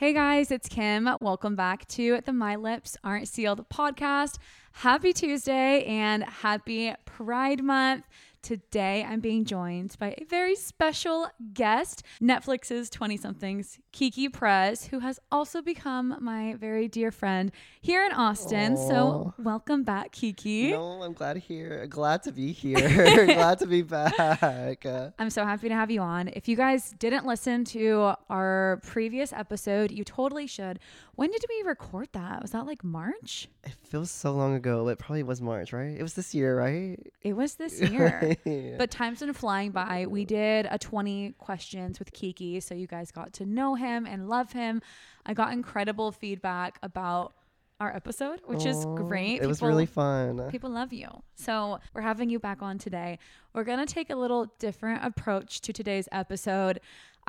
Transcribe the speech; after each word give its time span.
Hey 0.00 0.12
guys, 0.12 0.52
it's 0.52 0.68
Kim. 0.68 1.08
Welcome 1.20 1.56
back 1.56 1.84
to 1.88 2.20
the 2.24 2.32
My 2.32 2.54
Lips 2.54 2.96
Aren't 3.02 3.26
Sealed 3.26 3.68
podcast. 3.68 4.38
Happy 4.70 5.12
Tuesday 5.12 5.82
and 5.86 6.22
happy 6.22 6.94
Pride 7.04 7.64
Month. 7.64 8.04
Today, 8.42 9.04
I'm 9.06 9.20
being 9.20 9.44
joined 9.44 9.96
by 9.98 10.14
a 10.16 10.24
very 10.24 10.54
special 10.54 11.28
guest, 11.52 12.02
Netflix's 12.22 12.88
20 12.88 13.16
somethings, 13.16 13.78
Keke 13.92 14.32
Perez, 14.32 14.86
who 14.86 15.00
has 15.00 15.18
also 15.30 15.60
become 15.60 16.16
my 16.20 16.54
very 16.54 16.88
dear 16.88 17.10
friend 17.10 17.50
here 17.80 18.04
in 18.06 18.12
Austin. 18.12 18.76
So, 18.76 19.34
welcome 19.38 19.82
back, 19.82 20.12
Keke. 20.12 20.70
No, 20.70 21.02
I'm 21.02 21.12
glad 21.12 21.38
here. 21.38 21.86
Glad 21.88 22.22
to 22.22 22.32
be 22.32 22.52
here. 22.52 22.78
glad 23.26 23.58
to 23.58 23.66
be 23.66 23.82
back. 23.82 24.84
I'm 25.18 25.30
so 25.30 25.44
happy 25.44 25.68
to 25.68 25.74
have 25.74 25.90
you 25.90 26.00
on. 26.00 26.28
If 26.28 26.48
you 26.48 26.56
guys 26.56 26.94
didn't 26.98 27.26
listen 27.26 27.64
to 27.66 28.14
our 28.30 28.80
previous 28.86 29.32
episode, 29.32 29.90
you 29.90 30.04
totally 30.04 30.46
should. 30.46 30.78
When 31.16 31.30
did 31.32 31.44
we 31.48 31.68
record 31.68 32.08
that? 32.12 32.40
Was 32.40 32.52
that 32.52 32.66
like 32.66 32.84
March? 32.84 33.48
it 33.64 33.74
feels 33.84 34.10
so 34.10 34.32
long 34.32 34.54
ago. 34.54 34.88
It 34.88 34.98
probably 34.98 35.22
was 35.22 35.40
March, 35.40 35.72
right? 35.72 35.96
It 35.96 36.02
was 36.02 36.14
this 36.14 36.34
year, 36.34 36.58
right? 36.58 36.98
It 37.22 37.34
was 37.34 37.56
this 37.56 37.80
year. 37.90 38.27
Yeah. 38.44 38.76
But 38.78 38.90
time's 38.90 39.20
been 39.20 39.32
flying 39.32 39.70
by. 39.72 40.06
We 40.08 40.24
did 40.24 40.66
a 40.70 40.78
20 40.78 41.34
questions 41.38 41.98
with 41.98 42.12
Keke, 42.12 42.62
so 42.62 42.74
you 42.74 42.86
guys 42.86 43.10
got 43.10 43.32
to 43.34 43.46
know 43.46 43.74
him 43.74 44.06
and 44.06 44.28
love 44.28 44.52
him. 44.52 44.82
I 45.26 45.34
got 45.34 45.52
incredible 45.52 46.12
feedback 46.12 46.78
about 46.82 47.32
our 47.80 47.94
episode, 47.94 48.40
which 48.46 48.66
is 48.66 48.84
great. 48.96 49.40
It 49.40 49.46
was 49.46 49.62
really 49.62 49.86
fun. 49.86 50.48
People 50.50 50.70
love 50.70 50.92
you. 50.92 51.08
So, 51.36 51.78
we're 51.94 52.02
having 52.02 52.28
you 52.28 52.40
back 52.40 52.60
on 52.60 52.78
today. 52.78 53.18
We're 53.54 53.64
going 53.64 53.78
to 53.84 53.92
take 53.92 54.10
a 54.10 54.16
little 54.16 54.52
different 54.58 55.04
approach 55.04 55.60
to 55.62 55.72
today's 55.72 56.08
episode. 56.10 56.80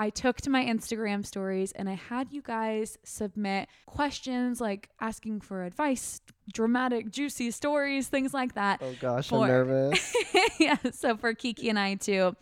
I 0.01 0.09
took 0.09 0.37
to 0.41 0.49
my 0.49 0.63
Instagram 0.63 1.25
stories 1.25 1.73
and 1.73 1.89
I 1.89 1.95
had 1.95 2.31
you 2.31 2.41
guys 2.41 2.97
submit 3.03 3.67
questions 3.85 4.61
like 4.61 4.87
asking 5.01 5.41
for 5.41 5.65
advice, 5.65 6.21
dramatic, 6.53 7.11
juicy 7.11 7.51
stories, 7.51 8.07
things 8.07 8.33
like 8.33 8.55
that. 8.55 8.81
Oh 8.81 8.95
gosh, 9.01 9.27
For- 9.27 9.43
I'm 9.43 9.47
nervous. 9.49 10.15
yeah. 10.57 10.77
So, 10.93 11.17
for 11.17 11.33
Keke 11.33 11.67
and 11.69 11.77
I 11.77 11.95
to 11.95 12.35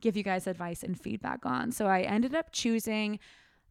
give 0.00 0.16
you 0.16 0.22
guys 0.22 0.46
advice 0.46 0.84
and 0.84 0.98
feedback 0.98 1.44
on. 1.44 1.72
So, 1.72 1.86
I 1.86 2.02
ended 2.02 2.34
up 2.34 2.52
choosing, 2.52 3.18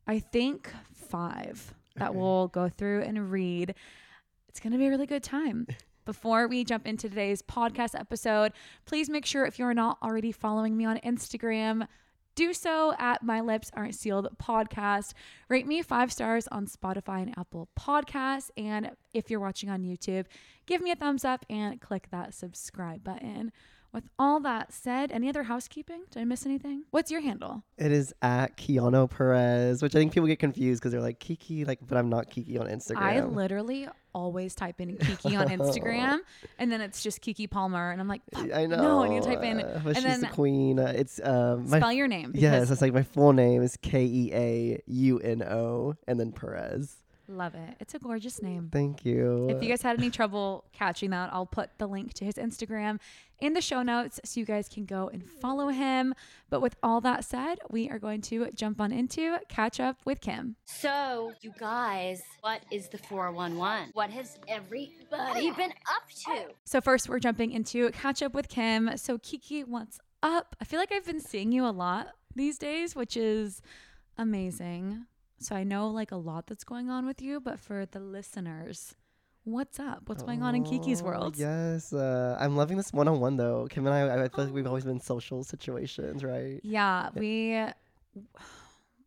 I 0.06 0.20
think, 0.20 0.70
five 0.94 1.73
that 1.95 2.10
Okay. 2.10 2.17
we'll 2.20 2.50
go 2.50 2.67
through 2.67 3.04
and 3.04 3.32
read. 3.32 3.73
It's 4.50 4.60
going 4.60 4.73
to 4.73 4.78
be 4.78 4.88
a 4.88 4.90
really 4.90 5.06
good 5.08 5.23
time. 5.23 5.66
Before 6.06 6.48
we 6.48 6.64
jump 6.66 6.86
into 6.88 7.08
today's 7.08 7.42
podcast 7.42 7.98
episode, 7.98 8.52
please 8.86 9.10
make 9.10 9.26
sure 9.26 9.45
if 9.45 9.60
you're 9.60 9.73
not 9.76 9.98
already 10.04 10.32
following 10.32 10.76
me 10.76 10.84
on 10.86 10.98
Instagram, 11.06 11.88
do 12.40 12.54
so 12.54 12.94
at 12.98 13.22
My 13.22 13.42
Lips 13.42 13.70
Aren't 13.73 13.95
Sealed 13.95 14.30
podcast. 14.42 15.12
Rate 15.50 15.68
me 15.68 15.82
five 15.82 16.09
stars 16.09 16.48
on 16.48 16.68
Spotify 16.68 17.22
and 17.22 17.38
Apple 17.38 17.68
Podcasts. 17.78 18.50
And 18.56 18.92
if 19.14 19.30
you're 19.30 19.42
watching 19.42 19.70
on 19.70 19.84
YouTube, 19.84 20.26
give 20.66 20.82
me 20.82 20.92
a 20.92 20.95
thumbs 20.95 21.26
up 21.26 21.45
and 21.50 21.82
click 21.82 22.08
that 22.12 22.34
subscribe 22.34 23.04
button. 23.04 23.52
With 23.92 24.04
all 24.20 24.40
that 24.42 24.72
said, 24.72 25.12
any 25.12 25.30
other 25.30 25.44
housekeeping? 25.44 26.04
Did 26.12 26.22
I 26.22 26.23
miss 26.26 26.45
anything? 26.45 26.84
What's 26.92 27.09
your 27.09 27.22
handle? 27.22 27.64
it 27.78 27.92
is 27.92 28.14
at 28.22 28.56
Keauno 28.58 29.09
Perez, 29.09 29.82
which 29.82 29.95
I 29.95 30.00
think 30.00 30.14
people 30.14 30.28
get 30.28 30.38
confused 30.38 30.80
because 30.82 30.92
they're 30.92 31.02
like 31.02 31.20
Keke, 31.20 31.66
like, 31.66 31.80
but 31.88 31.98
I'm 31.98 32.10
not 32.10 32.30
Keke 32.30 32.60
on 32.60 32.67
Instagram. 32.67 32.98
I 32.98 33.23
literally 33.23 33.88
always 34.14 34.54
type 34.54 34.80
in 34.82 34.98
Keke 34.98 35.40
on 35.40 35.48
Instagram, 35.60 36.20
and 36.60 36.72
then 36.72 36.82
it's 36.82 37.02
just 37.02 37.22
Keke 37.22 37.50
Palmer, 37.50 37.92
and 37.92 38.00
I'm 38.00 38.08
like, 38.08 38.22
I 38.36 38.67
know. 38.67 38.82
no, 38.82 39.04
I 39.04 39.10
need 39.10 39.23
to 39.23 39.28
type 39.30 39.44
in. 39.44 39.60
uh, 39.62 39.82
but 39.84 39.98
and 39.98 40.06
she's 40.06 40.22
the 40.22 40.28
queen. 40.28 40.78
Uh, 40.80 40.94
it's 40.95 41.20
um, 41.23 41.67
my 41.70 41.80
spell 41.80 41.92
your 41.94 42.08
name. 42.08 42.32
yes, 42.36 42.70
it's 42.70 42.82
like 42.82 42.94
my 42.94 43.04
full 43.04 43.33
name 43.33 43.64
is 43.64 43.76
K 43.82 44.04
E 44.05 44.32
A 44.33 44.82
U 44.86 45.20
N 45.20 45.42
O, 45.42 45.95
and 46.08 46.20
then 46.20 46.32
Perez. 46.32 46.98
Love 47.30 47.54
it. 47.54 47.76
It's 47.80 47.94
a 47.94 48.00
gorgeous 48.00 48.42
name. 48.42 48.70
Thank 48.72 49.06
you. 49.06 49.50
If 49.52 49.62
you 49.62 49.70
guys 49.70 49.84
had 49.84 50.00
any 50.00 50.10
trouble 50.10 50.66
catching 50.73 51.12
that, 51.12 51.30
I'll 51.32 51.45
put 51.45 51.70
the 51.78 51.88
link 51.88 52.12
to 52.16 52.26
his 52.26 52.34
Instagram 52.36 53.00
in 53.40 53.54
the 53.54 53.62
show 53.62 53.84
notes 53.84 54.20
so 54.26 54.40
you 54.40 54.48
guys 54.48 54.67
can 54.67 54.86
go 54.86 55.12
and 55.14 55.23
follow 55.23 55.67
him. 55.67 56.16
But 56.50 56.62
with 56.62 56.76
all 56.82 57.02
that 57.02 57.23
said, 57.23 57.60
we 57.70 57.88
are 57.88 58.00
going 58.00 58.22
to 58.23 58.50
jump 58.56 58.82
on 58.82 58.92
into 58.92 59.38
catch 59.48 59.80
up 59.80 59.98
with 60.06 60.22
Kim. 60.22 60.56
So, 60.66 61.34
you 61.42 61.54
guys, 61.60 62.23
what 62.42 62.62
is 62.72 62.90
the 62.90 62.98
411? 62.98 63.92
What 63.94 64.10
has 64.10 64.40
everybody 64.48 65.52
been 65.52 65.73
up 65.88 66.10
to? 66.26 66.46
So 66.66 66.82
first, 66.82 67.08
we're 67.10 67.20
jumping 67.20 67.52
into 67.52 67.92
catch 67.92 68.23
up 68.23 68.34
with 68.34 68.50
Kim. 68.50 68.98
So 68.98 69.20
Keke, 69.20 69.67
what's 69.67 70.00
up? 70.23 70.56
I 70.60 70.66
feel 70.66 70.80
like 70.80 70.92
I've 70.92 71.06
been 71.06 71.22
seeing 71.22 71.52
you 71.52 71.64
a 71.64 71.70
lot 71.70 72.08
these 72.36 72.58
days, 72.58 72.96
which 72.96 73.16
is 73.16 73.61
amazing. 74.17 75.06
So 75.39 75.55
I 75.55 75.64
know 75.64 75.89
like 75.89 76.11
a 76.11 76.16
lot 76.17 76.48
that's 76.48 76.64
going 76.64 76.89
on 76.89 77.05
with 77.05 77.22
you, 77.22 77.39
but 77.39 77.60
for 77.60 77.86
the 77.86 78.00
listeners, 78.00 78.95
what's 79.45 79.80
up? 79.80 80.04
What's 80.08 80.22
going 80.23 80.44
on 80.44 80.54
in 80.55 80.64
Keke's 80.64 81.02
Oh, 81.02 81.05
world? 81.05 81.38
Yes, 81.38 81.94
uh, 81.94 82.38
I'm 82.39 82.55
loving 82.58 82.77
this 82.77 82.92
one-on-one 82.92 83.38
though. 83.38 83.67
Kim 83.70 83.88
and 83.88 83.95
I, 83.95 84.23
I 84.26 84.28
feel 84.30 84.45
like 84.45 84.54
we've 84.54 84.67
always 84.67 84.86
been 84.86 84.99
social 84.99 85.44
situations, 85.44 86.23
right? 86.23 86.60
Yeah, 86.64 87.10
we 87.16 87.64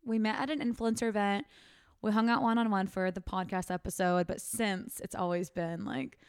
we 0.05 0.19
met 0.19 0.39
at 0.39 0.49
an 0.49 0.59
influencer 0.59 1.07
event. 1.07 1.45
We 2.01 2.11
hung 2.11 2.29
out 2.29 2.41
one 2.41 2.57
on 2.57 2.69
one 2.69 2.87
for 2.87 3.11
the 3.11 3.21
podcast 3.21 3.71
episode, 3.71 4.27
but 4.27 4.41
since 4.41 4.99
it's 5.01 5.15
always 5.15 5.49
been 5.49 5.85
like 5.85 6.19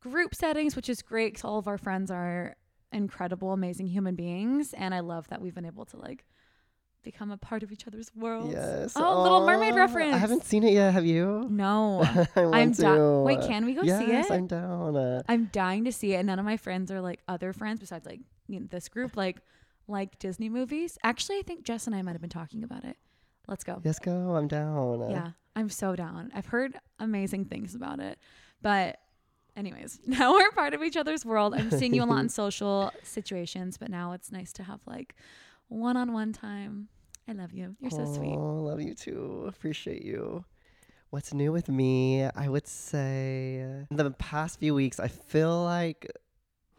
group 0.00 0.34
settings, 0.34 0.74
which 0.74 0.88
is 0.88 1.02
great 1.02 1.34
because 1.34 1.44
all 1.44 1.58
of 1.58 1.68
our 1.68 1.78
friends 1.78 2.10
are 2.10 2.56
incredible, 2.92 3.52
amazing 3.52 3.86
human 3.86 4.16
beings, 4.16 4.72
and 4.72 4.94
I 4.94 5.00
love 5.00 5.28
that 5.28 5.40
we've 5.40 5.54
been 5.54 5.66
able 5.66 5.84
to 5.86 5.96
like 5.98 6.24
become 7.02 7.30
a 7.30 7.36
part 7.36 7.62
of 7.62 7.72
each 7.72 7.86
other's 7.86 8.10
worlds. 8.14 8.52
Yes. 8.52 8.92
Oh, 8.96 9.22
Little 9.22 9.46
Mermaid 9.46 9.74
reference. 9.74 10.14
I 10.14 10.18
haven't 10.18 10.44
seen 10.44 10.64
it 10.64 10.72
yet. 10.72 10.92
Have 10.92 11.06
you? 11.06 11.46
No, 11.50 12.02
I 12.36 12.44
want 12.44 12.54
I'm 12.54 12.74
to. 12.74 13.22
Wait, 13.22 13.40
can 13.40 13.64
we 13.64 13.74
go 13.74 13.82
yes, 13.82 13.98
see 13.98 14.12
it? 14.12 14.30
I'm 14.30 14.46
down. 14.46 14.96
Uh, 14.96 15.22
I'm 15.28 15.46
dying 15.46 15.84
to 15.84 15.92
see 15.92 16.14
it. 16.14 16.18
And 16.18 16.26
none 16.26 16.38
of 16.38 16.44
my 16.44 16.56
friends 16.56 16.90
are 16.90 17.00
like 17.00 17.20
other 17.28 17.52
friends 17.52 17.80
besides 17.80 18.06
like 18.06 18.20
you 18.48 18.60
know, 18.60 18.66
this 18.70 18.88
group 18.88 19.16
like 19.16 19.38
like 19.88 20.18
Disney 20.18 20.48
movies. 20.48 20.98
Actually, 21.02 21.38
I 21.38 21.42
think 21.42 21.64
Jess 21.64 21.86
and 21.86 21.94
I 21.96 22.02
might 22.02 22.12
have 22.12 22.20
been 22.20 22.30
talking 22.30 22.62
about 22.64 22.84
it. 22.84 22.96
Let's 23.48 23.64
go. 23.64 23.80
yes, 23.84 23.98
go. 23.98 24.36
I'm 24.36 24.48
down. 24.48 25.02
Uh, 25.02 25.08
Yeah, 25.08 25.30
I'm 25.56 25.68
so 25.68 25.96
down. 25.96 26.30
I've 26.34 26.46
heard 26.46 26.78
amazing 26.98 27.46
things 27.46 27.74
about 27.74 27.98
it. 27.98 28.18
But 28.62 28.98
anyways, 29.56 30.00
now 30.06 30.34
we're 30.34 30.50
part 30.52 30.74
of 30.74 30.82
each 30.82 30.96
other's 30.96 31.24
world. 31.24 31.54
I'm 31.54 31.70
seeing 31.70 31.94
you 31.94 32.02
a 32.02 32.06
lot 32.06 32.20
in 32.20 32.28
social 32.44 32.92
situations, 33.02 33.76
but 33.76 33.90
now 33.90 34.12
it's 34.12 34.30
nice 34.30 34.52
to 34.54 34.62
have 34.62 34.80
like 34.86 35.14
one-on-one 35.70 36.34
time. 36.34 36.88
I 37.26 37.32
love 37.32 37.52
you. 37.52 37.76
You're 37.80 37.90
so 37.90 38.04
sweet. 38.04 38.34
Aw, 38.34 38.60
love 38.60 38.82
you 38.82 38.94
too. 38.94 39.44
Appreciate 39.48 40.02
you. 40.02 40.44
What's 41.10 41.32
new 41.32 41.52
with 41.52 41.68
me? 41.68 42.24
I 42.24 42.48
would 42.48 42.66
say 42.66 43.84
in 43.90 43.96
the 43.96 44.10
past 44.12 44.60
few 44.60 44.74
weeks, 44.74 45.00
I 45.00 45.08
feel 45.08 45.64
like 45.64 46.10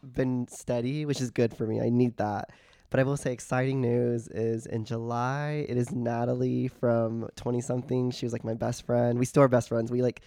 been 0.02 0.46
steady, 0.48 1.04
which 1.04 1.20
is 1.20 1.30
good 1.30 1.54
for 1.54 1.66
me. 1.66 1.80
I 1.80 1.88
need 1.88 2.16
that. 2.18 2.50
But 2.90 3.00
I 3.00 3.04
will 3.04 3.16
say, 3.16 3.32
exciting 3.32 3.80
news 3.80 4.28
is 4.28 4.66
in 4.66 4.84
July. 4.84 5.64
It 5.66 5.78
is 5.78 5.92
Natalie 5.92 6.68
from 6.68 7.28
Twenty 7.36 7.62
Something. 7.62 8.10
She 8.10 8.26
was 8.26 8.34
like 8.34 8.44
my 8.44 8.54
best 8.54 8.84
friend. 8.84 9.18
We 9.18 9.24
still 9.24 9.42
are 9.42 9.48
best 9.48 9.68
friends. 9.68 9.90
We 9.90 10.02
like 10.02 10.20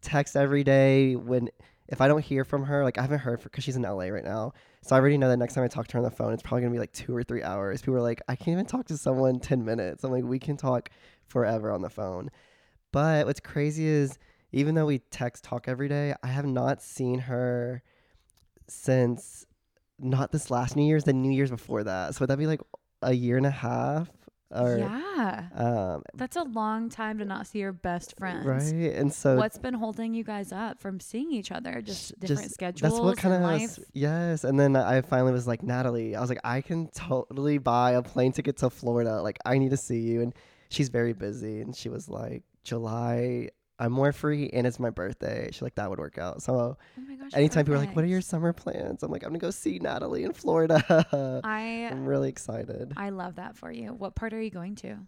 text 0.00 0.36
every 0.36 0.62
day. 0.62 1.16
When 1.16 1.48
if 1.88 2.00
I 2.00 2.08
don't 2.08 2.24
hear 2.24 2.44
from 2.44 2.64
her, 2.64 2.84
like 2.84 2.98
I 2.98 3.02
haven't 3.02 3.20
heard 3.20 3.42
because 3.42 3.64
she's 3.64 3.76
in 3.76 3.82
LA 3.82 4.06
right 4.06 4.24
now. 4.24 4.52
So 4.82 4.96
I 4.96 4.98
already 4.98 5.18
know 5.18 5.28
that 5.28 5.36
next 5.36 5.54
time 5.54 5.64
I 5.64 5.68
talk 5.68 5.88
to 5.88 5.94
her 5.94 5.98
on 5.98 6.04
the 6.04 6.10
phone, 6.10 6.32
it's 6.32 6.42
probably 6.42 6.62
gonna 6.62 6.72
be 6.72 6.78
like 6.78 6.92
two 6.92 7.14
or 7.14 7.22
three 7.22 7.42
hours. 7.42 7.82
People 7.82 7.96
are 7.96 8.02
like, 8.02 8.22
I 8.28 8.36
can't 8.36 8.48
even 8.48 8.66
talk 8.66 8.86
to 8.86 8.96
someone 8.96 9.40
ten 9.40 9.64
minutes. 9.64 10.04
I'm 10.04 10.12
like, 10.12 10.24
we 10.24 10.38
can 10.38 10.56
talk 10.56 10.90
forever 11.26 11.72
on 11.72 11.82
the 11.82 11.90
phone. 11.90 12.30
But 12.92 13.26
what's 13.26 13.40
crazy 13.40 13.86
is 13.86 14.18
even 14.52 14.74
though 14.74 14.86
we 14.86 14.98
text 14.98 15.44
talk 15.44 15.66
every 15.66 15.88
day, 15.88 16.14
I 16.22 16.28
have 16.28 16.46
not 16.46 16.82
seen 16.82 17.20
her 17.20 17.82
since 18.68 19.46
not 19.98 20.32
this 20.32 20.50
last 20.50 20.76
New 20.76 20.84
Year's, 20.84 21.04
the 21.04 21.12
New 21.12 21.32
Year's 21.32 21.50
before 21.50 21.84
that. 21.84 22.14
So 22.14 22.20
would 22.20 22.30
that 22.30 22.38
be 22.38 22.46
like 22.46 22.60
a 23.00 23.12
year 23.12 23.36
and 23.36 23.46
a 23.46 23.50
half? 23.50 24.08
Or 24.54 24.76
yeah. 24.78 25.48
um 25.54 26.02
That's 26.14 26.36
a 26.36 26.42
long 26.42 26.88
time 26.90 27.18
to 27.18 27.24
not 27.24 27.46
see 27.46 27.58
your 27.60 27.72
best 27.72 28.16
friends. 28.18 28.44
right. 28.46 28.92
And 28.94 29.12
so 29.12 29.36
What's 29.36 29.58
been 29.58 29.74
holding 29.74 30.14
you 30.14 30.24
guys 30.24 30.52
up 30.52 30.78
from 30.80 31.00
seeing 31.00 31.32
each 31.32 31.50
other? 31.50 31.80
Just 31.80 32.18
different 32.20 32.42
just- 32.42 32.54
schedules 32.54 32.92
That's 32.92 33.00
what 33.02 33.16
kind 33.16 33.34
of 33.34 33.42
life. 33.42 33.78
yes. 33.92 34.44
And 34.44 34.58
then 34.60 34.76
I 34.76 35.00
finally 35.00 35.32
was 35.32 35.46
like 35.46 35.62
Natalie. 35.62 36.14
I 36.14 36.20
was 36.20 36.28
like, 36.30 36.40
I 36.44 36.60
can 36.60 36.88
totally 36.88 37.58
buy 37.58 37.92
a 37.92 38.02
plane 38.02 38.32
ticket 38.32 38.58
to 38.58 38.70
Florida. 38.70 39.22
Like 39.22 39.38
I 39.46 39.58
need 39.58 39.70
to 39.70 39.76
see 39.76 40.00
you. 40.00 40.20
And 40.22 40.34
she's 40.68 40.88
very 40.88 41.12
busy. 41.12 41.60
And 41.62 41.74
she 41.74 41.88
was 41.88 42.08
like, 42.08 42.42
July, 42.64 43.48
I'm 43.82 43.90
more 43.92 44.12
free, 44.12 44.48
and 44.52 44.64
it's 44.66 44.78
my 44.78 44.90
birthday. 44.90 45.48
She's 45.50 45.60
like, 45.62 45.74
that 45.74 45.90
would 45.90 45.98
work 45.98 46.16
out. 46.18 46.40
So 46.42 46.52
Oh 46.98 47.16
gosh. 47.18 47.30
anytime 47.34 47.64
people 47.64 47.74
are 47.74 47.78
like, 47.84 47.96
what 47.96 48.04
are 48.04 48.08
your 48.08 48.20
summer 48.20 48.52
plans? 48.52 49.02
I'm 49.02 49.10
like, 49.10 49.24
I'm 49.24 49.30
gonna 49.30 49.38
go 49.40 49.50
see 49.50 49.78
Natalie 49.80 50.22
in 50.22 50.32
Florida. 50.32 50.82
I 51.44 51.88
I'm 51.90 52.06
really 52.06 52.28
excited. 52.28 52.92
I 52.96 53.10
love 53.10 53.34
that 53.36 53.56
for 53.56 53.72
you. 53.72 53.88
What 53.92 54.14
part 54.14 54.32
are 54.34 54.40
you 54.40 54.50
going 54.50 54.76
to? 54.76 54.98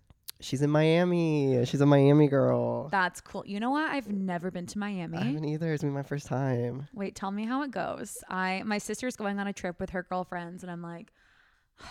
She's 0.40 0.60
in 0.60 0.70
Miami. 0.70 1.64
She's 1.64 1.80
a 1.80 1.86
Miami 1.86 2.26
girl. 2.26 2.88
That's 2.88 3.20
cool. 3.20 3.44
You 3.46 3.60
know 3.60 3.70
what? 3.70 3.88
I've 3.90 4.08
never 4.08 4.50
been 4.50 4.66
to 4.66 4.78
Miami. 4.78 5.16
I 5.16 5.22
haven't 5.22 5.44
either. 5.44 5.72
It's 5.72 5.84
been 5.84 5.92
my 5.92 6.02
first 6.02 6.26
time. 6.26 6.88
Wait, 6.92 7.14
tell 7.14 7.30
me 7.30 7.46
how 7.46 7.62
it 7.62 7.70
goes. 7.70 8.18
I 8.28 8.62
my 8.64 8.78
sister's 8.78 9.14
going 9.16 9.38
on 9.38 9.46
a 9.46 9.52
trip 9.52 9.78
with 9.78 9.90
her 9.90 10.02
girlfriends, 10.02 10.62
and 10.64 10.72
I'm 10.72 10.82
like, 10.82 11.12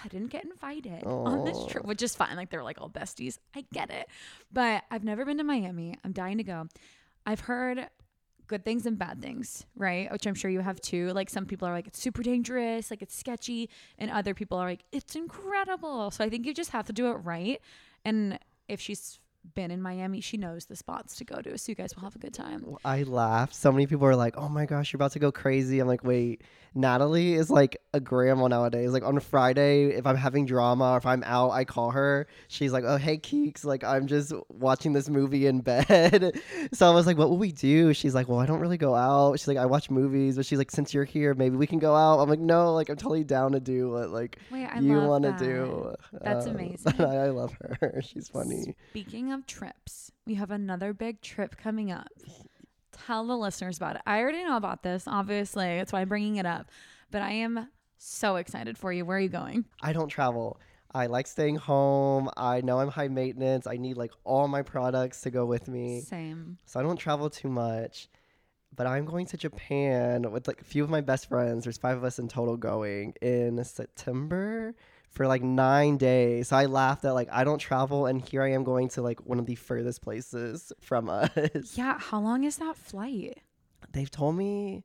I 0.03 0.07
didn't 0.09 0.27
get 0.27 0.45
invited 0.45 1.03
on 1.03 1.45
this 1.45 1.65
trip, 1.65 1.85
which 1.85 2.01
is 2.01 2.15
fine. 2.15 2.35
Like 2.35 2.49
they're 2.49 2.63
like 2.63 2.79
all 2.81 2.89
besties. 2.89 3.37
I 3.55 3.65
get 3.73 3.89
it. 3.89 4.07
But 4.51 4.83
I've 4.91 5.03
never 5.03 5.25
been 5.25 5.37
to 5.37 5.43
Miami. 5.43 5.97
I'm 6.03 6.11
dying 6.11 6.37
to 6.37 6.43
go. 6.43 6.67
I've 7.25 7.41
heard 7.41 7.89
good 8.47 8.65
things 8.65 8.85
and 8.85 8.97
bad 8.97 9.21
things, 9.21 9.65
right? 9.75 10.11
Which 10.11 10.27
I'm 10.27 10.35
sure 10.35 10.51
you 10.51 10.59
have 10.59 10.79
too. 10.81 11.11
Like 11.13 11.29
some 11.29 11.45
people 11.45 11.67
are 11.67 11.73
like, 11.73 11.87
it's 11.87 11.99
super 11.99 12.23
dangerous, 12.23 12.91
like 12.91 13.01
it's 13.01 13.15
sketchy. 13.15 13.69
And 13.97 14.11
other 14.11 14.33
people 14.33 14.57
are 14.57 14.67
like, 14.67 14.83
it's 14.91 15.15
incredible. 15.15 16.11
So 16.11 16.23
I 16.23 16.29
think 16.29 16.45
you 16.45 16.53
just 16.53 16.71
have 16.71 16.85
to 16.87 16.93
do 16.93 17.07
it 17.07 17.15
right. 17.23 17.61
And 18.05 18.39
if 18.67 18.79
she's 18.81 19.19
been 19.55 19.71
in 19.71 19.81
Miami, 19.81 20.21
she 20.21 20.37
knows 20.37 20.65
the 20.65 20.75
spots 20.75 21.15
to 21.17 21.25
go 21.25 21.41
to. 21.41 21.57
So 21.57 21.71
you 21.71 21.75
guys 21.75 21.95
will 21.95 22.03
have 22.03 22.15
a 22.15 22.19
good 22.19 22.33
time. 22.33 22.75
I 22.85 23.03
laughed. 23.03 23.55
So 23.55 23.71
many 23.71 23.87
people 23.87 24.05
are 24.07 24.15
like, 24.15 24.35
"Oh 24.37 24.49
my 24.49 24.65
gosh, 24.65 24.93
you're 24.93 24.97
about 24.97 25.11
to 25.13 25.19
go 25.19 25.31
crazy." 25.31 25.79
I'm 25.79 25.87
like, 25.87 26.03
"Wait, 26.03 26.41
Natalie 26.75 27.33
is 27.33 27.49
like 27.49 27.77
a 27.93 27.99
grandma 27.99 28.47
nowadays. 28.47 28.91
Like 28.91 29.03
on 29.03 29.17
a 29.17 29.21
Friday, 29.21 29.87
if 29.89 30.07
I'm 30.07 30.15
having 30.15 30.45
drama 30.45 30.91
or 30.93 30.97
if 30.97 31.05
I'm 31.05 31.23
out, 31.23 31.51
I 31.51 31.65
call 31.65 31.91
her. 31.91 32.25
She's 32.47 32.71
like, 32.71 32.83
"Oh 32.87 32.97
hey 32.97 33.17
Keeks, 33.17 33.63
like 33.65 33.83
I'm 33.83 34.07
just 34.07 34.33
watching 34.49 34.93
this 34.93 35.09
movie 35.09 35.45
in 35.45 35.59
bed." 35.61 36.39
so 36.73 36.89
I 36.89 36.93
was 36.95 37.05
like, 37.05 37.17
"What 37.17 37.29
will 37.29 37.37
we 37.37 37.51
do?" 37.51 37.93
She's 37.93 38.15
like, 38.15 38.29
"Well, 38.29 38.39
I 38.39 38.45
don't 38.45 38.59
really 38.61 38.77
go 38.77 38.95
out." 38.95 39.39
She's 39.39 39.47
like, 39.49 39.57
"I 39.57 39.65
watch 39.65 39.89
movies," 39.89 40.37
but 40.37 40.45
she's 40.45 40.57
like, 40.57 40.71
"Since 40.71 40.93
you're 40.93 41.03
here, 41.03 41.33
maybe 41.33 41.57
we 41.57 41.67
can 41.67 41.79
go 41.79 41.95
out." 41.95 42.19
I'm 42.21 42.29
like, 42.29 42.39
"No, 42.39 42.73
like 42.73 42.89
I'm 42.89 42.95
totally 42.95 43.23
down 43.25 43.51
to 43.51 43.59
do 43.59 43.91
what 43.91 44.09
like 44.09 44.39
Wait, 44.51 44.67
you 44.79 44.97
want 45.01 45.23
to 45.25 45.35
do." 45.37 45.93
That's 46.21 46.45
Um, 46.47 46.51
amazing. 46.55 46.93
I, 47.01 47.25
I 47.25 47.29
love 47.29 47.53
her. 47.59 48.01
She's 48.05 48.29
funny. 48.29 48.75
Speaking 48.91 49.32
of 49.33 49.45
trips, 49.45 50.11
we 50.25 50.35
have 50.35 50.51
another 50.51 50.93
big 50.93 51.21
trip 51.21 51.57
coming 51.57 51.91
up. 51.91 52.07
Tell 53.05 53.25
the 53.25 53.35
listeners 53.35 53.77
about 53.77 53.95
it. 53.95 54.01
I 54.05 54.19
already 54.19 54.43
know 54.43 54.57
about 54.57 54.83
this, 54.83 55.05
obviously. 55.07 55.77
That's 55.77 55.91
why 55.91 56.01
I'm 56.01 56.09
bringing 56.09 56.37
it 56.37 56.45
up. 56.45 56.69
But 57.11 57.21
I 57.21 57.31
am 57.31 57.67
so 57.97 58.35
excited 58.37 58.77
for 58.77 58.93
you. 58.93 59.05
Where 59.05 59.17
are 59.17 59.21
you 59.21 59.29
going? 59.29 59.65
I 59.81 59.93
don't 59.93 60.09
travel. 60.09 60.59
I 60.93 61.07
like 61.07 61.25
staying 61.25 61.55
home. 61.55 62.29
I 62.37 62.61
know 62.61 62.79
I'm 62.79 62.89
high 62.89 63.07
maintenance. 63.07 63.65
I 63.65 63.77
need 63.77 63.97
like 63.97 64.11
all 64.23 64.47
my 64.47 64.61
products 64.61 65.21
to 65.21 65.31
go 65.31 65.45
with 65.45 65.67
me. 65.67 66.01
Same. 66.01 66.57
So 66.65 66.79
I 66.79 66.83
don't 66.83 66.97
travel 66.97 67.29
too 67.29 67.49
much. 67.49 68.09
But 68.75 68.87
I'm 68.87 69.05
going 69.05 69.25
to 69.27 69.37
Japan 69.37 70.31
with 70.31 70.47
like 70.47 70.61
a 70.61 70.63
few 70.63 70.83
of 70.83 70.89
my 70.89 71.01
best 71.01 71.29
friends. 71.29 71.63
There's 71.63 71.77
five 71.77 71.97
of 71.97 72.03
us 72.03 72.19
in 72.19 72.27
total 72.27 72.57
going 72.57 73.13
in 73.21 73.63
September 73.63 74.75
for 75.13 75.27
like 75.27 75.41
nine 75.43 75.97
days. 75.97 76.49
So 76.49 76.57
I 76.57 76.65
laughed 76.65 77.05
at 77.05 77.11
like 77.13 77.29
I 77.31 77.43
don't 77.43 77.59
travel 77.59 78.07
and 78.07 78.21
here 78.21 78.41
I 78.43 78.51
am 78.51 78.63
going 78.63 78.89
to 78.89 79.01
like 79.01 79.25
one 79.25 79.39
of 79.39 79.45
the 79.45 79.55
furthest 79.55 80.01
places 80.01 80.73
from 80.81 81.09
us. 81.09 81.29
Yeah. 81.75 81.97
How 81.99 82.19
long 82.19 82.43
is 82.43 82.57
that 82.57 82.75
flight? 82.75 83.39
They've 83.91 84.09
told 84.09 84.35
me 84.35 84.83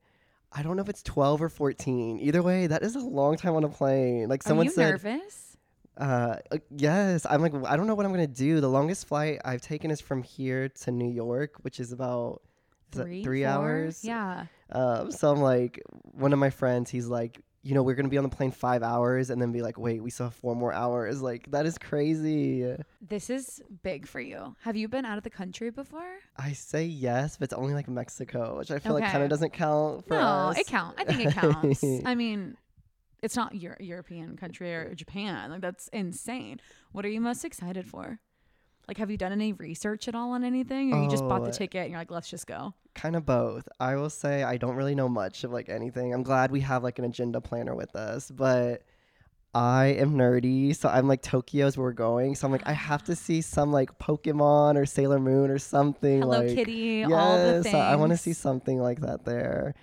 I 0.52 0.62
don't 0.62 0.76
know 0.76 0.82
if 0.82 0.88
it's 0.88 1.02
12 1.02 1.42
or 1.42 1.48
14. 1.48 2.20
Either 2.20 2.42
way, 2.42 2.66
that 2.68 2.82
is 2.82 2.94
a 2.94 3.00
long 3.00 3.36
time 3.36 3.54
on 3.54 3.64
a 3.64 3.68
plane. 3.68 4.28
Like 4.28 4.42
someone 4.42 4.66
are 4.66 4.70
you 4.70 4.74
said 4.74 4.90
nervous? 4.90 5.56
Uh, 5.96 6.36
uh, 6.50 6.58
yes. 6.70 7.26
I'm 7.28 7.42
like, 7.42 7.52
I 7.66 7.76
don't 7.76 7.86
know 7.86 7.94
what 7.94 8.06
I'm 8.06 8.12
gonna 8.12 8.26
do. 8.26 8.60
The 8.60 8.68
longest 8.68 9.08
flight 9.08 9.40
I've 9.44 9.60
taken 9.60 9.90
is 9.90 10.00
from 10.00 10.22
here 10.22 10.68
to 10.68 10.90
New 10.90 11.10
York, 11.10 11.56
which 11.62 11.80
is 11.80 11.92
about 11.92 12.42
Three, 12.90 13.22
three 13.22 13.44
hours. 13.44 14.02
Yeah. 14.04 14.46
Um, 14.72 15.10
so 15.10 15.30
I'm 15.30 15.40
like, 15.40 15.82
one 16.12 16.32
of 16.32 16.38
my 16.38 16.50
friends, 16.50 16.90
he's 16.90 17.06
like, 17.06 17.40
you 17.68 17.74
know, 17.74 17.82
we're 17.82 17.94
gonna 17.94 18.08
be 18.08 18.16
on 18.16 18.24
the 18.24 18.34
plane 18.34 18.50
five 18.50 18.82
hours, 18.82 19.28
and 19.28 19.42
then 19.42 19.52
be 19.52 19.60
like, 19.60 19.78
wait, 19.78 20.02
we 20.02 20.08
still 20.08 20.26
have 20.26 20.34
four 20.34 20.56
more 20.56 20.72
hours. 20.72 21.20
Like 21.20 21.50
that 21.50 21.66
is 21.66 21.76
crazy. 21.76 22.74
This 23.06 23.28
is 23.28 23.60
big 23.82 24.08
for 24.08 24.20
you. 24.20 24.56
Have 24.62 24.74
you 24.74 24.88
been 24.88 25.04
out 25.04 25.18
of 25.18 25.24
the 25.24 25.28
country 25.28 25.68
before? 25.68 26.16
I 26.38 26.52
say 26.52 26.86
yes, 26.86 27.36
but 27.36 27.44
it's 27.44 27.52
only 27.52 27.74
like 27.74 27.86
Mexico, 27.86 28.56
which 28.56 28.70
I 28.70 28.78
feel 28.78 28.94
like 28.94 29.04
kind 29.04 29.22
of 29.22 29.28
doesn't 29.28 29.52
count 29.52 30.08
for 30.08 30.14
no, 30.14 30.20
us. 30.20 30.58
it 30.58 30.66
counts. 30.66 30.98
I 30.98 31.04
think 31.04 31.26
it 31.26 31.34
counts. 31.34 31.84
I 32.06 32.14
mean, 32.14 32.56
it's 33.22 33.36
not 33.36 33.54
your 33.54 33.76
European 33.80 34.38
country 34.38 34.74
or 34.74 34.94
Japan. 34.94 35.50
Like 35.50 35.60
that's 35.60 35.88
insane. 35.88 36.60
What 36.92 37.04
are 37.04 37.10
you 37.10 37.20
most 37.20 37.44
excited 37.44 37.86
for? 37.86 38.18
Like, 38.88 38.96
have 38.96 39.10
you 39.10 39.18
done 39.18 39.32
any 39.32 39.52
research 39.52 40.08
at 40.08 40.14
all 40.14 40.32
on 40.32 40.44
anything, 40.44 40.94
or 40.94 41.02
you 41.02 41.10
just 41.10 41.28
bought 41.28 41.44
the 41.44 41.50
Oh, 41.50 41.52
ticket 41.52 41.82
and 41.82 41.90
you're 41.90 42.00
like, 42.00 42.10
let's 42.10 42.30
just 42.30 42.46
go? 42.46 42.72
kind 42.94 43.14
of 43.14 43.24
both. 43.24 43.68
I 43.78 43.94
will 43.94 44.10
say 44.10 44.42
I 44.42 44.56
don't 44.56 44.74
really 44.74 44.96
know 44.96 45.08
much 45.08 45.44
of 45.44 45.52
like 45.52 45.68
anything. 45.68 46.12
I'm 46.12 46.24
glad 46.24 46.50
we 46.50 46.60
have 46.62 46.82
like 46.82 46.98
an 46.98 47.04
agenda 47.04 47.40
planner 47.40 47.76
with 47.76 47.94
us, 47.94 48.28
but 48.28 48.82
I 49.54 49.86
am 49.86 50.14
nerdy, 50.14 50.74
so 50.74 50.88
I'm 50.88 51.06
like 51.06 51.22
Tokyo's 51.22 51.76
where 51.76 51.84
we're 51.84 51.92
going. 51.92 52.34
So 52.34 52.46
I'm 52.46 52.50
like 52.52 52.66
I 52.66 52.72
have 52.72 53.04
to 53.04 53.14
see 53.14 53.40
some 53.56 53.70
like 53.72 53.98
Pokemon 54.00 54.76
or 54.76 54.84
Sailor 54.84 55.20
Moon 55.20 55.50
or 55.50 55.58
something. 55.58 56.22
Hello 56.22 56.40
like, 56.40 56.56
Kitty, 56.56 57.04
all 57.04 57.36
the 57.36 57.54
Yes, 57.54 57.62
things. 57.64 57.74
I 57.76 57.94
want 57.94 58.10
to 58.12 58.16
see 58.18 58.32
something 58.32 58.80
like 58.80 59.00
that 59.02 59.24
there, 59.24 59.74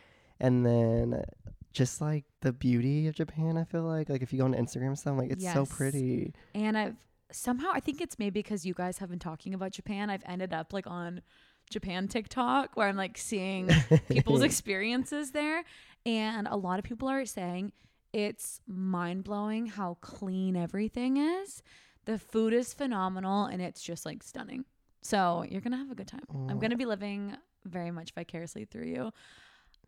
and 0.42 0.66
then 0.66 1.24
just 1.72 2.02
like 2.02 2.26
the 2.42 2.52
beauty 2.52 3.08
of 3.08 3.16
Japan. 3.16 3.56
I 3.58 3.64
feel 3.64 3.84
like 3.84 4.10
like 4.10 4.24
if 4.24 4.34
you 4.34 4.40
go 4.40 4.46
on 4.46 4.56
Instagram, 4.56 4.98
stuff, 4.98 5.18
like 5.18 5.32
it's 5.32 5.54
so 5.54 5.66
pretty. 5.66 6.34
And 6.54 6.78
I've 6.78 6.96
somehow 7.32 7.70
I 7.74 7.80
think 7.80 8.02
it's 8.02 8.20
maybe 8.20 8.40
because 8.42 8.66
you 8.66 8.74
guys 8.74 8.98
have 9.00 9.10
been 9.10 9.20
talking 9.20 9.54
about 9.54 9.72
Japan. 9.72 10.10
I've 10.10 10.24
ended 10.26 10.54
up 10.54 10.74
like 10.74 10.88
on 10.88 11.22
Japan 11.70 12.08
TikTok 12.08 12.76
where 12.76 12.88
I'm 12.88 12.96
like 12.98 13.18
seeing 13.18 13.70
people's 14.10 14.42
experiences 14.44 15.32
there, 15.32 15.64
and 16.06 16.48
a 16.48 16.56
lot 16.56 16.80
of 16.80 16.86
people 16.86 17.08
are 17.10 17.26
saying 17.26 17.72
it's 18.14 18.62
mind 18.68 19.24
blowing 19.24 19.66
how 19.68 19.98
clean 20.02 20.56
everything 20.56 21.18
is. 21.18 21.62
The 22.06 22.20
food 22.20 22.54
is 22.54 22.74
phenomenal, 22.74 23.46
and 23.46 23.62
it's 23.62 23.82
just 23.82 24.06
like 24.06 24.22
stunning. 24.24 24.66
So 25.02 25.44
you're 25.50 25.62
gonna 25.62 25.78
have 25.78 25.92
a 25.92 25.96
good 25.96 26.08
time. 26.08 26.24
I'm 26.50 26.60
gonna 26.60 26.78
be 26.78 26.86
living 26.86 27.36
very 27.66 27.92
much 27.92 28.14
vicariously 28.14 28.66
through 28.66 28.86
you. 28.86 29.12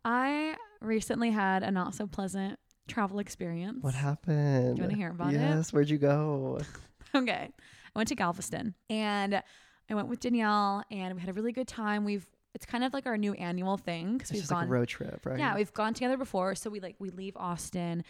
I 0.04 0.56
recently 0.80 1.30
had 1.30 1.62
a 1.62 1.70
not 1.70 1.94
so 1.94 2.06
pleasant 2.06 2.58
travel 2.88 3.18
experience. 3.18 3.82
What 3.82 3.94
happened? 3.94 4.76
Do 4.76 4.82
you 4.82 4.88
wanna 4.88 4.96
hear 4.96 5.10
about 5.10 5.32
it? 5.32 5.40
yes, 5.40 5.72
where'd 5.72 5.90
you 5.90 5.98
go? 5.98 6.60
Okay. 7.14 7.50
I 7.94 7.98
went 7.98 8.08
to 8.08 8.14
Galveston 8.14 8.74
and 8.90 9.42
I 9.90 9.94
went 9.94 10.08
with 10.08 10.20
Danielle 10.20 10.84
and 10.90 11.14
we 11.14 11.20
had 11.20 11.30
a 11.30 11.32
really 11.32 11.52
good 11.52 11.68
time. 11.68 12.04
We've 12.04 12.26
it's 12.54 12.66
kind 12.66 12.82
of 12.82 12.92
like 12.92 13.06
our 13.06 13.16
new 13.16 13.34
annual 13.34 13.76
thing 13.76 14.18
because 14.18 14.32
we've 14.32 14.42
like 14.42 14.48
gone 14.50 14.64
a 14.64 14.68
road 14.68 14.88
trip, 14.88 15.20
right? 15.24 15.38
yeah 15.38 15.54
we've 15.54 15.72
gone 15.72 15.94
together 15.94 16.16
before. 16.16 16.54
So 16.54 16.70
we 16.70 16.80
like 16.80 16.96
we 16.98 17.10
leave 17.10 17.36
Austin 17.36 18.04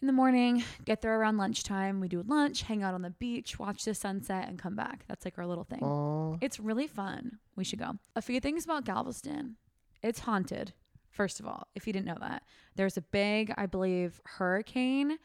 in 0.00 0.06
the 0.06 0.12
morning, 0.12 0.64
get 0.84 1.00
there 1.00 1.18
around 1.18 1.36
lunchtime. 1.36 2.00
We 2.00 2.08
do 2.08 2.22
lunch, 2.26 2.62
hang 2.62 2.82
out 2.82 2.92
on 2.92 3.02
the 3.02 3.10
beach, 3.10 3.58
watch 3.58 3.84
the 3.84 3.94
sunset, 3.94 4.48
and 4.48 4.58
come 4.58 4.74
back. 4.74 5.04
That's 5.08 5.24
like 5.24 5.38
our 5.38 5.46
little 5.46 5.64
thing. 5.64 5.80
Aw. 5.82 6.38
It's 6.40 6.58
really 6.58 6.88
fun. 6.88 7.38
We 7.54 7.62
should 7.62 7.78
go. 7.78 7.92
A 8.16 8.22
few 8.22 8.40
things 8.40 8.64
about 8.64 8.84
Galveston. 8.84 9.56
It's 10.02 10.20
haunted. 10.20 10.72
First 11.10 11.38
of 11.38 11.46
all, 11.46 11.68
if 11.76 11.86
you 11.86 11.92
didn't 11.92 12.06
know 12.06 12.18
that, 12.20 12.42
there's 12.74 12.96
a 12.96 13.02
big, 13.02 13.54
I 13.56 13.66
believe, 13.66 14.20
hurricane 14.24 15.18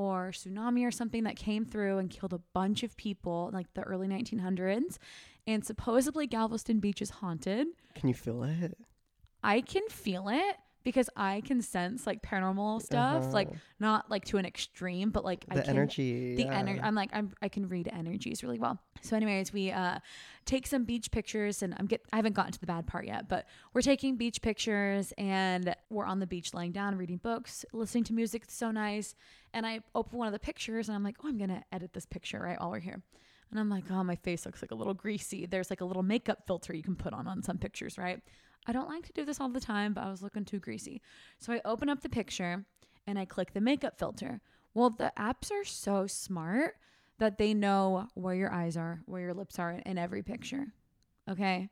or 0.00 0.30
tsunami 0.30 0.86
or 0.86 0.90
something 0.90 1.24
that 1.24 1.36
came 1.36 1.66
through 1.66 1.98
and 1.98 2.08
killed 2.08 2.32
a 2.32 2.40
bunch 2.54 2.82
of 2.82 2.96
people 2.96 3.48
in 3.48 3.54
like 3.54 3.66
the 3.74 3.82
early 3.82 4.08
1900s. 4.08 4.96
And 5.46 5.62
supposedly 5.64 6.26
Galveston 6.26 6.80
Beach 6.80 7.02
is 7.02 7.10
haunted. 7.10 7.66
Can 7.94 8.08
you 8.08 8.14
feel 8.14 8.42
it? 8.42 8.78
I 9.42 9.60
can 9.60 9.86
feel 9.90 10.28
it 10.28 10.56
because 10.82 11.10
I 11.16 11.42
can 11.42 11.60
sense 11.62 12.06
like 12.06 12.22
paranormal 12.22 12.82
stuff, 12.82 13.32
like 13.32 13.48
Uh-huh. 13.48 13.58
not 13.80 14.10
like 14.10 14.24
to 14.26 14.38
an 14.38 14.46
extreme, 14.46 15.10
but 15.10 15.24
like 15.24 15.44
I 15.50 15.56
the 15.56 15.62
can 15.62 15.70
energy. 15.70 16.36
the 16.36 16.44
yeah. 16.44 16.58
energy 16.58 16.80
i'm 16.82 16.94
like 16.94 17.10
I'm, 17.12 17.32
i 17.42 17.48
can 17.48 17.68
read 17.68 17.88
energies 17.92 18.42
really 18.42 18.58
well 18.58 18.78
so 19.02 19.16
anyways 19.16 19.52
we 19.52 19.70
uh 19.70 19.98
take 20.46 20.66
some 20.66 20.84
beach 20.84 21.10
pictures 21.10 21.62
and 21.62 21.74
i'm 21.78 21.86
get 21.86 22.00
i 22.12 22.16
haven't 22.16 22.34
gotten 22.34 22.52
to 22.52 22.60
the 22.60 22.66
bad 22.66 22.86
part 22.86 23.06
yet 23.06 23.28
but 23.28 23.46
we're 23.74 23.82
taking 23.82 24.16
beach 24.16 24.40
pictures 24.42 25.12
and 25.18 25.74
we're 25.90 26.04
on 26.06 26.18
the 26.20 26.26
beach 26.26 26.52
laying 26.54 26.72
down 26.72 26.96
reading 26.96 27.18
books 27.18 27.64
listening 27.72 28.04
to 28.04 28.12
music 28.12 28.42
it's 28.44 28.54
so 28.56 28.70
nice 28.70 29.14
and 29.54 29.66
i 29.66 29.80
open 29.94 30.18
one 30.18 30.26
of 30.26 30.32
the 30.32 30.38
pictures 30.38 30.88
and 30.88 30.96
i'm 30.96 31.04
like 31.04 31.16
oh 31.24 31.28
i'm 31.28 31.38
gonna 31.38 31.62
edit 31.72 31.92
this 31.92 32.06
picture 32.06 32.40
right 32.40 32.58
while 32.60 32.70
we're 32.70 32.78
here 32.80 33.00
and 33.50 33.60
i'm 33.60 33.68
like 33.70 33.84
oh 33.90 34.02
my 34.04 34.16
face 34.16 34.44
looks 34.46 34.62
like 34.62 34.70
a 34.70 34.74
little 34.74 34.94
greasy 34.94 35.46
there's 35.46 35.70
like 35.70 35.80
a 35.80 35.84
little 35.84 36.02
makeup 36.02 36.38
filter 36.46 36.74
you 36.74 36.82
can 36.82 36.96
put 36.96 37.12
on 37.12 37.26
on 37.26 37.42
some 37.42 37.58
pictures 37.58 37.98
right 37.98 38.20
i 38.66 38.72
don't 38.72 38.88
like 38.88 39.06
to 39.06 39.12
do 39.12 39.24
this 39.24 39.40
all 39.40 39.48
the 39.48 39.60
time 39.60 39.92
but 39.92 40.04
i 40.04 40.10
was 40.10 40.22
looking 40.22 40.44
too 40.44 40.58
greasy 40.58 41.00
so 41.38 41.52
i 41.52 41.60
open 41.64 41.88
up 41.88 42.02
the 42.02 42.08
picture 42.08 42.64
and 43.06 43.18
i 43.18 43.24
click 43.24 43.52
the 43.52 43.60
makeup 43.60 43.98
filter 43.98 44.40
well, 44.74 44.90
the 44.90 45.12
apps 45.18 45.50
are 45.50 45.64
so 45.64 46.06
smart 46.06 46.76
that 47.18 47.38
they 47.38 47.54
know 47.54 48.08
where 48.14 48.34
your 48.34 48.52
eyes 48.52 48.76
are, 48.76 49.02
where 49.06 49.20
your 49.20 49.34
lips 49.34 49.58
are 49.58 49.72
in 49.72 49.98
every 49.98 50.22
picture. 50.22 50.66
Okay. 51.28 51.68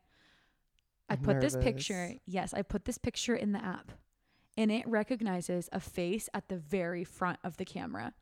I 1.08 1.14
I'm 1.14 1.20
put 1.20 1.40
this 1.40 1.56
picture, 1.56 2.14
yes, 2.26 2.52
I 2.52 2.62
put 2.62 2.84
this 2.84 2.98
picture 2.98 3.34
in 3.34 3.52
the 3.52 3.64
app 3.64 3.92
and 4.56 4.70
it 4.70 4.86
recognizes 4.86 5.68
a 5.72 5.80
face 5.80 6.28
at 6.34 6.48
the 6.48 6.58
very 6.58 7.04
front 7.04 7.38
of 7.44 7.56
the 7.56 7.64
camera. 7.64 8.12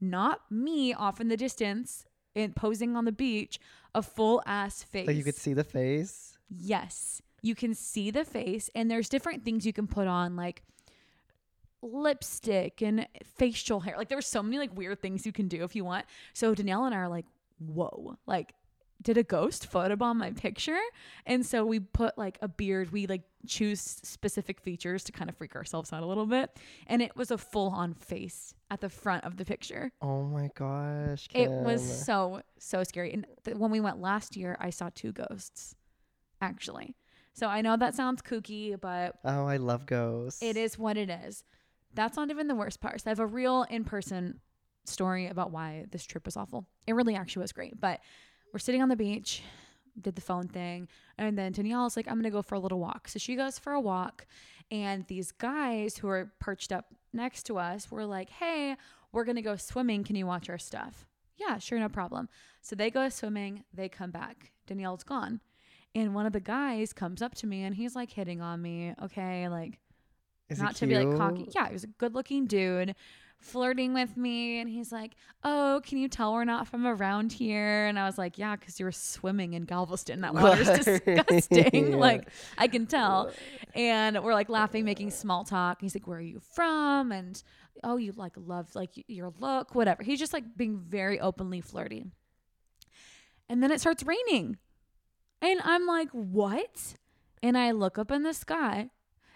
Not 0.00 0.40
me 0.50 0.92
off 0.92 1.20
in 1.20 1.28
the 1.28 1.36
distance 1.36 2.04
and 2.36 2.54
posing 2.54 2.96
on 2.96 3.04
the 3.04 3.12
beach, 3.12 3.58
a 3.94 4.02
full 4.02 4.42
ass 4.44 4.82
face. 4.82 5.06
Like 5.06 5.16
you 5.16 5.24
could 5.24 5.36
see 5.36 5.54
the 5.54 5.64
face. 5.64 6.36
Yes. 6.50 7.22
You 7.44 7.54
can 7.54 7.74
see 7.74 8.10
the 8.10 8.24
face, 8.24 8.70
and 8.74 8.90
there's 8.90 9.08
different 9.08 9.44
things 9.44 9.66
you 9.66 9.72
can 9.74 9.86
put 9.86 10.06
on, 10.06 10.34
like 10.34 10.62
lipstick 11.82 12.80
and 12.80 13.06
facial 13.36 13.80
hair. 13.80 13.96
Like 13.98 14.08
there 14.08 14.16
were 14.16 14.22
so 14.22 14.42
many 14.42 14.58
like 14.58 14.74
weird 14.74 15.02
things 15.02 15.26
you 15.26 15.32
can 15.32 15.48
do 15.48 15.62
if 15.62 15.76
you 15.76 15.84
want. 15.84 16.06
So 16.32 16.54
Danielle 16.54 16.86
and 16.86 16.94
I 16.94 16.98
are 16.98 17.08
like, 17.08 17.26
whoa, 17.58 18.16
like 18.26 18.54
did 19.02 19.18
a 19.18 19.22
ghost 19.22 19.70
photobomb 19.70 20.16
my 20.16 20.30
picture. 20.30 20.80
And 21.26 21.44
so 21.44 21.66
we 21.66 21.80
put 21.80 22.16
like 22.16 22.38
a 22.40 22.48
beard, 22.48 22.90
we 22.92 23.06
like 23.06 23.24
choose 23.46 23.80
specific 23.80 24.60
features 24.60 25.04
to 25.04 25.12
kind 25.12 25.28
of 25.28 25.36
freak 25.36 25.54
ourselves 25.54 25.92
out 25.92 26.02
a 26.02 26.06
little 26.06 26.24
bit. 26.24 26.56
And 26.86 27.02
it 27.02 27.14
was 27.14 27.30
a 27.30 27.36
full 27.36 27.68
on 27.68 27.92
face 27.92 28.54
at 28.70 28.80
the 28.80 28.88
front 28.88 29.24
of 29.24 29.36
the 29.36 29.44
picture. 29.44 29.92
Oh 30.00 30.22
my 30.22 30.48
gosh. 30.54 31.28
It 31.34 31.50
was 31.50 31.82
so, 31.82 32.40
so 32.58 32.82
scary. 32.84 33.12
And 33.12 33.26
th- 33.44 33.58
when 33.58 33.70
we 33.70 33.80
went 33.80 34.00
last 34.00 34.36
year, 34.36 34.56
I 34.58 34.70
saw 34.70 34.88
two 34.94 35.12
ghosts, 35.12 35.76
actually. 36.40 36.96
So 37.34 37.48
I 37.48 37.60
know 37.60 37.76
that 37.76 37.94
sounds 37.94 38.22
kooky, 38.22 38.80
but 38.80 39.16
Oh, 39.24 39.46
I 39.46 39.56
love 39.58 39.86
ghosts. 39.86 40.40
it 40.42 40.56
is 40.56 40.78
what 40.78 40.96
it 40.96 41.10
is. 41.10 41.44
That's 41.92 42.16
not 42.16 42.30
even 42.30 42.46
the 42.48 42.54
worst 42.54 42.80
part. 42.80 43.00
So 43.00 43.04
I 43.06 43.10
have 43.10 43.20
a 43.20 43.26
real 43.26 43.64
in 43.68 43.84
person 43.84 44.40
story 44.84 45.26
about 45.26 45.50
why 45.50 45.86
this 45.90 46.04
trip 46.06 46.26
was 46.26 46.36
awful. 46.36 46.66
It 46.86 46.92
really 46.94 47.14
actually 47.16 47.42
was 47.42 47.52
great. 47.52 47.80
But 47.80 48.00
we're 48.52 48.58
sitting 48.60 48.82
on 48.82 48.88
the 48.88 48.96
beach, 48.96 49.42
did 50.00 50.14
the 50.14 50.20
phone 50.20 50.46
thing, 50.48 50.88
and 51.18 51.36
then 51.38 51.52
Danielle's 51.52 51.96
like, 51.96 52.06
I'm 52.08 52.16
gonna 52.16 52.30
go 52.30 52.42
for 52.42 52.54
a 52.54 52.60
little 52.60 52.78
walk. 52.80 53.08
So 53.08 53.18
she 53.18 53.34
goes 53.36 53.58
for 53.58 53.72
a 53.72 53.80
walk, 53.80 54.26
and 54.70 55.04
these 55.08 55.32
guys 55.32 55.96
who 55.96 56.08
are 56.08 56.32
perched 56.40 56.70
up 56.72 56.86
next 57.12 57.44
to 57.44 57.58
us 57.58 57.90
were 57.90 58.04
like, 58.06 58.30
Hey, 58.30 58.76
we're 59.12 59.24
gonna 59.24 59.42
go 59.42 59.56
swimming. 59.56 60.04
Can 60.04 60.16
you 60.16 60.26
watch 60.26 60.48
our 60.48 60.58
stuff? 60.58 61.06
Yeah, 61.36 61.58
sure, 61.58 61.78
no 61.80 61.88
problem. 61.88 62.28
So 62.62 62.76
they 62.76 62.90
go 62.90 63.08
swimming, 63.08 63.64
they 63.72 63.88
come 63.88 64.10
back. 64.12 64.52
Danielle's 64.66 65.02
gone. 65.04 65.40
And 65.94 66.14
one 66.14 66.26
of 66.26 66.32
the 66.32 66.40
guys 66.40 66.92
comes 66.92 67.22
up 67.22 67.34
to 67.36 67.46
me 67.46 67.62
and 67.62 67.74
he's 67.74 67.94
like 67.94 68.10
hitting 68.10 68.40
on 68.40 68.60
me. 68.60 68.94
Okay, 69.02 69.48
like 69.48 69.78
Is 70.48 70.60
not 70.60 70.74
to 70.76 70.86
be 70.86 70.96
like 70.96 71.16
cocky. 71.16 71.48
Yeah, 71.54 71.68
he 71.68 71.72
was 71.72 71.84
a 71.84 71.88
good 71.88 72.14
looking 72.14 72.46
dude 72.46 72.94
flirting 73.38 73.92
with 73.94 74.16
me. 74.16 74.60
And 74.60 74.68
he's 74.68 74.90
like, 74.90 75.12
Oh, 75.44 75.80
can 75.84 75.98
you 75.98 76.08
tell 76.08 76.32
we're 76.32 76.44
not 76.44 76.66
from 76.66 76.86
around 76.86 77.32
here? 77.32 77.86
And 77.86 77.98
I 77.98 78.06
was 78.06 78.18
like, 78.18 78.38
Yeah, 78.38 78.56
because 78.56 78.80
you 78.80 78.86
were 78.86 78.92
swimming 78.92 79.52
in 79.54 79.64
Galveston. 79.64 80.22
That 80.22 80.34
water's 80.34 80.70
disgusting. 80.84 81.90
Yeah. 81.94 81.96
Like, 81.96 82.28
I 82.58 82.68
can 82.68 82.86
tell. 82.86 83.30
And 83.74 84.22
we're 84.22 84.34
like 84.34 84.48
laughing, 84.48 84.84
making 84.84 85.10
small 85.10 85.44
talk. 85.44 85.80
He's 85.80 85.94
like, 85.94 86.06
Where 86.06 86.18
are 86.18 86.22
you 86.22 86.40
from? 86.40 87.12
And 87.12 87.40
oh, 87.82 87.96
you 87.96 88.12
like 88.12 88.32
love 88.36 88.74
like 88.74 88.90
your 89.06 89.32
look, 89.38 89.74
whatever. 89.74 90.02
He's 90.02 90.18
just 90.18 90.32
like 90.32 90.44
being 90.56 90.78
very 90.78 91.20
openly 91.20 91.60
flirty. 91.60 92.06
And 93.48 93.62
then 93.62 93.70
it 93.70 93.80
starts 93.80 94.02
raining. 94.02 94.56
And 95.42 95.60
I'm 95.62 95.86
like, 95.86 96.08
What? 96.10 96.94
And 97.42 97.58
I 97.58 97.72
look 97.72 97.98
up 97.98 98.10
in 98.10 98.22
the 98.22 98.32
sky 98.32 98.90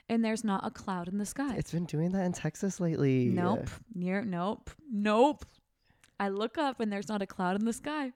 and 0.08 0.24
there's 0.24 0.44
not 0.44 0.66
a 0.66 0.70
cloud 0.70 1.08
in 1.08 1.18
the 1.18 1.26
sky. 1.26 1.54
It's 1.56 1.72
been 1.72 1.84
doing 1.84 2.12
that 2.12 2.24
in 2.24 2.32
Texas 2.32 2.80
lately. 2.80 3.26
Nope. 3.26 3.68
Near 3.94 4.22
nope. 4.22 4.70
Nope. 4.90 5.44
I 6.18 6.28
look 6.30 6.58
up 6.58 6.80
and 6.80 6.92
there's 6.92 7.08
not 7.08 7.22
a 7.22 7.26
cloud 7.26 7.58
in 7.58 7.64
the 7.64 7.72
sky. 7.72 8.12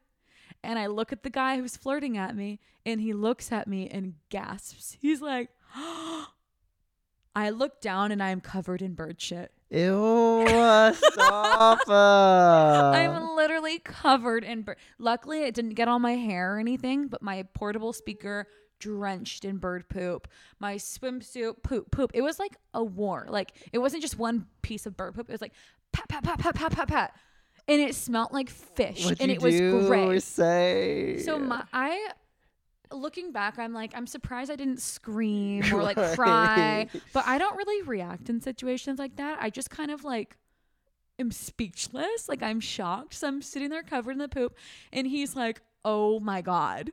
And 0.65 0.79
I 0.79 0.87
look 0.87 1.12
at 1.12 1.23
the 1.23 1.31
guy 1.31 1.57
who's 1.57 1.77
flirting 1.77 2.17
at 2.17 2.35
me 2.35 2.61
and 2.87 3.01
he 3.01 3.12
looks 3.12 3.53
at 3.53 3.69
me 3.69 3.89
and 3.89 4.15
gasps. 4.31 4.97
He's 5.01 5.21
like, 5.21 5.51
I 7.35 7.51
look 7.51 7.81
down 7.81 8.12
and 8.12 8.23
I 8.23 8.31
am 8.31 8.41
covered 8.41 8.83
in 8.83 8.95
bird 8.95 9.21
shit. 9.21 9.53
Ew, 9.73 10.45
stop. 10.95 11.81
I'm 11.88 13.35
literally 13.37 13.79
covered 13.79 14.45
in 14.45 14.62
bird. 14.62 14.76
Luckily, 14.99 15.45
it 15.45 15.55
didn't 15.55 15.75
get 15.75 15.88
on 15.88 16.02
my 16.02 16.12
hair 16.12 16.57
or 16.57 16.59
anything, 16.59 17.09
but 17.09 17.23
my 17.23 17.45
portable 17.55 17.95
speaker 17.95 18.47
drenched 18.81 19.47
in 19.47 19.57
bird 19.57 19.88
poop. 19.88 20.29
My 20.59 20.75
swimsuit 20.75 21.62
poop 21.62 21.91
poop. 21.91 22.11
It 22.12 22.21
was 22.21 22.38
like 22.38 22.57
a 22.75 22.85
war. 22.85 23.26
Like 23.31 23.52
it 23.73 23.79
wasn't 23.79 24.02
just 24.02 24.19
one 24.19 24.47
piece 24.61 24.85
of 24.85 24.95
bird 24.95 25.14
poop. 25.14 25.31
It 25.31 25.33
was 25.33 25.41
like 25.41 25.55
pat 25.93 26.07
pat 26.07 26.23
pat 26.23 26.38
pat 26.38 26.55
pat 26.55 26.73
pat 26.73 26.88
pat, 26.88 27.17
and 27.67 27.81
it 27.81 27.95
smelled 27.95 28.33
like 28.33 28.50
fish, 28.50 29.05
What'd 29.05 29.23
and 29.23 29.31
you 29.31 29.37
it 29.37 29.43
was 29.43 29.59
or 29.59 30.21
say? 30.21 31.23
So 31.25 31.38
my 31.38 31.62
I 31.73 32.09
looking 32.93 33.33
back, 33.33 33.59
I'm 33.59 33.73
like, 33.73 33.93
I'm 33.95 34.07
surprised 34.07 34.51
I 34.51 34.57
didn't 34.57 34.81
scream 34.81 35.73
or 35.73 35.83
like 35.83 35.97
cry. 36.15 36.89
But 37.13 37.27
I 37.27 37.39
don't 37.39 37.57
really 37.57 37.83
react 37.83 38.29
in 38.29 38.41
situations 38.41 38.99
like 38.99 39.17
that. 39.17 39.39
I 39.41 39.51
just 39.51 39.71
kind 39.71 39.91
of 39.91 40.05
like 40.05 40.37
am 41.19 41.31
speechless. 41.31 42.29
Like 42.29 42.43
I'm 42.43 42.61
shocked. 42.61 43.15
So 43.15 43.29
I'm 43.29 43.43
sitting 43.43 43.71
there 43.71 43.83
covered 43.83 44.13
in 44.13 44.19
the 44.19 44.29
poop 44.29 44.57
and 44.93 45.07
he's 45.07 45.35
like, 45.37 45.61
Oh 45.85 46.21
my 46.21 46.43
God. 46.43 46.93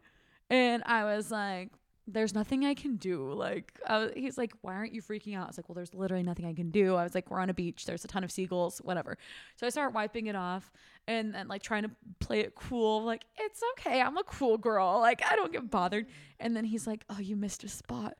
And 0.49 0.81
I 0.85 1.03
was 1.03 1.29
like, 1.29 1.69
there's 2.11 2.33
nothing 2.33 2.65
I 2.65 2.73
can 2.73 2.95
do. 2.97 3.31
Like, 3.33 3.79
was, 3.87 4.09
he's 4.15 4.37
like, 4.37 4.51
why 4.61 4.73
aren't 4.73 4.93
you 4.93 5.01
freaking 5.01 5.35
out? 5.35 5.45
I 5.45 5.47
was 5.47 5.57
like, 5.57 5.69
well, 5.69 5.75
there's 5.75 5.93
literally 5.93 6.23
nothing 6.23 6.45
I 6.45 6.53
can 6.53 6.71
do. 6.71 6.95
I 6.95 7.03
was 7.03 7.15
like, 7.15 7.29
we're 7.29 7.39
on 7.39 7.49
a 7.49 7.53
beach. 7.53 7.85
There's 7.85 8.03
a 8.03 8.07
ton 8.07 8.23
of 8.23 8.31
seagulls, 8.31 8.79
whatever. 8.79 9.17
So 9.55 9.67
I 9.67 9.69
start 9.69 9.93
wiping 9.93 10.27
it 10.27 10.35
off 10.35 10.71
and 11.07 11.33
then 11.33 11.47
like 11.47 11.61
trying 11.61 11.83
to 11.83 11.91
play 12.19 12.41
it 12.41 12.55
cool. 12.55 13.03
Like, 13.03 13.25
it's 13.37 13.61
okay. 13.73 14.01
I'm 14.01 14.17
a 14.17 14.23
cool 14.23 14.57
girl. 14.57 14.99
Like, 14.99 15.21
I 15.29 15.35
don't 15.35 15.51
get 15.51 15.69
bothered. 15.69 16.07
And 16.39 16.55
then 16.55 16.65
he's 16.65 16.87
like, 16.87 17.03
oh, 17.09 17.19
you 17.19 17.35
missed 17.35 17.63
a 17.63 17.69
spot 17.69 18.17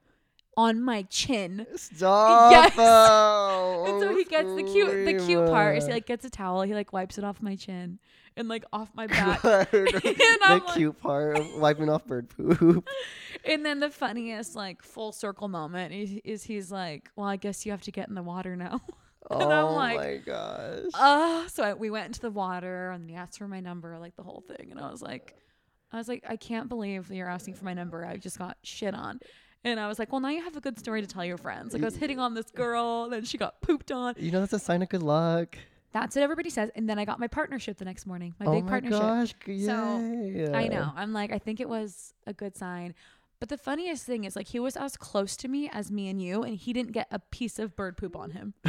on 0.60 0.82
my 0.84 1.04
chin. 1.04 1.66
Stop. 1.78 2.52
Yes. 2.52 2.74
oh, 2.78 3.86
And 3.88 4.02
so 4.02 4.14
he 4.14 4.26
gets 4.26 4.54
the 4.56 4.64
cute, 4.64 5.06
the 5.06 5.26
cute 5.26 5.48
part 5.48 5.78
is 5.78 5.86
he 5.86 5.94
like 5.94 6.06
gets 6.06 6.26
a 6.26 6.30
towel. 6.30 6.64
He 6.64 6.74
like 6.74 6.92
wipes 6.92 7.18
it 7.18 7.24
off 7.24 7.42
my 7.42 7.56
chin 7.56 7.98
and 8.36 8.50
like 8.50 8.66
off 8.74 8.90
my 8.94 9.08
back. 9.08 9.42
the 9.42 10.40
I'm 10.44 10.60
like- 10.60 10.76
cute 10.76 11.00
part 11.02 11.38
of 11.40 11.48
wiping 11.56 11.90
off 11.90 12.06
bird 12.06 12.28
poop. 12.28 12.86
And 13.46 13.66
then 13.66 13.80
the 13.80 13.90
funniest 13.90 14.54
like 14.54 14.84
full 14.84 15.14
circle 15.14 15.48
moment 15.48 15.94
is, 15.94 16.20
is 16.26 16.44
he's 16.44 16.74
like, 16.74 17.10
"Well, 17.16 17.28
I 17.28 17.38
guess 17.38 17.66
you 17.66 17.72
have 17.72 17.84
to 17.84 17.92
get 17.92 18.10
in 18.10 18.16
the 18.16 18.22
water 18.24 18.58
now." 18.58 18.82
And 19.32 19.44
I'm 19.44 19.66
oh 19.66 19.76
like, 19.76 19.98
my 19.98 20.18
gosh. 20.18 20.92
Uh, 20.94 21.48
so 21.48 21.64
I, 21.64 21.74
we 21.74 21.90
went 21.90 22.08
into 22.08 22.20
the 22.22 22.32
water 22.32 22.92
and 22.92 23.10
he 23.10 23.16
asked 23.16 23.38
for 23.38 23.48
my 23.48 23.60
number, 23.62 23.98
like 23.98 24.16
the 24.18 24.24
whole 24.24 24.44
thing. 24.48 24.72
And 24.72 24.80
I 24.80 24.92
was 24.92 25.02
like, 25.02 25.36
I 25.92 25.98
was 25.98 26.08
like, 26.08 26.24
I 26.28 26.36
can't 26.36 26.68
believe 26.68 27.12
you're 27.12 27.30
asking 27.30 27.54
for 27.54 27.66
my 27.66 27.74
number. 27.74 28.06
I 28.06 28.18
just 28.18 28.38
got 28.38 28.58
shit 28.64 28.94
on. 28.94 29.20
And 29.64 29.80
I 29.80 29.88
was 29.88 30.00
like, 30.00 30.12
well, 30.12 30.22
now 30.22 30.30
you 30.30 30.44
have 30.44 30.56
a 30.56 30.62
good 30.62 30.80
story 30.80 31.02
to 31.02 31.08
tell 31.08 31.26
your 31.26 31.38
friends. 31.38 31.74
Like 31.74 31.82
I 31.82 31.86
was 31.86 31.96
hitting 31.98 32.20
on 32.20 32.34
this 32.34 32.50
girl, 32.52 33.10
then 33.10 33.24
she 33.26 33.38
got 33.38 33.60
pooped 33.62 33.92
on. 33.92 34.16
you 34.18 34.32
know 34.32 34.40
that's 34.40 34.54
a 34.54 34.60
sign 34.60 34.82
of 34.82 34.90
good 34.90 35.04
luck. 35.04 35.58
That's 35.92 36.16
what 36.16 36.22
everybody 36.24 36.50
says. 36.50 36.70
And 36.76 36.88
then 36.88 37.00
I 37.00 37.06
got 37.06 37.20
my 37.20 37.28
partnership 37.28 37.78
the 37.78 37.86
next 37.86 38.06
morning, 38.06 38.36
my 38.40 38.46
oh 38.46 38.54
big 38.54 38.64
my 38.64 38.70
partnership. 38.70 39.00
gosh. 39.00 39.34
So, 39.66 39.74
I 40.54 40.68
know. 40.68 40.92
I'm 40.96 41.14
like, 41.14 41.32
I 41.32 41.40
think 41.40 41.60
it 41.60 41.68
was 41.68 42.14
a 42.28 42.32
good 42.34 42.56
sign. 42.56 42.94
But 43.40 43.50
the 43.50 43.58
funniest 43.58 44.06
thing 44.06 44.26
is, 44.26 44.36
like, 44.36 44.50
he 44.50 44.60
was 44.60 44.76
as 44.76 44.98
close 44.98 45.38
to 45.38 45.48
me 45.48 45.70
as 45.72 45.90
me 45.90 46.10
and 46.10 46.22
you, 46.22 46.44
and 46.44 46.58
he 46.58 46.74
didn't 46.74 46.92
get 46.92 47.08
a 47.10 47.20
piece 47.20 47.58
of 47.58 47.74
bird 47.76 47.96
poop 47.96 48.16
on 48.16 48.32
him. 48.32 48.54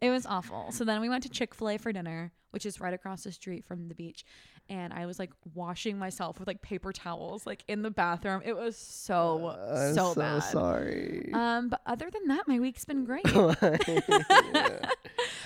It 0.00 0.10
was 0.10 0.26
awful. 0.26 0.72
So 0.72 0.84
then 0.84 1.00
we 1.00 1.08
went 1.08 1.22
to 1.22 1.28
Chick 1.28 1.54
fil 1.54 1.70
A 1.70 1.78
for 1.78 1.92
dinner, 1.92 2.32
which 2.50 2.66
is 2.66 2.80
right 2.80 2.92
across 2.92 3.22
the 3.24 3.32
street 3.32 3.64
from 3.64 3.88
the 3.88 3.94
beach. 3.94 4.24
And 4.68 4.92
I 4.92 5.06
was 5.06 5.18
like 5.18 5.30
washing 5.54 5.98
myself 5.98 6.38
with 6.38 6.48
like 6.48 6.62
paper 6.62 6.92
towels, 6.92 7.46
like 7.46 7.62
in 7.68 7.82
the 7.82 7.90
bathroom. 7.90 8.42
It 8.44 8.56
was 8.56 8.76
so, 8.76 9.48
I'm 9.48 9.94
so, 9.94 10.14
so, 10.14 10.20
bad. 10.20 10.42
sorry. 10.44 11.30
Um, 11.34 11.68
but 11.68 11.82
other 11.84 12.08
than 12.10 12.28
that, 12.28 12.48
my 12.48 12.58
week's 12.58 12.84
been 12.84 13.04
great. 13.04 13.26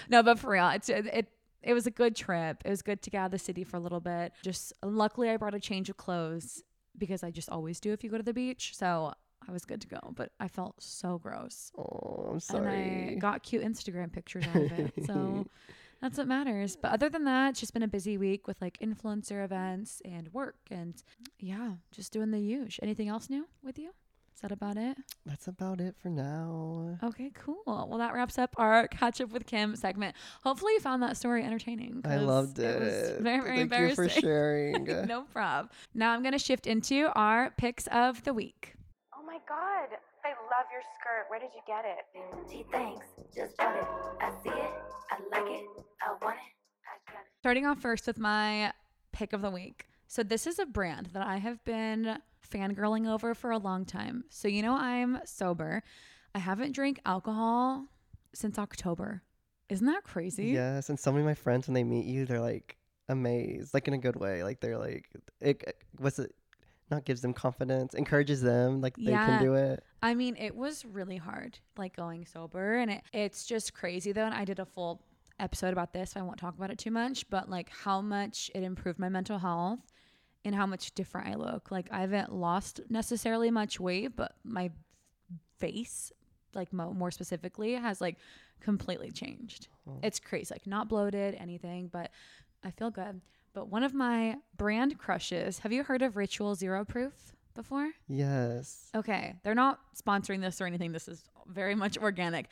No, 0.09 0.23
but 0.23 0.39
for 0.39 0.51
real, 0.51 0.69
it's 0.71 0.89
it, 0.89 1.07
it 1.07 1.29
it 1.63 1.75
was 1.75 1.87
a 1.87 1.91
good 1.91 2.15
trip. 2.15 2.63
It 2.65 2.71
was 2.71 2.83
good 2.83 3.03
to 3.03 3.11
get 3.11 3.19
out 3.19 3.25
of 3.27 3.31
the 3.33 3.39
city 3.39 3.65
for 3.65 3.77
a 3.77 3.81
little 3.81 4.01
bit. 4.01 4.33
Just 4.43 4.73
luckily, 4.85 5.31
I 5.31 5.37
brought 5.37 5.55
a 5.55 5.61
change 5.61 5.91
of 5.91 5.97
clothes 5.97 6.63
because 6.97 7.23
I 7.25 7.31
just 7.31 7.51
always 7.51 7.81
do 7.81 7.93
if 7.93 8.05
you 8.05 8.11
go 8.11 8.17
to 8.17 8.23
the 8.23 8.33
beach. 8.33 8.77
So 8.77 9.13
I 9.49 9.53
was 9.53 9.65
good 9.65 9.81
to 9.81 9.89
go. 9.89 9.99
But 10.15 10.31
I 10.39 10.49
felt 10.49 10.77
so 10.79 11.19
gross, 11.19 11.73
oh, 11.77 12.27
I'm 12.29 12.33
and 12.35 12.43
sorry. 12.43 13.13
I 13.13 13.15
got 13.19 13.43
cute 13.43 13.65
Instagram 13.65 14.13
pictures 14.13 14.45
out 14.55 14.63
of 14.63 14.73
it. 14.79 14.93
So 15.07 15.47
that's 16.01 16.19
what 16.19 16.27
matters. 16.29 16.77
But 16.77 16.93
other 16.93 17.09
than 17.09 17.25
that, 17.25 17.51
it's 17.51 17.61
just 17.61 17.73
been 17.73 17.83
a 17.83 17.89
busy 17.89 18.17
week 18.19 18.47
with 18.47 18.61
like 18.61 18.79
influencer 18.79 19.45
events 19.45 20.03
and 20.05 20.33
work, 20.33 20.57
and 20.71 20.95
yeah, 21.39 21.73
just 21.93 22.13
doing 22.13 22.31
the 22.31 22.39
huge. 22.41 22.79
Anything 22.83 23.09
else 23.09 23.29
new 23.31 23.47
with 23.63 23.79
you? 23.79 23.91
Is 24.35 24.43
that 24.43 24.53
about 24.53 24.77
it? 24.77 24.99
That's 25.25 25.49
about 25.49 25.81
it 25.81 25.95
for 25.97 26.11
now. 26.11 26.99
Okay, 27.03 27.31
cool. 27.35 27.63
Well, 27.67 27.97
that 27.97 28.13
wraps 28.13 28.39
up 28.39 28.55
our 28.59 28.87
catch 29.01 29.19
up 29.23 29.31
with 29.33 29.47
Kim 29.47 29.75
segment. 29.77 30.15
Hopefully, 30.45 30.75
you 30.75 30.81
found 30.81 31.03
that 31.03 31.17
story 31.17 31.43
entertaining. 31.43 32.03
I 32.05 32.17
loved 32.17 32.59
it. 32.59 32.79
was 32.79 33.13
very, 33.23 33.65
very 33.65 33.69
Thank 33.69 33.89
you 33.89 33.95
for 33.95 34.09
sharing. 34.21 34.85
no 35.07 35.23
problem. 35.33 35.71
Now 35.95 36.13
I'm 36.13 36.21
going 36.23 36.33
to 36.35 36.39
shift 36.39 36.67
into 36.67 37.11
our 37.15 37.51
picks 37.57 37.87
of 37.87 38.23
the 38.25 38.35
week. 38.35 38.75
Oh 39.19 39.25
my 39.25 39.39
god, 39.49 39.97
I 40.27 40.31
love 40.31 40.67
your 40.73 40.83
skirt. 40.99 41.27
Where 41.29 41.39
did 41.39 41.51
you 41.55 41.61
get 41.69 41.85
it? 41.85 42.51
Gee, 42.51 42.65
thanks. 42.73 43.07
Just 43.33 43.57
bought 43.57 43.77
it. 43.77 43.87
I 44.21 44.31
see 44.43 44.49
it. 44.49 44.71
I 45.09 45.19
like 45.31 45.61
it. 45.61 45.67
I 46.03 46.11
want 46.21 46.35
it. 46.35 46.53
I 46.85 47.13
got 47.13 47.21
it. 47.21 47.27
Starting 47.39 47.65
off 47.65 47.81
first 47.81 48.09
with 48.09 48.19
my 48.19 48.73
pick 49.13 49.33
of 49.33 49.41
the 49.41 49.53
week. 49.53 49.87
So, 50.09 50.25
this 50.25 50.49
is 50.49 50.59
a 50.59 50.67
brand 50.67 51.11
that 51.13 51.25
I 51.25 51.37
have 51.37 51.65
been 51.65 52.19
fangirling 52.53 53.09
over 53.09 53.35
for 53.35 53.53
a 53.53 53.59
long 53.59 53.85
time. 53.85 54.25
So, 54.29 54.49
you 54.49 54.63
know, 54.63 54.77
I'm 54.77 55.21
sober. 55.25 55.85
I 56.35 56.41
haven't 56.41 56.73
drank 56.73 56.99
alcohol 57.07 57.87
since 58.35 58.59
October. 58.59 59.23
Isn't 59.69 59.87
that 59.87 60.03
crazy? 60.03 60.47
Yes, 60.47 60.89
and 60.89 60.99
so 60.99 61.13
many 61.13 61.23
of 61.23 61.27
my 61.27 61.35
friends 61.35 61.69
when 61.69 61.75
they 61.75 61.85
meet 61.85 62.07
you, 62.07 62.27
they're 62.27 62.41
like 62.41 62.77
amazed, 63.09 63.75
like 63.75 63.87
in 63.87 63.95
a 63.95 63.99
good 63.99 64.17
way. 64.17 64.43
Like 64.43 64.61
they're 64.61 64.79
like, 64.79 65.09
it 65.41 65.77
what's 65.99 66.19
it? 66.19 66.35
Not 66.91 67.05
gives 67.05 67.21
them 67.21 67.33
confidence, 67.33 67.95
encourages 67.95 68.41
them, 68.43 68.81
like 68.81 68.97
they 68.97 69.11
Yeah. 69.11 69.27
can 69.27 69.43
do 69.43 69.55
it. 69.55 69.83
I 70.03 70.15
mean, 70.15 70.37
it 70.37 70.55
was 70.55 70.85
really 70.85 71.17
hard, 71.17 71.59
like 71.77 71.97
going 71.97 72.27
sober, 72.27 72.75
and 72.77 72.91
it, 72.91 73.03
it's 73.13 73.45
just 73.45 73.75
crazy 73.75 74.13
though. 74.13 74.25
And 74.25 74.35
I 74.35 74.45
did 74.45 74.61
a 74.61 74.65
full 74.67 75.03
episode 75.41 75.73
about 75.73 75.93
this. 75.93 76.13
So 76.13 76.21
I 76.21 76.23
won't 76.23 76.39
talk 76.39 76.57
about 76.57 76.71
it 76.71 76.79
too 76.79 76.91
much, 76.93 77.29
but 77.29 77.51
like 77.51 77.69
how 77.71 78.01
much 78.01 78.51
it 78.55 78.63
improved 78.63 78.99
my 78.99 79.09
mental 79.09 79.39
health 79.39 79.81
and 80.45 80.55
how 80.55 80.65
much 80.67 80.95
different 80.95 81.29
I 81.29 81.35
look. 81.35 81.71
Like 81.73 81.89
I 81.91 82.01
haven't 82.03 82.33
lost 82.33 82.81
necessarily 82.89 83.51
much 83.51 83.81
weight, 83.81 84.15
but 84.17 84.37
my 84.45 84.71
face, 85.59 86.13
like 86.55 86.73
mo- 86.73 86.93
more 86.95 87.11
specifically, 87.11 87.73
has 87.75 88.01
like 88.01 88.17
completely 88.61 89.11
changed. 89.11 89.69
Oh. 89.89 89.99
It's 90.03 90.21
crazy. 90.21 90.55
Like 90.55 90.67
not 90.67 90.89
bloated, 90.89 91.35
anything, 91.35 91.89
but 91.89 92.11
I 92.65 92.71
feel 92.71 92.91
good. 92.91 93.21
But 93.57 93.71
one 93.71 93.83
of 93.83 93.95
my 93.95 94.37
brand 94.55 94.99
crushes, 94.99 95.61
have 95.61 95.73
you 95.73 95.83
heard 95.83 96.03
of 96.03 96.15
Ritual 96.19 96.55
Zero 96.55 96.85
Proof 96.85 97.15
before? 97.55 97.91
Yes. 98.07 98.91
Okay, 98.95 99.33
they're 99.45 99.55
not 99.55 99.81
sponsoring 99.97 100.43
this 100.43 100.61
or 100.61 100.67
anything. 100.67 100.93
This 100.93 101.09
is 101.09 101.25
very 101.47 101.75
much 101.85 101.97
organic. 101.97 102.49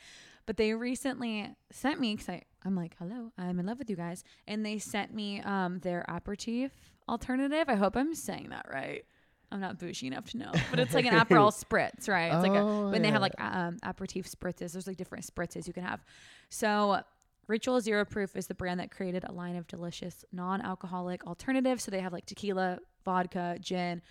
But 0.47 0.57
they 0.57 0.73
recently 0.73 1.55
sent 1.71 1.99
me 1.99 2.15
because 2.15 2.41
I'm 2.65 2.75
like, 2.75 2.95
hello, 2.97 3.31
I'm 3.37 3.59
in 3.59 3.67
love 3.67 3.77
with 3.77 3.87
you 3.87 3.95
guys, 3.95 4.23
and 4.47 4.65
they 4.65 4.79
sent 4.79 5.13
me 5.13 5.41
um, 5.41 5.77
their 5.77 6.03
aperitif 6.09 6.71
alternative. 7.07 7.65
I 7.67 7.75
hope 7.75 7.95
I'm 7.95 8.15
saying 8.15 8.47
that 8.49 8.65
right. 8.73 9.05
I'm 9.51 9.59
not 9.59 9.77
bougie 9.77 10.07
enough 10.07 10.31
to 10.31 10.37
know, 10.37 10.51
but 10.71 10.79
it's 10.79 10.95
like 10.95 11.05
an 11.05 11.13
Aperol 11.19 11.53
spritz, 11.53 12.09
right? 12.09 12.33
It's 12.33 12.41
like 12.41 12.51
a 12.51 12.61
Oh, 12.61 12.89
when 12.89 13.03
they 13.03 13.11
have 13.11 13.21
like 13.21 13.39
um, 13.39 13.77
aperitif 13.83 14.27
spritzes. 14.27 14.71
There's 14.71 14.87
like 14.87 14.97
different 14.97 15.23
spritzes 15.23 15.67
you 15.67 15.73
can 15.73 15.83
have. 15.83 16.03
So 16.49 17.01
Ritual 17.47 17.79
Zero 17.79 18.05
Proof 18.05 18.35
is 18.35 18.47
the 18.47 18.55
brand 18.55 18.79
that 18.79 18.91
created 18.91 19.23
a 19.23 19.31
line 19.31 19.55
of 19.55 19.67
delicious 19.67 20.25
non-alcoholic 20.31 21.25
alternatives. 21.25 21.83
So 21.83 21.91
they 21.91 21.99
have 21.99 22.13
like 22.13 22.25
tequila, 22.25 22.79
vodka, 23.03 23.57
gin, 23.59 24.01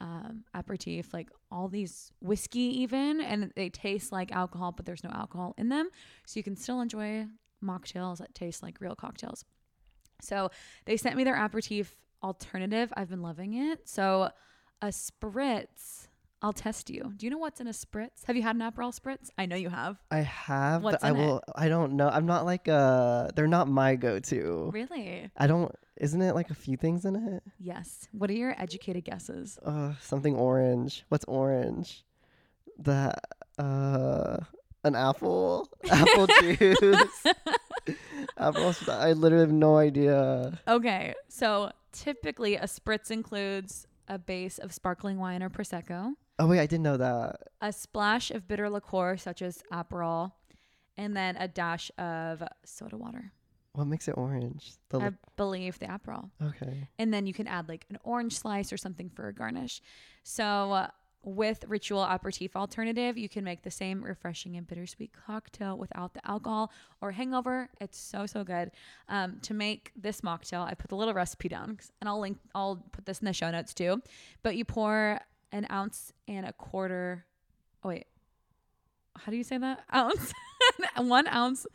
um, 0.00 0.44
aperitif, 0.54 1.12
like 1.12 1.28
all 1.50 1.68
these 1.68 2.12
whiskey 2.20 2.80
even, 2.80 3.20
and 3.20 3.52
they 3.54 3.68
taste 3.68 4.12
like 4.12 4.32
alcohol, 4.32 4.72
but 4.72 4.86
there's 4.86 5.04
no 5.04 5.10
alcohol 5.10 5.54
in 5.58 5.68
them. 5.68 5.88
So 6.26 6.38
you 6.38 6.44
can 6.44 6.56
still 6.56 6.80
enjoy 6.80 7.26
mocktails 7.62 8.18
that 8.18 8.34
taste 8.34 8.62
like 8.62 8.80
real 8.80 8.94
cocktails. 8.94 9.44
So 10.20 10.50
they 10.86 10.96
sent 10.96 11.16
me 11.16 11.24
their 11.24 11.36
aperitif 11.36 11.96
alternative. 12.22 12.92
I've 12.96 13.10
been 13.10 13.22
loving 13.22 13.54
it. 13.54 13.88
So 13.88 14.30
a 14.82 14.88
spritz. 14.88 16.08
I'll 16.42 16.52
test 16.54 16.88
you. 16.88 17.12
Do 17.16 17.26
you 17.26 17.30
know 17.30 17.38
what's 17.38 17.60
in 17.60 17.66
a 17.66 17.72
spritz? 17.72 18.24
Have 18.24 18.34
you 18.34 18.42
had 18.42 18.56
an 18.56 18.62
Aperol 18.62 18.98
spritz? 18.98 19.28
I 19.36 19.44
know 19.44 19.56
you 19.56 19.68
have. 19.68 19.98
I 20.10 20.20
have, 20.20 20.82
What's 20.82 21.02
but 21.02 21.06
I 21.06 21.10
in 21.10 21.16
it? 21.16 21.26
will. 21.26 21.42
I 21.54 21.68
don't 21.68 21.92
know. 21.94 22.08
I'm 22.08 22.24
not 22.26 22.46
like 22.46 22.66
uh 22.66 23.28
They're 23.34 23.46
not 23.46 23.68
my 23.68 23.94
go-to. 23.96 24.70
Really? 24.72 25.30
I 25.36 25.46
don't. 25.46 25.70
Isn't 25.98 26.22
it 26.22 26.34
like 26.34 26.48
a 26.50 26.54
few 26.54 26.78
things 26.78 27.04
in 27.04 27.14
it? 27.16 27.42
Yes. 27.58 28.08
What 28.12 28.30
are 28.30 28.34
your 28.34 28.54
educated 28.58 29.04
guesses? 29.04 29.58
Uh, 29.62 29.92
something 30.00 30.34
orange. 30.34 31.04
What's 31.10 31.26
orange? 31.26 32.04
That 32.78 33.22
uh, 33.58 34.38
an 34.82 34.94
apple. 34.96 35.68
Apple 35.90 36.26
juice. 36.40 37.26
apple. 38.38 38.72
sp- 38.72 38.88
I 38.96 39.12
literally 39.12 39.44
have 39.44 39.52
no 39.52 39.76
idea. 39.76 40.58
Okay, 40.66 41.14
so 41.28 41.70
typically 41.92 42.56
a 42.56 42.64
spritz 42.64 43.10
includes 43.10 43.86
a 44.08 44.18
base 44.18 44.58
of 44.58 44.72
sparkling 44.72 45.18
wine 45.18 45.42
or 45.42 45.50
prosecco, 45.50 46.12
Oh 46.40 46.46
wait, 46.46 46.58
I 46.60 46.66
didn't 46.66 46.84
know 46.84 46.96
that. 46.96 47.36
a 47.60 47.72
splash 47.72 48.30
of 48.30 48.48
bitter 48.48 48.68
liqueur 48.70 49.16
such 49.18 49.42
as 49.42 49.62
Aperol, 49.70 50.32
and 50.96 51.14
then 51.16 51.36
a 51.36 51.46
dash 51.46 51.90
of 51.98 52.42
soda 52.64 52.96
water. 52.96 53.32
What 53.74 53.84
makes 53.86 54.08
it 54.08 54.14
orange? 54.16 54.72
The 54.88 54.98
I 54.98 55.08
li- 55.10 55.14
believe 55.36 55.78
the 55.78 55.86
Aperol. 55.86 56.30
okay. 56.42 56.88
And 56.98 57.12
then 57.14 57.26
you 57.26 57.34
can 57.34 57.46
add 57.46 57.68
like 57.68 57.84
an 57.90 57.98
orange 58.02 58.32
slice 58.38 58.72
or 58.72 58.76
something 58.78 59.10
for 59.10 59.28
a 59.28 59.32
garnish. 59.34 59.80
So 60.24 60.72
uh, 60.72 60.88
with 61.22 61.62
Ritual 61.68 62.02
Aperitif 62.02 62.56
Alternative, 62.56 63.16
you 63.18 63.28
can 63.28 63.44
make 63.44 63.62
the 63.62 63.70
same 63.70 64.02
refreshing 64.02 64.56
and 64.56 64.66
bittersweet 64.66 65.12
cocktail 65.12 65.76
without 65.76 66.14
the 66.14 66.26
alcohol 66.28 66.72
or 67.02 67.12
hangover. 67.12 67.68
It's 67.80 67.98
so 67.98 68.24
so 68.26 68.42
good. 68.44 68.70
Um, 69.08 69.38
to 69.42 69.52
make 69.54 69.92
this 69.94 70.22
mocktail, 70.22 70.66
I 70.66 70.72
put 70.74 70.88
the 70.88 70.96
little 70.96 71.14
recipe 71.14 71.48
down, 71.48 71.78
and 72.00 72.08
I'll 72.08 72.18
link. 72.20 72.38
I'll 72.54 72.82
put 72.92 73.04
this 73.06 73.18
in 73.20 73.26
the 73.26 73.32
show 73.34 73.50
notes 73.50 73.74
too. 73.74 74.00
But 74.42 74.56
you 74.56 74.64
pour 74.64 75.20
an 75.52 75.66
ounce 75.70 76.12
and 76.28 76.46
a 76.46 76.52
quarter. 76.52 77.24
Oh 77.82 77.88
wait, 77.88 78.06
how 79.16 79.30
do 79.30 79.36
you 79.36 79.44
say 79.44 79.58
that? 79.58 79.84
Ounce, 79.94 80.32
one 80.96 81.26
ounce, 81.28 81.66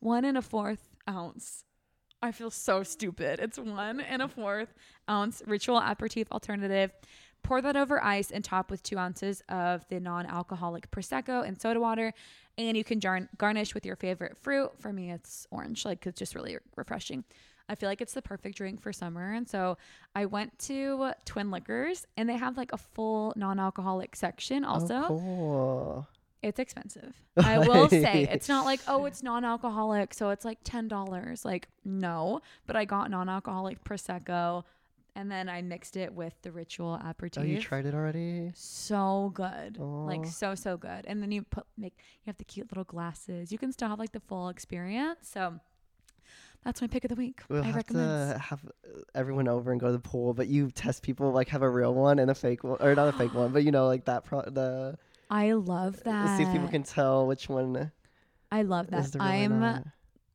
one 0.00 0.24
and 0.24 0.36
a 0.38 0.42
fourth 0.42 0.88
ounce. 1.08 1.64
I 2.22 2.30
feel 2.30 2.50
so 2.50 2.82
stupid. 2.84 3.40
It's 3.40 3.58
one 3.58 4.00
and 4.00 4.22
a 4.22 4.28
fourth 4.28 4.72
ounce 5.10 5.42
ritual 5.46 5.78
aperitif 5.78 6.30
alternative. 6.30 6.92
Pour 7.42 7.60
that 7.60 7.76
over 7.76 8.02
ice 8.02 8.30
and 8.30 8.44
top 8.44 8.70
with 8.70 8.84
two 8.84 8.96
ounces 8.96 9.42
of 9.48 9.84
the 9.88 9.98
non 9.98 10.26
alcoholic 10.26 10.88
Prosecco 10.92 11.46
and 11.46 11.60
soda 11.60 11.80
water. 11.80 12.12
And 12.56 12.76
you 12.76 12.84
can 12.84 13.00
jar- 13.00 13.28
garnish 13.38 13.74
with 13.74 13.84
your 13.84 13.96
favorite 13.96 14.36
fruit. 14.38 14.70
For 14.78 14.92
me, 14.92 15.10
it's 15.10 15.46
orange. 15.50 15.84
Like, 15.84 16.06
it's 16.06 16.18
just 16.18 16.36
really 16.36 16.58
refreshing. 16.76 17.24
I 17.68 17.74
feel 17.74 17.88
like 17.88 18.00
it's 18.00 18.14
the 18.14 18.22
perfect 18.22 18.56
drink 18.56 18.80
for 18.80 18.92
summer. 18.92 19.32
And 19.32 19.48
so 19.48 19.78
I 20.14 20.26
went 20.26 20.58
to 20.60 21.12
Twin 21.24 21.50
Liquors 21.50 22.06
and 22.16 22.28
they 22.28 22.36
have 22.36 22.56
like 22.56 22.72
a 22.72 22.78
full 22.78 23.32
non 23.36 23.58
alcoholic 23.58 24.16
section 24.16 24.64
oh, 24.64 24.68
also. 24.68 24.94
Oh, 24.94 25.08
cool. 25.08 26.08
It's 26.42 26.58
expensive. 26.58 27.14
I 27.36 27.58
will 27.58 27.88
say 27.88 28.28
it's 28.30 28.48
not 28.48 28.64
like 28.64 28.80
oh 28.88 29.04
it's 29.04 29.22
non-alcoholic 29.22 30.12
so 30.12 30.30
it's 30.30 30.44
like 30.44 30.58
ten 30.64 30.88
dollars. 30.88 31.44
Like 31.44 31.68
no, 31.84 32.40
but 32.66 32.74
I 32.74 32.84
got 32.84 33.10
non-alcoholic 33.10 33.84
prosecco, 33.84 34.64
and 35.14 35.30
then 35.30 35.48
I 35.48 35.62
mixed 35.62 35.96
it 35.96 36.12
with 36.12 36.34
the 36.42 36.50
ritual 36.50 36.94
aperitif. 36.94 37.42
Oh, 37.42 37.46
you 37.46 37.60
tried 37.60 37.86
it 37.86 37.94
already? 37.94 38.50
So 38.54 39.30
good, 39.34 39.78
like 39.78 40.26
so 40.26 40.56
so 40.56 40.76
good. 40.76 41.04
And 41.06 41.22
then 41.22 41.30
you 41.30 41.42
put 41.42 41.64
make 41.78 41.94
you 42.24 42.30
have 42.30 42.38
the 42.38 42.44
cute 42.44 42.70
little 42.72 42.84
glasses. 42.84 43.52
You 43.52 43.58
can 43.58 43.70
still 43.70 43.88
have 43.88 44.00
like 44.00 44.12
the 44.12 44.20
full 44.20 44.48
experience. 44.48 45.28
So 45.32 45.60
that's 46.64 46.80
my 46.80 46.86
pick 46.86 47.04
of 47.04 47.08
the 47.08 47.14
week. 47.16 47.40
We'll 47.48 47.62
I 47.62 47.66
have 47.66 47.76
recommend. 47.76 48.32
to 48.34 48.38
have 48.38 48.60
uh, 48.64 49.00
everyone 49.14 49.48
over 49.48 49.72
and 49.72 49.80
go 49.80 49.86
to 49.88 49.92
the 49.92 49.98
pool, 49.98 50.34
but 50.34 50.48
you 50.48 50.70
test 50.70 51.02
people 51.02 51.32
like 51.32 51.48
have 51.48 51.62
a 51.62 51.68
real 51.68 51.94
one 51.94 52.18
and 52.18 52.30
a 52.30 52.34
fake 52.34 52.62
one, 52.64 52.76
or 52.80 52.94
not 52.94 53.08
a 53.08 53.12
fake 53.12 53.34
one, 53.34 53.52
but 53.52 53.64
you 53.64 53.70
know 53.72 53.86
like 53.86 54.04
that. 54.06 54.24
Pro- 54.24 54.42
the 54.42 54.98
I 55.30 55.52
love 55.52 56.02
that. 56.04 56.36
see 56.36 56.44
if 56.44 56.52
people 56.52 56.68
can 56.68 56.82
tell 56.82 57.26
which 57.26 57.48
one 57.48 57.90
I 58.50 58.62
love 58.62 58.90
that. 58.90 59.16
I'm 59.18 59.84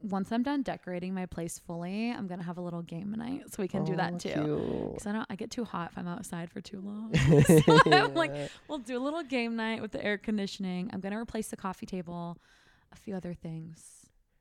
once 0.01 0.31
I'm 0.31 0.43
done 0.43 0.61
decorating 0.61 1.13
my 1.13 1.25
place 1.25 1.59
fully, 1.59 2.11
I'm 2.11 2.27
gonna 2.27 2.43
have 2.43 2.57
a 2.57 2.61
little 2.61 2.81
game 2.81 3.13
night 3.17 3.43
so 3.51 3.61
we 3.63 3.67
can 3.67 3.83
do 3.83 3.93
Oh, 3.93 3.97
that 3.97 4.19
too. 4.19 4.91
Because 4.93 5.07
I 5.07 5.11
don't, 5.11 5.25
I 5.29 5.35
get 5.35 5.49
too 5.49 5.65
hot 5.65 5.89
if 5.91 5.97
I'm 5.97 6.07
outside 6.07 6.51
for 6.51 6.61
too 6.61 6.81
long. 6.81 7.13
so 7.65 7.79
I'm 7.91 8.13
like, 8.13 8.31
we'll 8.67 8.77
do 8.79 8.97
a 8.97 9.01
little 9.03 9.23
game 9.23 9.55
night 9.55 9.81
with 9.81 9.91
the 9.91 10.03
air 10.03 10.17
conditioning. 10.17 10.89
I'm 10.93 10.99
gonna 10.99 11.17
replace 11.19 11.47
the 11.47 11.57
coffee 11.57 11.85
table, 11.85 12.37
a 12.91 12.95
few 12.95 13.15
other 13.15 13.33
things. 13.33 13.96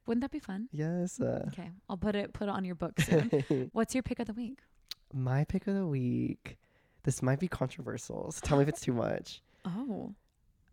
Wouldn't 0.06 0.22
that 0.22 0.30
be 0.30 0.38
fun? 0.38 0.68
yes. 0.72 1.20
Uh, 1.20 1.44
Okay, 1.48 1.70
I'll 1.88 1.96
put 1.96 2.14
it 2.14 2.32
put 2.32 2.44
it 2.44 2.50
on 2.50 2.64
your 2.64 2.74
book 2.76 3.00
soon. 3.00 3.70
What's 3.72 3.94
your 3.94 4.02
pick 4.02 4.18
of 4.20 4.26
the 4.26 4.32
week? 4.32 4.60
My 5.12 5.44
pick 5.44 5.66
of 5.66 5.74
the 5.74 5.86
week. 5.86 6.56
This 7.04 7.22
might 7.22 7.38
be 7.38 7.48
controversial, 7.48 8.32
so 8.32 8.40
tell 8.44 8.56
me 8.58 8.62
if 8.64 8.68
it's 8.68 8.80
too 8.80 8.92
much. 8.92 9.42
Oh, 9.68 10.14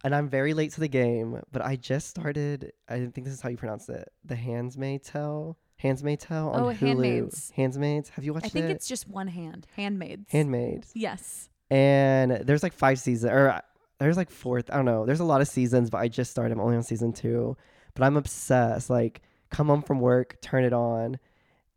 And 0.04 0.14
I'm 0.14 0.30
very 0.30 0.54
late 0.54 0.72
to 0.74 0.80
the 0.80 0.88
game, 0.88 1.42
but 1.52 1.64
I 1.64 1.76
just 1.78 2.10
started. 2.10 2.74
I 2.88 2.98
think 3.00 3.24
this 3.26 3.34
is 3.34 3.42
how 3.42 3.50
you 3.50 3.58
pronounce 3.58 3.90
it. 3.90 4.08
The 4.24 4.36
Handsmaid 4.36 5.04
Tale. 5.04 5.58
Handsmaid 5.78 6.20
Tale 6.20 6.50
on 6.50 6.62
Oh, 6.62 6.66
Hulu. 6.68 6.76
Handmaids. 6.78 7.52
Handmaids. 7.56 8.10
Have 8.10 8.24
you 8.24 8.34
watched 8.34 8.46
I 8.46 8.50
think 8.50 8.66
it? 8.66 8.72
it's 8.72 8.88
just 8.88 9.08
one 9.08 9.28
hand, 9.28 9.66
handmaids. 9.76 10.32
Handmaids. 10.32 10.92
Yes. 10.94 11.50
And 11.72 12.32
there's 12.34 12.62
like 12.62 12.74
five 12.74 13.00
seasons, 13.00 13.32
or 13.32 13.50
uh, 13.50 13.62
there's 13.98 14.16
like 14.18 14.30
fourth. 14.30 14.70
I 14.72 14.76
don't 14.76 14.86
know. 14.86 15.08
There's 15.08 15.20
a 15.22 15.26
lot 15.26 15.42
of 15.42 15.48
seasons, 15.48 15.90
but 15.90 15.98
I 15.98 16.08
just 16.08 16.30
started. 16.30 16.52
I'm 16.54 16.62
only 16.62 16.76
on 16.78 16.84
season 16.84 17.14
two, 17.14 17.58
but 17.94 18.04
I'm 18.04 18.18
obsessed. 18.18 18.90
Like, 18.90 19.22
come 19.50 19.68
home 19.68 19.82
from 19.82 20.00
work, 20.00 20.38
turn 20.42 20.64
it 20.64 20.74
on, 20.74 21.20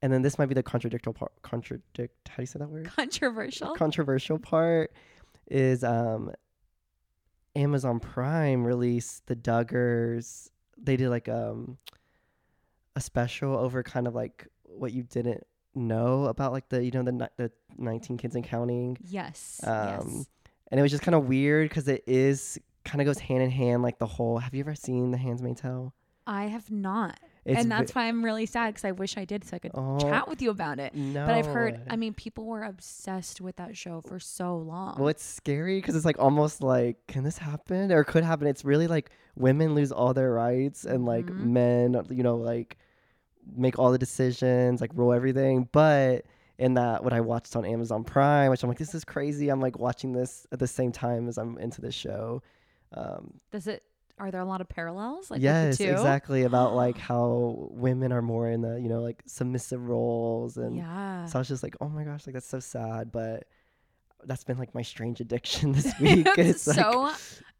and 0.02 0.12
then 0.12 0.22
this 0.22 0.38
might 0.38 0.46
be 0.46 0.54
the 0.54 0.62
contradictory 0.62 1.12
part. 1.12 1.32
Contradict. 1.42 2.28
How 2.28 2.36
do 2.36 2.42
you 2.42 2.46
say 2.46 2.58
that 2.58 2.68
word? 2.68 2.90
Controversial. 2.94 3.74
controversial 3.74 4.38
part 4.38 4.92
is 5.48 5.84
um 5.84 6.32
Amazon 7.54 8.00
Prime 8.00 8.64
released 8.64 9.26
the 9.26 9.36
Duggars. 9.36 10.50
They 10.76 10.96
did 10.96 11.08
like 11.08 11.28
um 11.28 11.78
a 12.94 13.00
special 13.00 13.56
over 13.56 13.82
kind 13.82 14.06
of 14.06 14.14
like 14.14 14.46
what 14.64 14.92
you 14.92 15.02
didn't 15.02 15.46
know 15.74 16.24
about 16.24 16.52
like 16.52 16.68
the 16.70 16.82
you 16.82 16.90
know 16.90 17.02
the 17.02 17.12
ni- 17.12 17.26
the 17.36 17.52
19 17.76 18.16
kids 18.16 18.34
and 18.34 18.42
counting 18.42 18.96
yes. 19.06 19.60
um 19.64 19.76
yes. 19.76 20.26
and 20.70 20.80
it 20.80 20.82
was 20.82 20.90
just 20.90 21.02
kind 21.02 21.14
of 21.14 21.26
weird 21.26 21.70
cuz 21.70 21.86
it 21.86 22.02
is 22.06 22.58
kind 22.84 23.02
of 23.02 23.04
goes 23.04 23.18
hand 23.18 23.42
in 23.42 23.50
hand 23.50 23.82
like 23.82 23.98
the 23.98 24.06
whole 24.06 24.38
have 24.38 24.54
you 24.54 24.60
ever 24.60 24.74
seen 24.74 25.10
the 25.10 25.18
Handmaid's 25.18 25.60
Tale 25.60 25.92
I 26.26 26.46
have 26.46 26.70
not, 26.70 27.20
it's 27.44 27.60
and 27.60 27.70
that's 27.70 27.94
why 27.94 28.06
I'm 28.08 28.24
really 28.24 28.46
sad 28.46 28.68
because 28.74 28.84
I 28.84 28.92
wish 28.92 29.16
I 29.16 29.24
did 29.24 29.44
so 29.44 29.56
I 29.56 29.58
could 29.60 29.70
Oh, 29.74 29.98
chat 30.08 30.28
with 30.28 30.42
you 30.42 30.50
about 30.50 30.78
it. 30.80 30.94
no 30.94 31.24
But 31.26 31.34
I've 31.36 31.46
heard, 31.46 31.78
I 31.88 31.96
mean, 31.96 32.14
people 32.14 32.44
were 32.44 32.64
obsessed 32.64 33.40
with 33.40 33.56
that 33.56 33.76
show 33.76 34.00
for 34.00 34.18
so 34.18 34.56
long. 34.56 34.96
Well, 34.98 35.08
it's 35.08 35.24
scary 35.24 35.78
because 35.78 35.94
it's 35.94 36.04
like 36.04 36.18
almost 36.18 36.62
like, 36.62 37.06
can 37.06 37.22
this 37.22 37.38
happen 37.38 37.92
or 37.92 38.02
could 38.02 38.24
happen? 38.24 38.48
It's 38.48 38.64
really 38.64 38.88
like 38.88 39.10
women 39.36 39.74
lose 39.74 39.92
all 39.92 40.12
their 40.14 40.32
rights 40.32 40.84
and 40.84 41.06
like 41.06 41.26
Mhm. 41.26 41.36
men, 41.38 42.02
you 42.10 42.22
know, 42.24 42.36
like 42.36 42.76
make 43.56 43.78
all 43.78 43.92
the 43.92 43.98
decisions, 43.98 44.80
like 44.80 44.90
rule 44.94 45.12
everything. 45.12 45.68
But 45.70 46.24
in 46.58 46.74
that, 46.74 47.04
what 47.04 47.12
I 47.12 47.20
watched 47.20 47.54
on 47.54 47.64
Amazon 47.64 48.02
Prime, 48.02 48.50
which 48.50 48.62
I'm 48.64 48.68
like, 48.68 48.78
this 48.78 48.94
is 48.94 49.04
crazy. 49.04 49.48
I'm 49.50 49.60
like 49.60 49.78
watching 49.78 50.12
this 50.12 50.46
at 50.50 50.58
the 50.58 50.66
same 50.66 50.90
time 50.90 51.28
as 51.28 51.38
I'm 51.38 51.56
into 51.58 51.80
this 51.80 51.94
show. 51.94 52.42
Um, 52.92 53.34
Does 53.52 53.66
it? 53.68 53.84
Are 54.18 54.30
there 54.30 54.40
a 54.40 54.46
lot 54.46 54.60
of 54.60 54.68
parallels? 54.68 55.30
Like 55.30 55.42
yes, 55.42 55.80
exactly 55.80 56.44
about 56.44 56.74
like 56.74 56.96
how 57.10 57.68
women 57.70 58.12
are 58.12 58.22
more 58.22 58.48
in 58.50 58.62
the, 58.62 58.80
you 58.80 58.88
know, 58.88 59.02
like 59.02 59.22
submissive 59.26 59.86
roles 59.86 60.56
and 60.56 60.76
yeah. 60.76 61.26
so 61.26 61.38
I 61.38 61.40
was 61.40 61.48
just 61.48 61.62
like, 61.62 61.76
oh 61.80 61.88
my 61.88 62.04
gosh, 62.04 62.26
like 62.26 62.34
that's 62.34 62.48
so 62.48 62.60
sad. 62.60 63.12
But 63.12 63.44
that's 64.24 64.44
been 64.44 64.58
like 64.58 64.74
my 64.74 64.82
strange 64.82 65.20
addiction 65.20 65.72
this 65.72 65.92
week. 66.00 66.26
it's 66.38 66.66
like- 66.66 66.76
so 66.76 67.12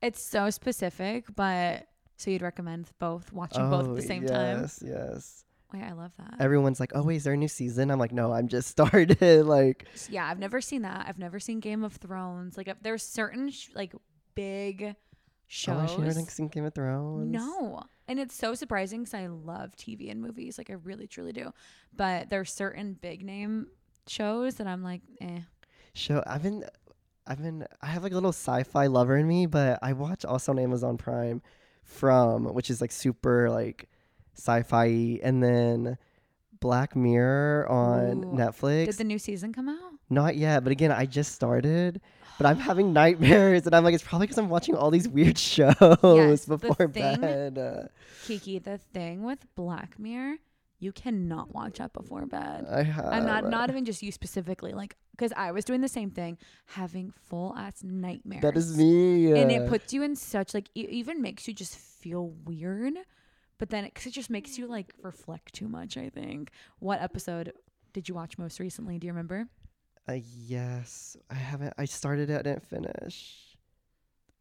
it's 0.02 0.20
so 0.20 0.50
specific, 0.50 1.24
but 1.34 1.86
so 2.16 2.30
you'd 2.30 2.42
recommend 2.42 2.90
both 2.98 3.32
watching 3.32 3.68
both 3.68 3.88
at 3.88 3.96
the 3.96 4.02
oh, 4.02 4.06
same 4.06 4.26
time. 4.26 4.58
Oh, 4.58 4.60
yes, 4.62 4.82
Yes, 4.84 5.44
Wait, 5.72 5.82
I 5.82 5.92
love 5.92 6.12
that. 6.18 6.36
Everyone's 6.38 6.78
like, 6.78 6.92
"Oh 6.94 7.02
wait, 7.02 7.16
is 7.16 7.24
there 7.24 7.32
a 7.32 7.36
new 7.36 7.48
season?" 7.48 7.90
I'm 7.90 7.98
like, 7.98 8.12
"No, 8.12 8.32
I'm 8.32 8.48
just 8.48 8.68
started." 8.70 9.20
like, 9.46 9.86
yeah, 10.08 10.26
I've 10.26 10.38
never 10.38 10.60
seen 10.60 10.82
that. 10.82 11.06
I've 11.08 11.18
never 11.18 11.40
seen 11.40 11.60
Game 11.60 11.82
of 11.84 11.94
Thrones. 11.94 12.56
Like, 12.56 12.68
if 12.68 12.80
there's 12.82 13.02
certain 13.02 13.50
sh- 13.50 13.68
like 13.74 13.92
big 14.34 14.94
shows. 15.46 15.76
oh, 15.76 15.82
actually, 15.82 16.08
never 16.08 16.20
seen 16.30 16.48
Game 16.48 16.64
of 16.64 16.74
Thrones. 16.74 17.32
No. 17.32 17.82
And 18.08 18.18
it's 18.18 18.34
so 18.34 18.54
surprising 18.54 19.00
because 19.00 19.14
I 19.14 19.26
love 19.26 19.72
TV 19.76 20.10
and 20.10 20.20
movies. 20.20 20.58
Like, 20.58 20.70
I 20.70 20.74
really, 20.74 21.06
truly 21.06 21.32
do. 21.32 21.52
But 21.94 22.30
there's 22.30 22.52
certain 22.52 22.94
big 22.94 23.24
name 23.24 23.68
shows 24.06 24.56
that 24.56 24.66
I'm 24.66 24.82
like, 24.82 25.02
eh. 25.20 25.40
show. 25.94 26.22
I've 26.26 26.42
been, 26.42 26.64
I've 27.26 27.42
been, 27.42 27.66
I 27.82 27.86
have 27.86 28.02
like 28.02 28.12
a 28.12 28.16
little 28.16 28.30
sci-fi 28.30 28.86
lover 28.86 29.16
in 29.16 29.26
me, 29.26 29.46
but 29.46 29.78
I 29.82 29.92
watch 29.92 30.24
also 30.24 30.52
on 30.52 30.58
Amazon 30.58 30.96
Prime, 30.96 31.42
from 31.82 32.52
which 32.54 32.70
is 32.70 32.80
like 32.80 32.92
super 32.92 33.50
like 33.50 33.88
sci-fi, 34.34 35.20
and 35.22 35.42
then 35.42 35.98
Black 36.60 36.94
Mirror 36.94 37.68
on 37.68 38.24
Ooh. 38.24 38.32
Netflix. 38.32 38.86
Did 38.86 38.98
the 38.98 39.04
new 39.04 39.18
season 39.18 39.52
come 39.52 39.68
out? 39.68 39.92
Not 40.08 40.36
yet, 40.36 40.62
but 40.62 40.70
again, 40.70 40.92
I 40.92 41.06
just 41.06 41.34
started, 41.34 42.00
but 42.38 42.46
I'm 42.46 42.58
having 42.58 42.92
nightmares, 42.92 43.66
and 43.66 43.74
I'm 43.74 43.82
like, 43.82 43.94
it's 43.94 44.04
probably 44.04 44.26
because 44.28 44.38
I'm 44.38 44.48
watching 44.48 44.76
all 44.76 44.90
these 44.90 45.08
weird 45.08 45.36
shows 45.54 45.76
the 45.80 46.58
before 46.60 46.88
thing- 46.88 47.20
bed. 47.20 47.58
Uh, 47.58 47.88
Keke, 48.24 48.62
the 48.62 48.78
thing 48.78 49.24
with 49.24 49.46
Black 49.56 49.98
Mirror, 49.98 50.36
you 50.78 50.92
cannot 50.92 51.52
watch 51.54 51.78
that 51.78 51.92
before 51.92 52.26
bed. 52.26 52.66
I 52.70 52.82
have. 52.82 53.06
I'm 53.06 53.26
not 53.26 53.48
not 53.48 53.70
even 53.70 53.84
just 53.84 54.02
you 54.02 54.12
specifically, 54.12 54.72
like 54.72 54.94
because 55.12 55.32
I 55.36 55.50
was 55.52 55.64
doing 55.64 55.80
the 55.80 55.88
same 55.88 56.10
thing, 56.10 56.36
having 56.66 57.12
full 57.28 57.54
ass 57.56 57.82
nightmares. 57.82 58.42
That 58.42 58.56
is 58.56 58.76
me. 58.76 59.32
and 59.32 59.50
uh, 59.50 59.54
it 59.54 59.68
puts 59.68 59.92
you 59.92 60.02
in 60.02 60.14
such 60.14 60.52
like 60.54 60.68
it 60.74 60.90
even 60.90 61.20
makes 61.22 61.48
you 61.48 61.54
just 61.54 61.76
feel 61.76 62.28
weird. 62.44 62.94
But 63.58 63.70
then 63.70 63.86
it, 63.86 63.92
it 64.06 64.10
just 64.10 64.28
makes 64.28 64.58
you 64.58 64.66
like 64.66 64.92
reflect 65.02 65.54
too 65.54 65.66
much. 65.66 65.96
I 65.96 66.10
think. 66.10 66.50
What 66.78 67.00
episode 67.00 67.52
did 67.94 68.08
you 68.08 68.14
watch 68.14 68.36
most 68.36 68.60
recently? 68.60 68.98
Do 68.98 69.06
you 69.06 69.12
remember? 69.14 69.48
Uh, 70.08 70.18
yes, 70.46 71.16
I 71.30 71.34
haven't. 71.34 71.74
I 71.78 71.84
started 71.84 72.30
it, 72.30 72.38
I 72.38 72.42
didn't 72.42 72.62
finish. 72.64 73.34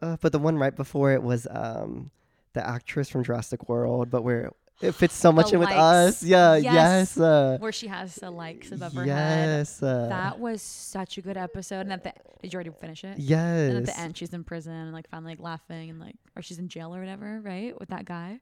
Uh, 0.01 0.17
but 0.21 0.32
the 0.32 0.39
one 0.39 0.58
right 0.58 0.75
before 0.75 1.12
it 1.13 1.23
was 1.23 1.47
um 1.49 2.12
the 2.54 2.65
actress 2.67 3.10
from 3.10 3.23
Jurassic 3.23 3.67
World, 3.67 4.10
but 4.10 4.21
where 4.23 4.51
it 4.82 4.91
fits 4.93 5.15
so 5.15 5.32
much 5.38 5.49
The 5.49 5.56
in 5.56 5.60
with 5.62 5.69
us. 5.69 6.21
Yeah, 6.21 6.56
Yes. 6.56 6.73
yes, 6.73 7.19
uh, 7.19 7.58
Where 7.60 7.71
she 7.71 7.88
has 7.88 8.15
the 8.15 8.30
likes 8.30 8.71
above 8.71 8.93
her 8.93 9.04
head. 9.04 9.47
yes, 9.60 9.82
uh, 9.82 10.08
That 10.10 10.39
was 10.39 10.62
such 10.62 11.17
a 11.17 11.21
good 11.21 11.38
episode. 11.38 11.82
And 11.82 11.93
at 11.93 12.04
the 12.04 12.13
did 12.41 12.54
you 12.54 12.58
already 12.58 12.69
finish 12.71 13.04
it? 13.04 13.17
yes. 13.17 13.69
And 13.69 13.78
at 13.78 13.86
the 13.86 13.99
end, 13.99 14.17
she's 14.17 14.34
in 14.34 14.43
prison 14.43 14.73
and 14.73 14.93
like 14.93 15.10
finally 15.10 15.32
like 15.34 15.39
laughing 15.39 15.89
and 15.89 15.99
like, 15.99 16.15
or 16.36 16.41
she's 16.41 16.60
in 16.60 16.67
jail 16.67 16.93
or 16.93 16.99
whatever, 16.99 17.41
right? 17.41 17.78
With 17.80 17.89
that 17.89 18.06
guy. 18.06 18.39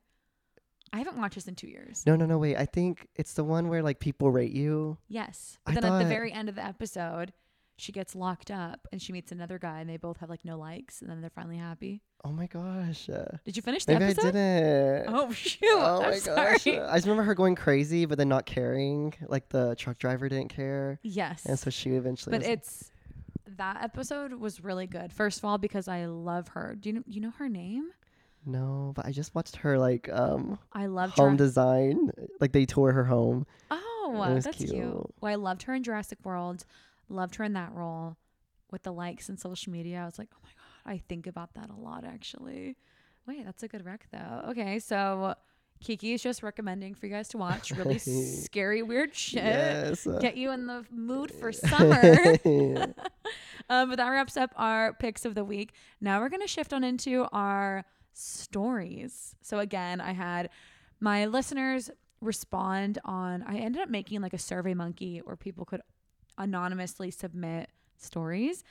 I 0.93 0.99
haven't 0.99 1.17
watched 1.17 1.35
this 1.35 1.47
in 1.47 1.55
two 1.55 1.67
years. 1.67 2.03
No, 2.05 2.15
no, 2.15 2.25
no. 2.25 2.37
Wait, 2.37 2.55
I 2.55 2.65
think 2.65 3.07
it's 3.15 3.33
the 3.33 3.43
one 3.43 3.67
where 3.67 3.81
like 3.81 3.99
people 3.99 4.29
rate 4.31 4.51
you. 4.53 4.97
Yes. 5.09 5.57
I 5.65 5.73
But 5.73 5.81
then 5.81 5.91
at 5.91 5.97
the 5.97 6.03
thought- 6.05 6.09
very 6.09 6.31
end 6.31 6.47
of 6.49 6.55
the 6.55 6.63
episode, 6.63 7.33
she 7.75 7.91
gets 7.91 8.13
locked 8.15 8.51
up 8.51 8.87
and 8.91 9.01
she 9.01 9.11
meets 9.11 9.31
another 9.31 9.57
guy 9.57 9.79
and 9.79 9.89
they 9.89 9.97
both 9.97 10.17
have 10.17 10.29
like 10.29 10.45
no 10.45 10.57
likes 10.59 11.01
and 11.01 11.09
then 11.09 11.19
they're 11.21 11.31
finally 11.31 11.57
happy. 11.57 12.03
Oh 12.23 12.29
my 12.31 12.45
gosh. 12.45 13.09
Uh, 13.09 13.25
Did 13.43 13.55
you 13.57 13.63
finish 13.63 13.83
the 13.85 13.93
maybe 13.93 14.05
I 14.05 14.07
episode? 14.09 14.31
didn't. 14.33 15.05
Oh 15.13 15.31
shoot! 15.33 15.59
Oh 15.63 15.95
I'm 16.03 16.11
my 16.11 16.19
gosh. 16.19 16.61
sorry. 16.61 16.77
uh, 16.79 16.89
I 16.91 16.95
just 16.95 17.07
remember 17.07 17.23
her 17.23 17.33
going 17.33 17.55
crazy, 17.55 18.05
but 18.05 18.17
then 18.19 18.29
not 18.29 18.45
caring. 18.45 19.13
Like 19.27 19.49
the 19.49 19.75
truck 19.75 19.97
driver 19.97 20.29
didn't 20.29 20.49
care, 20.49 20.99
Yes. 21.01 21.45
and 21.47 21.57
so 21.57 21.69
she 21.71 21.89
eventually. 21.95 22.31
but 22.31 22.41
was- 22.41 22.47
it's 22.49 22.91
that 23.57 23.83
episode 23.83 24.33
was 24.33 24.63
really 24.63 24.87
good. 24.87 25.11
First 25.11 25.39
of 25.39 25.45
all, 25.45 25.57
because 25.57 25.87
I 25.87 26.05
love 26.05 26.49
her. 26.49 26.75
Do 26.79 26.89
you 26.89 26.93
know, 26.95 27.03
you 27.07 27.19
know 27.21 27.31
her 27.31 27.49
name? 27.49 27.89
No, 28.45 28.93
but 28.95 29.05
I 29.05 29.11
just 29.11 29.33
watched 29.33 29.57
her 29.57 29.77
like 29.77 30.09
um 30.11 30.59
I 30.71 30.87
loved 30.87 31.17
home 31.17 31.31
her. 31.31 31.37
design. 31.37 32.11
Like 32.39 32.51
they 32.51 32.65
tour 32.65 32.91
her 32.91 33.05
home. 33.05 33.45
oh, 33.71 34.39
that's 34.41 34.57
cute. 34.57 34.71
cute. 34.71 35.13
Well, 35.21 35.31
I 35.31 35.35
loved 35.35 35.63
her 35.63 35.73
in 35.73 35.83
Jurassic 35.83 36.19
World. 36.23 36.65
Loved 37.09 37.35
her 37.35 37.43
in 37.43 37.53
that 37.53 37.73
role 37.73 38.17
with 38.71 38.83
the 38.83 38.91
likes 38.91 39.29
and 39.29 39.39
social 39.39 39.71
media. 39.71 40.01
I 40.01 40.05
was 40.05 40.17
like, 40.19 40.29
oh 40.33 40.39
my 40.43 40.49
god, 40.49 40.95
I 40.95 41.01
think 41.07 41.27
about 41.27 41.53
that 41.53 41.69
a 41.69 41.79
lot 41.79 42.03
actually. 42.05 42.75
Wait, 43.27 43.45
that's 43.45 43.63
a 43.63 43.67
good 43.67 43.85
rec 43.85 44.07
though. 44.11 44.49
Okay, 44.49 44.79
so 44.79 45.35
Keke 45.83 46.15
is 46.15 46.23
just 46.23 46.43
recommending 46.43 46.93
for 46.95 47.05
you 47.07 47.11
guys 47.11 47.27
to 47.29 47.37
watch 47.37 47.71
really 47.71 47.97
scary, 47.99 48.81
weird 48.81 49.13
shit. 49.13 49.43
Yes. 49.43 50.07
Get 50.21 50.37
you 50.37 50.51
in 50.51 50.65
the 50.65 50.85
mood 50.91 51.31
for 51.31 51.51
summer. 51.51 52.37
um, 53.69 53.89
but 53.89 53.97
that 53.97 54.09
wraps 54.09 54.37
up 54.37 54.51
our 54.55 54.93
picks 54.93 55.25
of 55.25 55.35
the 55.35 55.43
week. 55.43 55.73
Now 56.01 56.19
we're 56.21 56.29
going 56.29 56.41
to 56.41 56.47
shift 56.47 56.73
on 56.73 56.83
into 56.83 57.27
our 57.31 57.83
stories. 58.13 59.35
So, 59.41 59.59
again, 59.59 60.01
I 60.01 60.11
had 60.11 60.49
my 60.99 61.25
listeners 61.25 61.89
respond 62.21 62.99
on, 63.03 63.43
I 63.43 63.57
ended 63.57 63.81
up 63.81 63.89
making 63.89 64.21
like 64.21 64.33
a 64.33 64.37
survey 64.37 64.73
monkey 64.73 65.21
where 65.23 65.35
people 65.35 65.65
could 65.65 65.81
anonymously 66.37 67.11
submit 67.11 67.69
stories. 67.97 68.63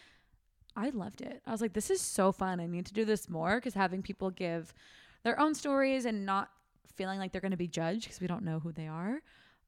I 0.74 0.88
loved 0.88 1.20
it. 1.20 1.42
I 1.46 1.50
was 1.50 1.60
like, 1.60 1.74
this 1.74 1.90
is 1.90 2.00
so 2.00 2.32
fun. 2.32 2.60
I 2.60 2.66
need 2.66 2.86
to 2.86 2.94
do 2.94 3.04
this 3.04 3.28
more 3.28 3.56
because 3.56 3.74
having 3.74 4.02
people 4.02 4.30
give 4.30 4.72
their 5.22 5.38
own 5.38 5.54
stories 5.54 6.06
and 6.06 6.24
not 6.24 6.48
feeling 6.94 7.18
like 7.18 7.32
they're 7.32 7.40
going 7.42 7.50
to 7.50 7.56
be 7.58 7.68
judged 7.68 8.04
because 8.04 8.20
we 8.20 8.26
don't 8.26 8.44
know 8.44 8.58
who 8.58 8.72
they 8.72 8.86
are 8.86 9.22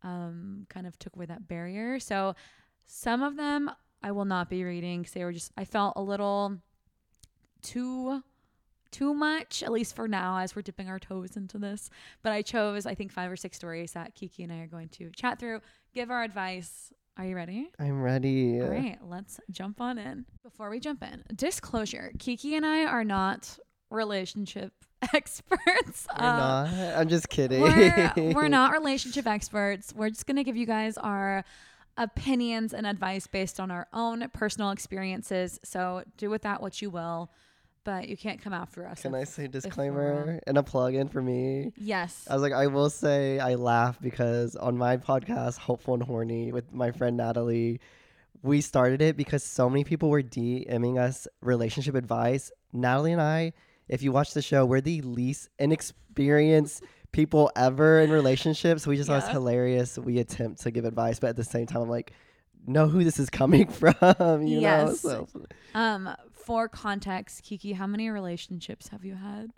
um, 0.05 0.67
kind 0.69 0.87
of 0.87 0.99
took 0.99 1.17
away 1.17 1.27
that 1.27 1.49
barrier. 1.49 1.99
So 1.99 2.37
some 2.87 3.23
of 3.23 3.37
them 3.37 3.71
I 4.03 4.13
will 4.13 4.27
not 4.27 4.51
be 4.51 4.63
reading 4.63 5.01
because 5.01 5.15
they 5.15 5.25
were 5.25 5.33
just 5.33 5.51
I 5.57 5.65
felt 5.65 5.95
a 5.97 6.03
little 6.03 6.59
too 7.63 8.23
too 8.95 9.13
much 9.13 9.63
at 9.63 9.73
least 9.73 9.95
for 9.97 10.07
now 10.07 10.39
as 10.39 10.55
we're 10.55 10.63
dipping 10.63 10.89
our 10.89 10.99
toes 10.99 11.37
into 11.37 11.59
this. 11.59 11.91
But 12.23 12.33
I 12.33 12.43
chose 12.43 12.87
I 12.87 12.95
think 12.95 13.13
five 13.13 13.31
or 13.31 13.37
six 13.37 13.57
stories 13.57 13.93
that 13.93 14.15
Keke 14.17 14.45
and 14.45 14.53
I 14.53 14.59
are 14.61 14.67
going 14.67 14.89
to 14.91 15.11
chat 15.11 15.39
through, 15.39 15.61
give 15.95 16.11
our 16.11 16.23
advice. 16.23 16.93
Are 17.17 17.25
you 17.25 17.37
ready? 17.37 17.71
I'm 17.79 18.03
ready. 18.03 18.61
All 18.61 18.69
right, 18.69 18.99
let's 19.03 19.39
jump 19.51 19.81
on 19.81 19.99
in. 19.99 20.25
Before 20.43 20.69
we 20.71 20.81
jump 20.81 21.03
in, 21.03 21.23
disclosure: 21.35 22.11
Keke 22.19 22.53
and 22.57 22.67
I 22.67 22.85
are 22.87 23.05
not 23.05 23.59
relationship 23.91 24.73
experts. 25.15 26.07
We're 26.19 26.27
Uh, 26.27 26.37
not. 26.37 26.99
I'm 26.99 27.09
just 27.09 27.29
kidding. 27.29 27.61
we're, 27.63 28.13
we're 28.35 28.49
not 28.49 28.73
relationship 28.73 29.27
experts. 29.27 29.93
We're 29.95 30.11
just 30.11 30.27
going 30.27 30.37
to 30.39 30.45
give 30.45 30.57
you 30.57 30.67
guys 30.67 30.97
our 30.99 31.45
opinions 31.97 32.75
and 32.75 32.87
advice 32.87 33.27
based 33.27 33.61
on 33.61 33.71
our 33.71 33.87
own 33.93 34.29
personal 34.33 34.71
experiences. 34.71 35.61
So 35.65 36.03
do 36.17 36.31
with 36.31 36.43
that 36.43 36.61
what 36.61 36.83
you 36.83 36.91
will, 36.91 37.31
but 37.85 38.09
you 38.09 38.17
can't 38.17 38.41
come 38.43 38.53
after 38.53 38.87
us. 38.87 39.03
Can 39.03 39.15
I 39.15 39.25
say 39.25 39.47
disclaimer 39.47 40.41
and 40.47 40.57
a 40.59 40.63
plug 40.63 40.95
in 40.95 41.09
for 41.09 41.21
me? 41.23 41.73
Yes. 41.77 42.27
I 42.29 42.35
was 42.35 42.43
like, 42.43 42.53
I 42.53 42.67
will 42.67 42.91
say 42.91 43.39
I 43.39 43.55
laugh 43.55 44.01
because 44.01 44.57
on 44.57 44.77
my 44.77 44.97
podcast, 44.97 45.59
Hopeful 45.59 45.95
and 45.95 46.03
Horny, 46.03 46.51
with 46.53 46.73
my 46.73 46.91
friend 46.91 47.17
Natalie, 47.17 47.81
we 48.43 48.61
started 48.61 49.01
it 49.03 49.17
because 49.17 49.43
so 49.45 49.69
many 49.71 49.85
people 49.85 50.11
were 50.11 50.23
DMing 50.23 50.99
us 50.99 51.27
relationship 51.41 51.95
advice. 51.95 52.51
Natalie 52.73 53.13
and 53.13 53.23
I, 53.23 53.53
if 53.89 54.03
you 54.03 54.13
watch 54.13 54.35
the 54.35 54.43
show, 54.43 54.65
we're 54.67 54.81
the 54.81 55.01
least 55.03 55.49
inexperienced 55.59 56.83
people 57.13 57.51
ever 57.57 58.01
in 58.01 58.11
relationships. 58.11 58.87
We 58.87 58.97
just 58.97 59.09
thought 59.09 59.19
it's 59.19 59.27
Yeah. 59.29 59.33
hilarious. 59.35 59.99
We 59.99 60.19
attempt 60.19 60.63
to 60.63 60.71
give 60.71 60.85
advice, 60.85 61.21
but 61.21 61.29
at 61.31 61.37
the 61.37 61.45
same 61.45 61.67
time, 61.67 61.83
I'm 61.83 61.89
like, 61.89 62.13
know 62.67 62.89
who 62.89 63.05
this 63.05 63.19
is 63.19 63.31
coming 63.31 63.69
from, 63.81 63.95
you 64.43 64.57
know? 64.57 64.87
Yes. 64.89 65.01
So 65.01 65.29
Um, 65.75 66.09
for 66.45 66.69
context, 66.69 67.45
Keke, 67.45 67.75
how 67.75 67.87
many 67.87 68.09
relationships 68.11 68.89
have 68.89 69.05
you 69.05 69.15
had? 69.15 69.51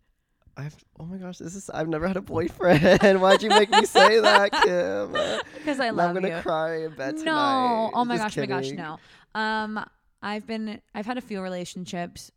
I've 0.57 0.77
oh 0.99 1.05
my 1.05 1.18
gosh, 1.18 1.38
this 1.38 1.55
is 1.55 1.68
I've 1.68 1.88
never 1.88 2.09
had 2.09 2.16
a 2.16 2.22
boyfriend. 2.22 3.20
Why'd 3.20 3.42
you 3.42 3.51
make 3.51 3.70
me 3.70 3.85
say 3.85 4.20
that, 4.20 4.53
Kim? 4.64 5.12
Because 5.55 5.81
I 5.81 5.90
love 5.90 6.09
I'm 6.09 6.14
gonna 6.14 6.37
you. 6.37 6.42
cry 6.42 6.85
in 6.85 6.94
bed 6.94 7.16
no. 7.16 7.20
tonight. 7.20 7.90
Oh 7.92 8.05
my 8.05 8.16
Just 8.16 8.37
gosh, 8.37 8.38
oh 8.38 8.40
my 8.40 8.46
gosh, 8.46 8.70
no. 8.70 8.99
Um, 9.35 9.85
I've 10.22 10.46
been, 10.46 10.81
I've 10.94 11.05
had 11.07 11.18
a 11.18 11.20
few 11.20 11.42
relationships. 11.42 12.33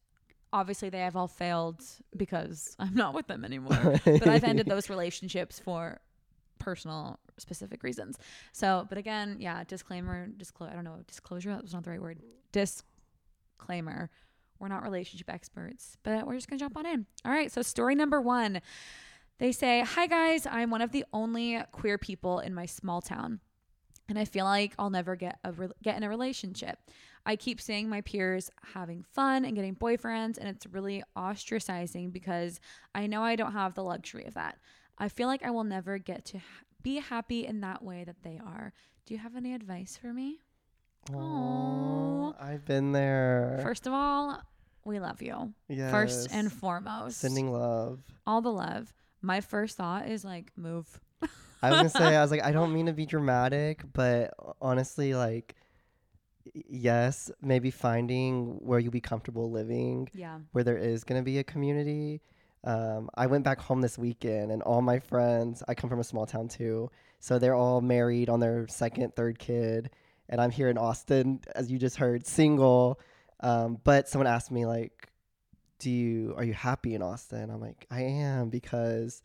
Obviously, 0.51 0.89
they 0.89 0.99
have 0.99 1.15
all 1.15 1.27
failed 1.27 1.81
because 2.17 2.75
I'm 2.79 2.93
not 2.93 3.13
with 3.13 3.27
them 3.27 3.45
anymore. 3.45 3.99
but 4.03 4.27
I've 4.27 4.43
ended 4.43 4.65
those 4.67 4.89
relationships 4.89 5.59
for 5.59 6.01
personal, 6.59 7.19
specific 7.37 7.83
reasons. 7.83 8.17
So, 8.51 8.85
but 8.89 8.97
again, 8.97 9.37
yeah, 9.39 9.63
disclaimer, 9.63 10.27
disclose. 10.27 10.71
I 10.71 10.75
don't 10.75 10.83
know, 10.83 10.97
disclosure. 11.07 11.51
That 11.51 11.61
was 11.63 11.73
not 11.73 11.83
the 11.83 11.91
right 11.91 12.01
word. 12.01 12.19
Disclaimer. 12.51 14.09
We're 14.59 14.67
not 14.67 14.83
relationship 14.83 15.29
experts, 15.29 15.97
but 16.03 16.27
we're 16.27 16.35
just 16.35 16.49
gonna 16.49 16.59
jump 16.59 16.77
on 16.77 16.85
in. 16.85 17.05
All 17.25 17.31
right. 17.31 17.51
So, 17.51 17.61
story 17.61 17.95
number 17.95 18.21
one. 18.21 18.61
They 19.37 19.53
say, 19.53 19.81
"Hi 19.81 20.05
guys, 20.05 20.45
I'm 20.45 20.69
one 20.69 20.81
of 20.81 20.91
the 20.91 21.05
only 21.13 21.61
queer 21.71 21.97
people 21.97 22.39
in 22.39 22.53
my 22.53 22.65
small 22.65 23.01
town." 23.01 23.39
and 24.09 24.17
I 24.17 24.25
feel 24.25 24.45
like 24.45 24.73
I'll 24.77 24.89
never 24.89 25.15
get 25.15 25.39
a 25.43 25.51
re- 25.51 25.69
get 25.83 25.95
in 25.95 26.03
a 26.03 26.09
relationship. 26.09 26.79
I 27.25 27.35
keep 27.35 27.61
seeing 27.61 27.87
my 27.87 28.01
peers 28.01 28.49
having 28.73 29.03
fun 29.03 29.45
and 29.45 29.55
getting 29.55 29.75
boyfriends, 29.75 30.37
and 30.37 30.49
it's 30.49 30.65
really 30.65 31.03
ostracizing 31.15 32.11
because 32.11 32.59
I 32.95 33.07
know 33.07 33.21
I 33.21 33.35
don't 33.35 33.51
have 33.53 33.75
the 33.75 33.83
luxury 33.83 34.25
of 34.25 34.33
that. 34.33 34.57
I 34.97 35.09
feel 35.09 35.27
like 35.27 35.45
I 35.45 35.51
will 35.51 35.63
never 35.63 35.97
get 35.97 36.25
to 36.25 36.39
ha- 36.39 36.63
be 36.81 36.95
happy 36.95 37.45
in 37.45 37.61
that 37.61 37.83
way 37.83 38.03
that 38.03 38.23
they 38.23 38.39
are. 38.43 38.73
Do 39.05 39.13
you 39.13 39.19
have 39.19 39.35
any 39.35 39.53
advice 39.53 39.97
for 40.01 40.11
me? 40.11 40.39
Oh, 41.13 42.35
I've 42.39 42.65
been 42.65 42.91
there. 42.91 43.59
First 43.61 43.85
of 43.87 43.93
all, 43.93 44.41
we 44.85 44.99
love 44.99 45.21
you. 45.21 45.53
First 45.91 46.29
and 46.31 46.51
foremost. 46.51 47.17
sending 47.19 47.51
love. 47.51 47.99
all 48.25 48.41
the 48.41 48.51
love. 48.51 48.93
My 49.21 49.41
first 49.41 49.77
thought 49.77 50.07
is 50.07 50.23
like 50.23 50.51
move. 50.55 50.99
I 51.61 51.69
was 51.71 51.77
gonna 51.77 51.89
say, 51.89 52.15
I 52.15 52.21
was 52.21 52.31
like, 52.31 52.43
I 52.43 52.51
don't 52.53 52.73
mean 52.77 52.85
to 52.85 52.93
be 52.93 53.05
dramatic, 53.05 53.81
but 53.93 54.33
honestly, 54.61 55.13
like, 55.13 55.55
yes, 56.53 57.29
maybe 57.41 57.71
finding 57.71 58.57
where 58.65 58.79
you'll 58.79 58.91
be 58.91 59.01
comfortable 59.01 59.51
living, 59.51 60.09
Yeah. 60.13 60.39
where 60.51 60.63
there 60.63 60.77
is 60.77 61.03
gonna 61.03 61.21
be 61.21 61.37
a 61.39 61.43
community. 61.43 62.21
Um, 62.63 63.09
I 63.15 63.27
went 63.27 63.43
back 63.43 63.59
home 63.59 63.81
this 63.81 63.97
weekend, 63.97 64.51
and 64.51 64.61
all 64.63 64.81
my 64.81 64.99
friends. 64.99 65.63
I 65.67 65.75
come 65.75 65.89
from 65.89 65.99
a 65.99 66.03
small 66.03 66.25
town 66.25 66.47
too, 66.47 66.89
so 67.19 67.39
they're 67.39 67.55
all 67.55 67.81
married 67.81 68.29
on 68.29 68.39
their 68.39 68.67
second, 68.67 69.15
third 69.15 69.39
kid, 69.39 69.89
and 70.29 70.39
I'm 70.41 70.51
here 70.51 70.69
in 70.69 70.77
Austin, 70.77 71.41
as 71.55 71.71
you 71.71 71.77
just 71.77 71.97
heard, 71.97 72.25
single. 72.25 72.99
Um, 73.41 73.79
but 73.83 74.09
someone 74.09 74.27
asked 74.27 74.51
me 74.51 74.65
like, 74.65 75.11
"Do 75.79 75.89
you 75.89 76.33
are 76.37 76.43
you 76.43 76.53
happy 76.53 76.95
in 76.95 77.01
Austin?" 77.01 77.49
I'm 77.49 77.61
like, 77.61 77.87
"I 77.89 78.01
am 78.01 78.49
because." 78.49 79.21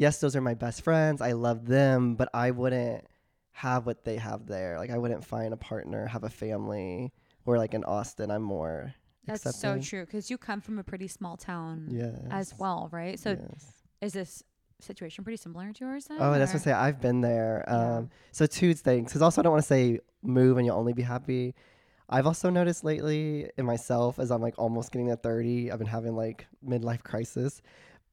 yes, 0.00 0.18
those 0.18 0.34
are 0.34 0.40
my 0.40 0.54
best 0.54 0.82
friends. 0.82 1.20
I 1.20 1.32
love 1.32 1.66
them, 1.66 2.14
but 2.14 2.30
I 2.32 2.50
wouldn't 2.52 3.04
have 3.52 3.84
what 3.84 4.04
they 4.04 4.16
have 4.16 4.46
there. 4.46 4.78
Like 4.78 4.90
I 4.90 4.96
wouldn't 4.96 5.24
find 5.24 5.52
a 5.52 5.58
partner, 5.58 6.06
have 6.06 6.24
a 6.24 6.30
family, 6.30 7.12
or 7.44 7.58
like 7.58 7.74
in 7.74 7.84
Austin, 7.84 8.30
I'm 8.30 8.42
more. 8.42 8.94
That's 9.26 9.60
so 9.60 9.78
true 9.78 10.06
because 10.06 10.30
you 10.30 10.38
come 10.38 10.62
from 10.62 10.78
a 10.78 10.82
pretty 10.82 11.06
small 11.06 11.36
town 11.36 11.88
Yes. 11.90 12.16
as 12.30 12.54
well, 12.58 12.88
right? 12.90 13.20
So 13.20 13.36
yes. 13.38 13.72
is 14.00 14.12
this 14.14 14.42
situation 14.80 15.22
pretty 15.22 15.36
similar 15.36 15.70
to 15.74 15.84
yours 15.84 16.06
then? 16.06 16.16
Oh, 16.18 16.32
that's 16.38 16.54
what 16.54 16.62
I 16.62 16.64
say. 16.64 16.72
I've 16.72 17.00
been 17.02 17.20
there. 17.20 17.64
Yeah. 17.68 17.96
Um, 17.98 18.10
so 18.32 18.46
two 18.46 18.72
things. 18.72 19.10
Because 19.10 19.20
also 19.20 19.40
I 19.40 19.44
don't 19.44 19.52
want 19.52 19.62
to 19.62 19.68
say 19.68 20.00
move 20.22 20.56
and 20.56 20.64
you'll 20.64 20.78
only 20.78 20.94
be 20.94 21.02
happy. 21.02 21.54
I've 22.10 22.26
also 22.26 22.50
noticed 22.50 22.82
lately 22.82 23.48
in 23.56 23.64
myself 23.64 24.18
as 24.18 24.32
I'm 24.32 24.42
like 24.42 24.58
almost 24.58 24.90
getting 24.90 25.08
to 25.08 25.16
30, 25.16 25.70
I've 25.70 25.78
been 25.78 25.86
having 25.86 26.16
like 26.16 26.46
midlife 26.66 27.04
crisis. 27.04 27.62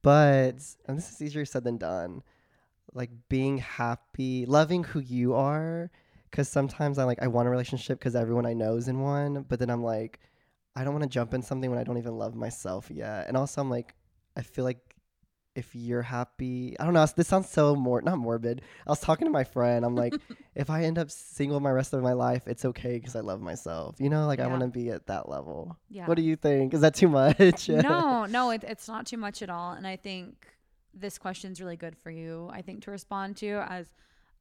But 0.02 0.54
and 0.86 0.96
this 0.96 1.10
is 1.10 1.20
easier 1.20 1.44
said 1.44 1.64
than 1.64 1.78
done. 1.78 2.22
Like 2.94 3.10
being 3.28 3.58
happy, 3.58 4.46
loving 4.46 4.84
who 4.84 5.00
you 5.00 5.34
are. 5.34 5.90
Because 6.30 6.48
sometimes 6.48 6.98
I 6.98 7.04
like 7.04 7.22
I 7.22 7.26
want 7.26 7.48
a 7.48 7.50
relationship 7.50 7.98
because 7.98 8.14
everyone 8.14 8.46
I 8.46 8.52
know 8.52 8.76
is 8.76 8.86
in 8.86 9.00
one, 9.00 9.46
but 9.48 9.58
then 9.58 9.70
I'm 9.70 9.82
like, 9.82 10.20
I 10.76 10.84
don't 10.84 10.92
want 10.92 11.02
to 11.02 11.08
jump 11.08 11.34
in 11.34 11.42
something 11.42 11.70
when 11.70 11.78
I 11.78 11.84
don't 11.84 11.98
even 11.98 12.16
love 12.18 12.34
myself 12.34 12.90
yet. 12.90 13.26
And 13.26 13.36
also 13.36 13.60
I'm 13.60 13.70
like, 13.70 13.94
I 14.36 14.42
feel 14.42 14.64
like 14.64 14.87
if 15.58 15.74
you're 15.74 16.02
happy, 16.02 16.76
I 16.78 16.84
don't 16.84 16.94
know. 16.94 17.04
This 17.04 17.26
sounds 17.26 17.50
so 17.50 17.74
more 17.74 18.00
not 18.00 18.18
morbid. 18.18 18.62
I 18.86 18.90
was 18.90 19.00
talking 19.00 19.26
to 19.26 19.30
my 19.30 19.42
friend. 19.42 19.84
I'm 19.84 19.96
like, 19.96 20.14
if 20.54 20.70
I 20.70 20.84
end 20.84 20.98
up 20.98 21.10
single 21.10 21.58
my 21.58 21.72
rest 21.72 21.92
of 21.92 22.02
my 22.02 22.12
life, 22.12 22.46
it's 22.46 22.64
okay 22.64 22.94
because 22.94 23.16
I 23.16 23.20
love 23.20 23.40
myself. 23.40 23.96
You 23.98 24.08
know, 24.08 24.26
like 24.28 24.38
I 24.38 24.46
want 24.46 24.60
to 24.60 24.68
be 24.68 24.90
at 24.90 25.08
that 25.08 25.28
level. 25.28 25.76
Yeah. 25.90 26.06
What 26.06 26.14
do 26.14 26.22
you 26.22 26.36
think? 26.36 26.74
Is 26.74 26.80
that 26.82 26.94
too 26.94 27.08
much? 27.08 27.68
no, 27.68 28.24
no, 28.26 28.50
it, 28.50 28.62
it's 28.64 28.86
not 28.86 29.04
too 29.04 29.16
much 29.16 29.42
at 29.42 29.50
all. 29.50 29.72
And 29.72 29.84
I 29.84 29.96
think 29.96 30.46
this 30.94 31.18
question's 31.18 31.60
really 31.60 31.76
good 31.76 31.96
for 31.96 32.10
you, 32.10 32.48
I 32.52 32.62
think, 32.62 32.84
to 32.84 32.92
respond 32.92 33.36
to 33.38 33.64
as 33.68 33.88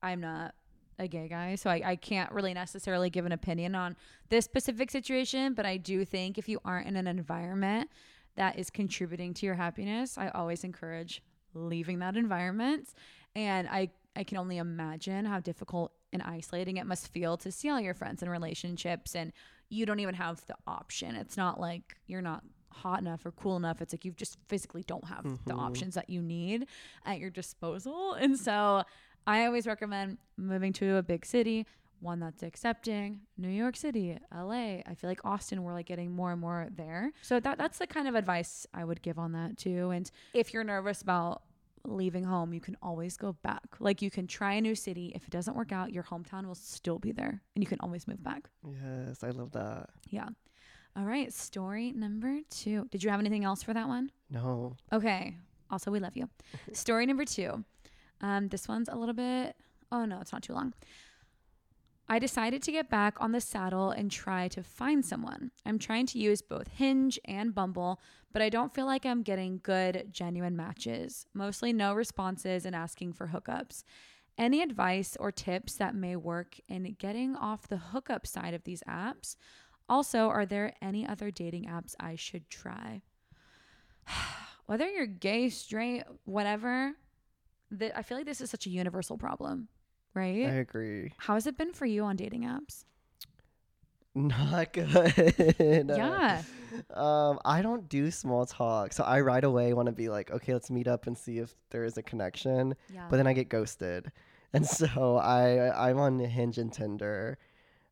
I'm 0.03 0.21
not 0.21 0.53
a 0.99 1.07
gay 1.07 1.27
guy. 1.27 1.55
So 1.55 1.71
I, 1.71 1.81
I 1.83 1.95
can't 1.95 2.31
really 2.31 2.53
necessarily 2.53 3.09
give 3.09 3.25
an 3.25 3.31
opinion 3.31 3.73
on 3.73 3.95
this 4.29 4.45
specific 4.45 4.91
situation. 4.91 5.55
But 5.55 5.65
I 5.65 5.77
do 5.77 6.05
think 6.05 6.37
if 6.37 6.47
you 6.47 6.59
aren't 6.63 6.87
in 6.87 6.95
an 6.95 7.07
environment 7.07 7.89
that 8.37 8.57
is 8.57 8.69
contributing 8.69 9.33
to 9.35 9.45
your 9.45 9.55
happiness, 9.55 10.17
I 10.17 10.29
always 10.29 10.63
encourage 10.63 11.21
leaving 11.53 11.99
that 11.99 12.15
environment. 12.15 12.89
And 13.35 13.67
I, 13.67 13.89
I 14.15 14.23
can 14.23 14.37
only 14.37 14.57
imagine 14.57 15.25
how 15.25 15.39
difficult 15.39 15.91
and 16.13 16.21
isolating 16.23 16.77
it 16.77 16.85
must 16.85 17.09
feel 17.09 17.35
to 17.37 17.51
see 17.51 17.69
all 17.69 17.79
your 17.81 17.93
friends 17.93 18.21
and 18.21 18.31
relationships 18.31 19.15
and 19.15 19.33
you 19.69 19.85
don't 19.85 19.99
even 19.99 20.15
have 20.15 20.43
the 20.45 20.55
option. 20.65 21.15
It's 21.15 21.35
not 21.35 21.59
like 21.59 21.97
you're 22.07 22.21
not 22.21 22.43
hot 22.71 23.01
enough 23.01 23.25
or 23.25 23.31
cool 23.31 23.57
enough. 23.57 23.81
It's 23.81 23.93
like 23.93 24.05
you 24.05 24.11
just 24.11 24.37
physically 24.47 24.83
don't 24.87 25.05
have 25.05 25.23
the 25.45 25.53
Mhm. 25.53 25.59
options 25.59 25.95
that 25.95 26.09
you 26.09 26.21
need 26.21 26.67
at 27.05 27.19
your 27.19 27.29
disposal. 27.31 28.13
And 28.13 28.37
so 28.39 28.83
I 29.25 29.45
always 29.45 29.67
recommend 29.67 30.19
moving 30.37 30.71
to 30.73 30.95
a 30.95 31.03
big 31.03 31.25
city, 31.25 31.65
one 31.99 32.19
that's 32.19 32.43
accepting. 32.43 33.21
New 33.37 33.49
York 33.49 33.75
City, 33.75 34.17
LA. 34.33 34.81
I 34.85 34.95
feel 34.95 35.09
like 35.09 35.25
Austin, 35.25 35.63
we're 35.63 35.73
like 35.73 35.85
getting 35.87 36.11
more 36.15 36.31
and 36.31 36.41
more 36.41 36.67
there. 36.75 37.11
So 37.21 37.39
that 37.39 37.57
that's 37.57 37.77
the 37.79 37.87
kind 37.87 38.07
of 38.07 38.15
advice 38.15 38.65
I 38.73 38.83
would 38.83 39.01
give 39.01 39.17
on 39.19 39.31
that 39.33 39.57
too. 39.57 39.89
And 39.91 40.09
if 40.33 40.53
you're 40.53 40.63
nervous 40.63 41.01
about 41.01 41.41
leaving 41.85 42.23
home, 42.23 42.53
you 42.53 42.59
can 42.59 42.75
always 42.81 43.17
go 43.17 43.33
back. 43.43 43.63
Like 43.79 44.01
you 44.01 44.11
can 44.11 44.27
try 44.27 44.53
a 44.53 44.61
new 44.61 44.75
city. 44.75 45.11
If 45.15 45.23
it 45.23 45.29
doesn't 45.31 45.55
work 45.55 45.71
out, 45.71 45.93
your 45.93 46.03
hometown 46.03 46.45
will 46.45 46.55
still 46.55 46.99
be 46.99 47.11
there 47.11 47.41
and 47.55 47.63
you 47.63 47.67
can 47.67 47.79
always 47.81 48.07
move 48.07 48.23
back. 48.23 48.49
yes, 48.65 49.23
I 49.23 49.29
love 49.29 49.51
that. 49.53 49.89
Yeah. 50.09 50.27
All 50.95 51.05
right. 51.05 51.31
Story 51.31 51.91
number 51.91 52.39
two. 52.49 52.87
Did 52.91 53.03
you 53.03 53.09
have 53.09 53.19
anything 53.19 53.43
else 53.45 53.61
for 53.63 53.73
that 53.73 53.87
one? 53.87 54.11
No. 54.29 54.75
Okay. 54.91 55.37
Also, 55.69 55.91
we 55.91 55.99
love 55.99 56.15
you. 56.17 56.27
Story 56.73 57.05
number 57.05 57.25
two. 57.25 57.63
Um, 58.21 58.47
this 58.47 58.67
one's 58.67 58.89
a 58.89 58.95
little 58.95 59.13
bit. 59.13 59.55
Oh 59.91 60.05
no, 60.05 60.19
it's 60.19 60.33
not 60.33 60.41
too 60.43 60.53
long. 60.53 60.73
I 62.09 62.19
decided 62.19 62.63
to 62.63 62.71
get 62.71 62.89
back 62.89 63.17
on 63.19 63.33
the 63.33 63.41
saddle 63.41 63.91
and 63.91 64.09
try 64.09 64.47
to 64.49 64.63
find 64.63 65.05
someone. 65.05 65.51
I'm 65.65 65.77
trying 65.77 66.05
to 66.07 66.19
use 66.19 66.41
both 66.41 66.69
Hinge 66.69 67.19
and 67.25 67.53
Bumble, 67.53 67.99
but 68.31 68.41
I 68.41 68.47
don't 68.47 68.73
feel 68.73 68.85
like 68.85 69.05
I'm 69.05 69.23
getting 69.23 69.59
good, 69.61 70.07
genuine 70.11 70.55
matches. 70.55 71.25
Mostly 71.33 71.73
no 71.73 71.93
responses 71.93 72.65
and 72.65 72.73
asking 72.73 73.13
for 73.13 73.27
hookups. 73.27 73.83
Any 74.37 74.61
advice 74.61 75.17
or 75.19 75.31
tips 75.33 75.73
that 75.75 75.95
may 75.95 76.15
work 76.15 76.59
in 76.69 76.95
getting 76.97 77.35
off 77.35 77.67
the 77.67 77.77
hookup 77.77 78.25
side 78.25 78.53
of 78.53 78.63
these 78.63 78.83
apps? 78.87 79.35
Also, 79.89 80.29
are 80.29 80.45
there 80.45 80.75
any 80.81 81.05
other 81.05 81.29
dating 81.29 81.65
apps 81.65 81.93
I 81.99 82.15
should 82.15 82.49
try? 82.49 83.01
Whether 84.65 84.87
you're 84.89 85.07
gay, 85.07 85.49
straight, 85.49 86.03
whatever, 86.23 86.93
the, 87.71 87.97
I 87.97 88.01
feel 88.01 88.17
like 88.17 88.25
this 88.25 88.41
is 88.41 88.49
such 88.49 88.65
a 88.65 88.69
universal 88.69 89.17
problem, 89.17 89.67
right? 90.17 90.45
I 90.45 90.55
agree. 90.55 91.13
How 91.17 91.35
has 91.35 91.47
it 91.47 91.57
been 91.57 91.71
for 91.71 91.85
you 91.85 92.03
on 92.03 92.15
dating 92.15 92.43
apps? 92.43 92.83
Not 94.15 94.73
good. 94.73 95.35
Yeah. 95.87 96.41
Um, 96.93 97.39
I 97.45 97.61
don't 97.61 97.87
do 97.87 98.09
small 98.09 98.45
talk, 98.45 98.91
so 98.91 99.03
I 99.03 99.21
right 99.21 99.43
away 99.43 99.73
want 99.73 99.85
to 99.85 99.91
be 99.91 100.09
like, 100.09 100.31
okay, 100.31 100.53
let's 100.53 100.71
meet 100.71 100.87
up 100.87 101.05
and 101.07 101.17
see 101.17 101.37
if 101.37 101.55
there 101.69 101.85
is 101.85 101.97
a 101.97 102.03
connection. 102.03 102.75
Yeah. 102.91 103.05
But 103.09 103.17
then 103.17 103.27
I 103.27 103.33
get 103.33 103.47
ghosted, 103.49 104.11
and 104.53 104.65
so 104.65 105.17
I 105.17 105.87
I'm 105.87 105.99
on 105.99 106.19
Hinge 106.19 106.57
and 106.57 106.73
Tinder. 106.73 107.37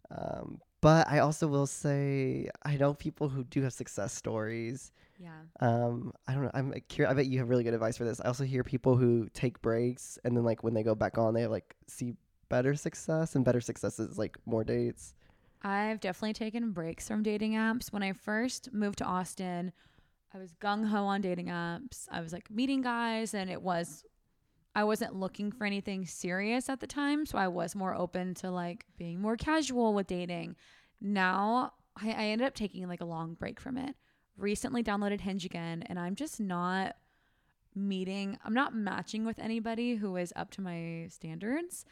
Um, 0.10 0.60
but 0.82 1.08
I 1.10 1.20
also 1.20 1.48
will 1.48 1.68
say 1.68 2.50
I 2.64 2.76
know 2.78 2.94
people 2.96 3.30
who 3.30 3.44
do 3.44 3.62
have 3.62 3.74
success 3.74 4.14
stories. 4.14 4.92
Yeah. 5.18 5.42
Um, 5.60 6.14
I 6.28 6.34
don't 6.34 6.44
know. 6.44 6.52
I'm 6.54 6.74
curious. 6.90 7.12
I 7.12 7.16
bet 7.16 7.26
you 7.26 7.40
have 7.40 7.50
really 7.50 7.64
good 7.64 7.74
advice 7.74 7.98
for 7.98 8.04
this. 8.04 8.20
I 8.20 8.28
also 8.28 8.44
hear 8.44 8.64
people 8.64 8.96
who 8.96 9.30
take 9.34 9.62
breaks 9.62 10.20
and 10.24 10.36
then 10.36 10.44
like 10.44 10.64
when 10.64 10.74
they 10.74 10.84
go 10.84 10.96
back 10.96 11.18
on, 11.18 11.34
they 11.34 11.48
like 11.48 11.76
see 11.88 12.14
better 12.50 12.76
success 12.76 13.36
and 13.36 13.46
better 13.46 13.62
success 13.62 14.00
is 14.00 14.18
like 14.18 14.38
more 14.46 14.64
dates. 14.64 15.14
I've 15.64 16.00
definitely 16.00 16.34
taken 16.34 16.72
breaks 16.72 17.08
from 17.08 17.24
dating 17.24 17.54
apps. 17.54 17.92
When 17.92 18.04
I 18.04 18.14
first 18.14 18.72
moved 18.72 19.00
to 19.00 19.06
Austin, 19.06 19.72
I 20.34 20.38
was 20.38 20.54
gung 20.62 20.88
ho 20.88 21.06
on 21.06 21.22
dating 21.22 21.48
apps. 21.48 22.08
I 22.12 22.22
was 22.22 22.34
like 22.34 22.52
meeting 22.52 22.82
guys, 22.82 23.34
and 23.34 23.50
it 23.50 23.62
was, 23.62 24.04
I 24.76 24.84
wasn't 24.84 25.16
looking 25.16 25.52
for 25.52 25.66
anything 25.66 26.06
serious 26.06 26.70
at 26.70 26.82
the 26.82 26.88
time. 26.88 27.26
So 27.26 27.38
I 27.38 27.48
was 27.48 27.74
more 27.74 27.96
open 27.96 28.36
to 28.36 28.52
like 28.52 28.86
being 28.98 29.20
more 29.20 29.38
casual 29.38 29.94
with 29.94 30.08
dating. 30.08 30.56
Now 31.02 31.74
I, 32.00 32.12
I 32.12 32.26
ended 32.26 32.48
up 32.48 32.54
taking 32.54 32.88
like 32.88 33.02
a 33.02 33.06
long 33.06 33.34
break 33.34 33.60
from 33.60 33.78
it. 33.78 33.96
Recently 34.38 34.84
downloaded 34.84 35.22
Hinge 35.22 35.46
again, 35.46 35.84
and 35.88 35.98
I'm 35.98 36.16
just 36.16 36.40
not 36.40 36.96
meeting, 37.74 38.38
I'm 38.44 38.54
not 38.54 38.76
matching 38.76 39.26
with 39.26 39.40
anybody 39.40 39.96
who 39.96 40.16
is 40.16 40.34
up 40.36 40.52
to 40.52 40.62
my 40.62 41.08
standards 41.10 41.86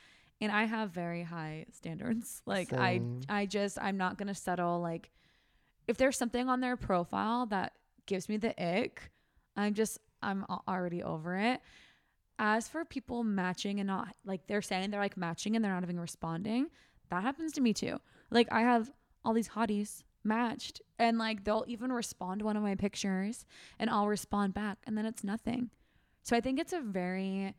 and 0.44 0.52
I 0.52 0.66
have 0.66 0.92
very 0.92 1.24
high 1.24 1.66
standards. 1.72 2.42
Like 2.54 2.70
Same. 2.70 3.22
I 3.30 3.42
I 3.42 3.46
just 3.46 3.78
I'm 3.82 3.98
not 3.98 4.18
going 4.18 4.28
to 4.28 4.36
settle 4.36 4.80
like 4.80 5.10
if 5.88 5.98
there's 5.98 6.18
something 6.18 6.50
on 6.50 6.60
their 6.60 6.78
profile 6.78 7.46
that 7.48 7.74
gives 8.06 8.30
me 8.30 8.38
the 8.38 8.54
ick, 8.62 9.12
I'm 9.56 9.74
just 9.74 10.00
I'm 10.22 10.46
already 10.68 11.02
over 11.04 11.38
it. 11.38 11.62
As 12.40 12.68
for 12.68 12.84
people 12.84 13.24
matching 13.24 13.80
and 13.80 13.88
not 13.88 14.16
like 14.26 14.48
they're 14.48 14.62
saying 14.62 14.92
they're 14.92 15.00
like 15.00 15.18
matching 15.18 15.56
and 15.56 15.64
they're 15.64 15.74
not 15.74 15.84
even 15.84 16.00
responding, 16.00 16.68
that 17.10 17.24
happens 17.24 17.54
to 17.54 17.62
me 17.62 17.74
too. 17.74 18.00
Like 18.30 18.52
I 18.52 18.62
have 18.62 18.92
all 19.24 19.34
these 19.34 19.50
hotties 19.50 20.04
matched 20.24 20.82
and 21.00 21.18
like 21.18 21.44
they'll 21.44 21.66
even 21.68 21.92
respond 21.92 22.40
to 22.40 22.46
one 22.46 22.58
of 22.58 22.64
my 22.64 22.76
pictures 22.76 23.46
and 23.80 23.90
I'll 23.90 24.08
respond 24.08 24.54
back 24.54 24.78
and 24.86 24.98
then 24.98 25.06
it's 25.06 25.24
nothing. 25.24 25.70
So 26.24 26.36
I 26.36 26.42
think 26.42 26.60
it's 26.60 26.74
a 26.74 26.82
very 26.82 27.54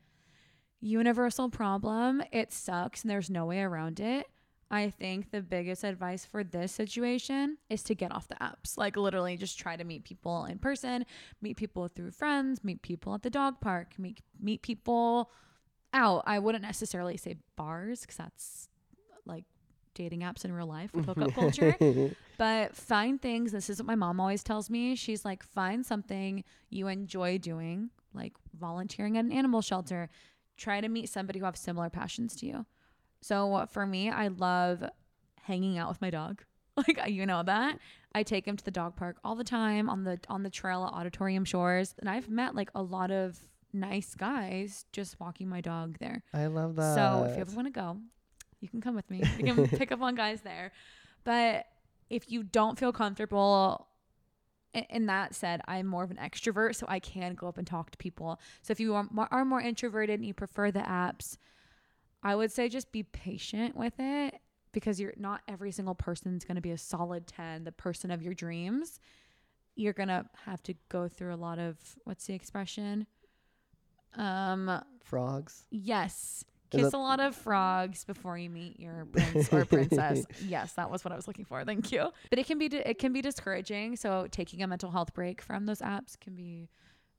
universal 0.81 1.49
problem. 1.49 2.23
It 2.31 2.51
sucks 2.51 3.01
and 3.01 3.11
there's 3.11 3.29
no 3.29 3.45
way 3.45 3.61
around 3.61 3.99
it. 3.99 4.27
I 4.71 4.89
think 4.89 5.29
the 5.29 5.41
biggest 5.41 5.83
advice 5.83 6.25
for 6.25 6.43
this 6.43 6.71
situation 6.71 7.57
is 7.69 7.83
to 7.83 7.95
get 7.95 8.11
off 8.11 8.27
the 8.27 8.35
apps. 8.35 8.77
Like 8.77 8.97
literally 8.97 9.37
just 9.37 9.59
try 9.59 9.75
to 9.75 9.83
meet 9.83 10.03
people 10.03 10.45
in 10.45 10.57
person, 10.57 11.05
meet 11.41 11.57
people 11.57 11.87
through 11.87 12.11
friends, 12.11 12.63
meet 12.63 12.81
people 12.81 13.13
at 13.13 13.21
the 13.21 13.29
dog 13.29 13.61
park, 13.61 13.93
meet 13.99 14.21
meet 14.41 14.63
people 14.63 15.29
out. 15.93 16.23
I 16.25 16.39
wouldn't 16.39 16.63
necessarily 16.63 17.17
say 17.17 17.35
bars 17.55 18.05
cuz 18.05 18.17
that's 18.17 18.69
dating 19.95 20.21
apps 20.21 20.45
in 20.45 20.53
real 20.53 20.67
life 20.67 20.93
with 20.93 21.05
hookup 21.05 21.33
culture. 21.33 21.75
Mm-hmm. 21.79 22.13
But 22.37 22.75
find 22.75 23.21
things. 23.21 23.53
This 23.53 23.69
is 23.69 23.79
what 23.79 23.87
my 23.87 23.95
mom 23.95 24.19
always 24.19 24.43
tells 24.43 24.69
me. 24.69 24.95
She's 24.95 25.23
like, 25.23 25.41
find 25.41 25.85
something 25.85 26.43
you 26.69 26.89
enjoy 26.89 27.37
doing, 27.37 27.91
like 28.13 28.33
volunteering 28.53 29.17
at 29.17 29.23
an 29.23 29.31
animal 29.31 29.61
shelter. 29.61 30.09
Try 30.57 30.81
to 30.81 30.89
meet 30.89 31.07
somebody 31.07 31.39
who 31.39 31.45
have 31.45 31.55
similar 31.55 31.89
passions 31.89 32.35
to 32.37 32.45
you. 32.45 32.65
So 33.21 33.65
for 33.71 33.85
me, 33.85 34.09
I 34.09 34.27
love 34.27 34.83
hanging 35.43 35.77
out 35.77 35.87
with 35.89 36.01
my 36.01 36.09
dog. 36.09 36.43
Like 36.77 37.07
you 37.07 37.25
know 37.25 37.41
that. 37.41 37.79
I 38.13 38.23
take 38.23 38.45
him 38.45 38.57
to 38.57 38.63
the 38.65 38.69
dog 38.69 38.97
park 38.97 39.15
all 39.23 39.35
the 39.35 39.45
time 39.45 39.89
on 39.89 40.03
the 40.03 40.19
on 40.27 40.43
the 40.43 40.49
trail 40.49 40.83
at 40.83 40.91
Auditorium 40.91 41.45
Shores, 41.45 41.95
and 41.99 42.09
I've 42.09 42.29
met 42.29 42.53
like 42.53 42.69
a 42.75 42.81
lot 42.81 43.11
of 43.11 43.39
nice 43.71 44.13
guys 44.13 44.85
just 44.91 45.17
walking 45.17 45.47
my 45.47 45.61
dog 45.61 45.97
there. 45.99 46.21
I 46.33 46.47
love 46.47 46.75
that. 46.75 46.95
So 46.95 47.27
if 47.29 47.35
you 47.35 47.41
ever 47.41 47.55
want 47.55 47.67
to 47.67 47.71
go, 47.71 47.97
you 48.65 48.69
can 48.69 48.81
come 48.81 48.95
with 48.95 49.09
me. 49.11 49.21
You 49.37 49.53
can 49.53 49.67
pick 49.67 49.91
up 49.91 50.01
on 50.01 50.15
guys 50.15 50.41
there. 50.41 50.71
But 51.23 51.67
if 52.09 52.31
you 52.31 52.43
don't 52.43 52.79
feel 52.79 52.91
comfortable, 52.91 53.87
and 54.73 55.07
that 55.07 55.35
said, 55.35 55.61
I'm 55.67 55.85
more 55.85 56.03
of 56.03 56.11
an 56.11 56.17
extrovert, 56.17 56.75
so 56.75 56.85
I 56.89 56.99
can 56.99 57.35
go 57.35 57.47
up 57.47 57.57
and 57.57 57.67
talk 57.67 57.91
to 57.91 57.97
people. 57.97 58.39
So 58.61 58.71
if 58.71 58.79
you 58.79 58.95
are 58.95 59.07
more, 59.11 59.27
are 59.31 59.45
more 59.45 59.61
introverted 59.61 60.19
and 60.19 60.25
you 60.25 60.33
prefer 60.33 60.71
the 60.71 60.79
apps, 60.79 61.37
I 62.23 62.35
would 62.35 62.51
say 62.51 62.67
just 62.69 62.91
be 62.91 63.03
patient 63.03 63.75
with 63.77 63.93
it 63.99 64.39
because 64.71 64.99
you're 64.99 65.13
not 65.17 65.41
every 65.47 65.71
single 65.71 65.95
person's 65.95 66.43
going 66.43 66.55
to 66.55 66.61
be 66.61 66.71
a 66.71 66.77
solid 66.77 67.27
10, 67.27 67.63
the 67.63 67.71
person 67.71 68.11
of 68.11 68.21
your 68.21 68.33
dreams. 68.33 68.99
You're 69.75 69.93
going 69.93 70.09
to 70.09 70.25
have 70.45 70.63
to 70.63 70.73
go 70.89 71.07
through 71.07 71.33
a 71.33 71.37
lot 71.37 71.59
of 71.59 71.77
what's 72.03 72.25
the 72.25 72.33
expression? 72.33 73.05
Um 74.17 74.81
frogs. 75.03 75.65
Yes. 75.69 76.43
Is 76.75 76.85
Kiss 76.85 76.93
a 76.93 76.97
lot 76.97 77.19
of 77.19 77.35
frogs 77.35 78.03
before 78.03 78.37
you 78.37 78.49
meet 78.49 78.79
your 78.79 79.05
prince 79.11 79.51
or 79.51 79.65
princess. 79.65 80.25
yes, 80.45 80.73
that 80.73 80.89
was 80.89 81.03
what 81.03 81.11
I 81.11 81.15
was 81.15 81.27
looking 81.27 81.45
for. 81.45 81.63
Thank 81.63 81.91
you. 81.91 82.11
But 82.29 82.39
it 82.39 82.45
can 82.45 82.57
be 82.57 82.67
it 82.67 82.99
can 82.99 83.13
be 83.13 83.21
discouraging. 83.21 83.95
So 83.95 84.27
taking 84.31 84.61
a 84.61 84.67
mental 84.67 84.91
health 84.91 85.13
break 85.13 85.41
from 85.41 85.65
those 85.65 85.79
apps 85.79 86.19
can 86.19 86.35
be 86.35 86.69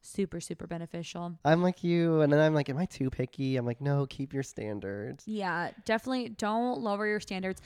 super 0.03 0.40
super 0.40 0.66
beneficial. 0.66 1.38
I'm 1.45 1.62
like 1.62 1.83
you, 1.83 2.21
and 2.21 2.33
then 2.33 2.40
I'm 2.40 2.55
like, 2.55 2.69
am 2.69 2.79
I 2.79 2.87
too 2.87 3.11
picky? 3.11 3.57
I'm 3.57 3.66
like, 3.66 3.81
no, 3.81 4.07
keep 4.07 4.33
your 4.33 4.42
standards. 4.42 5.25
Yeah, 5.27 5.71
definitely 5.85 6.31
don't 6.31 6.81
lower 6.81 7.07
your 7.07 7.21
standards. 7.21 7.61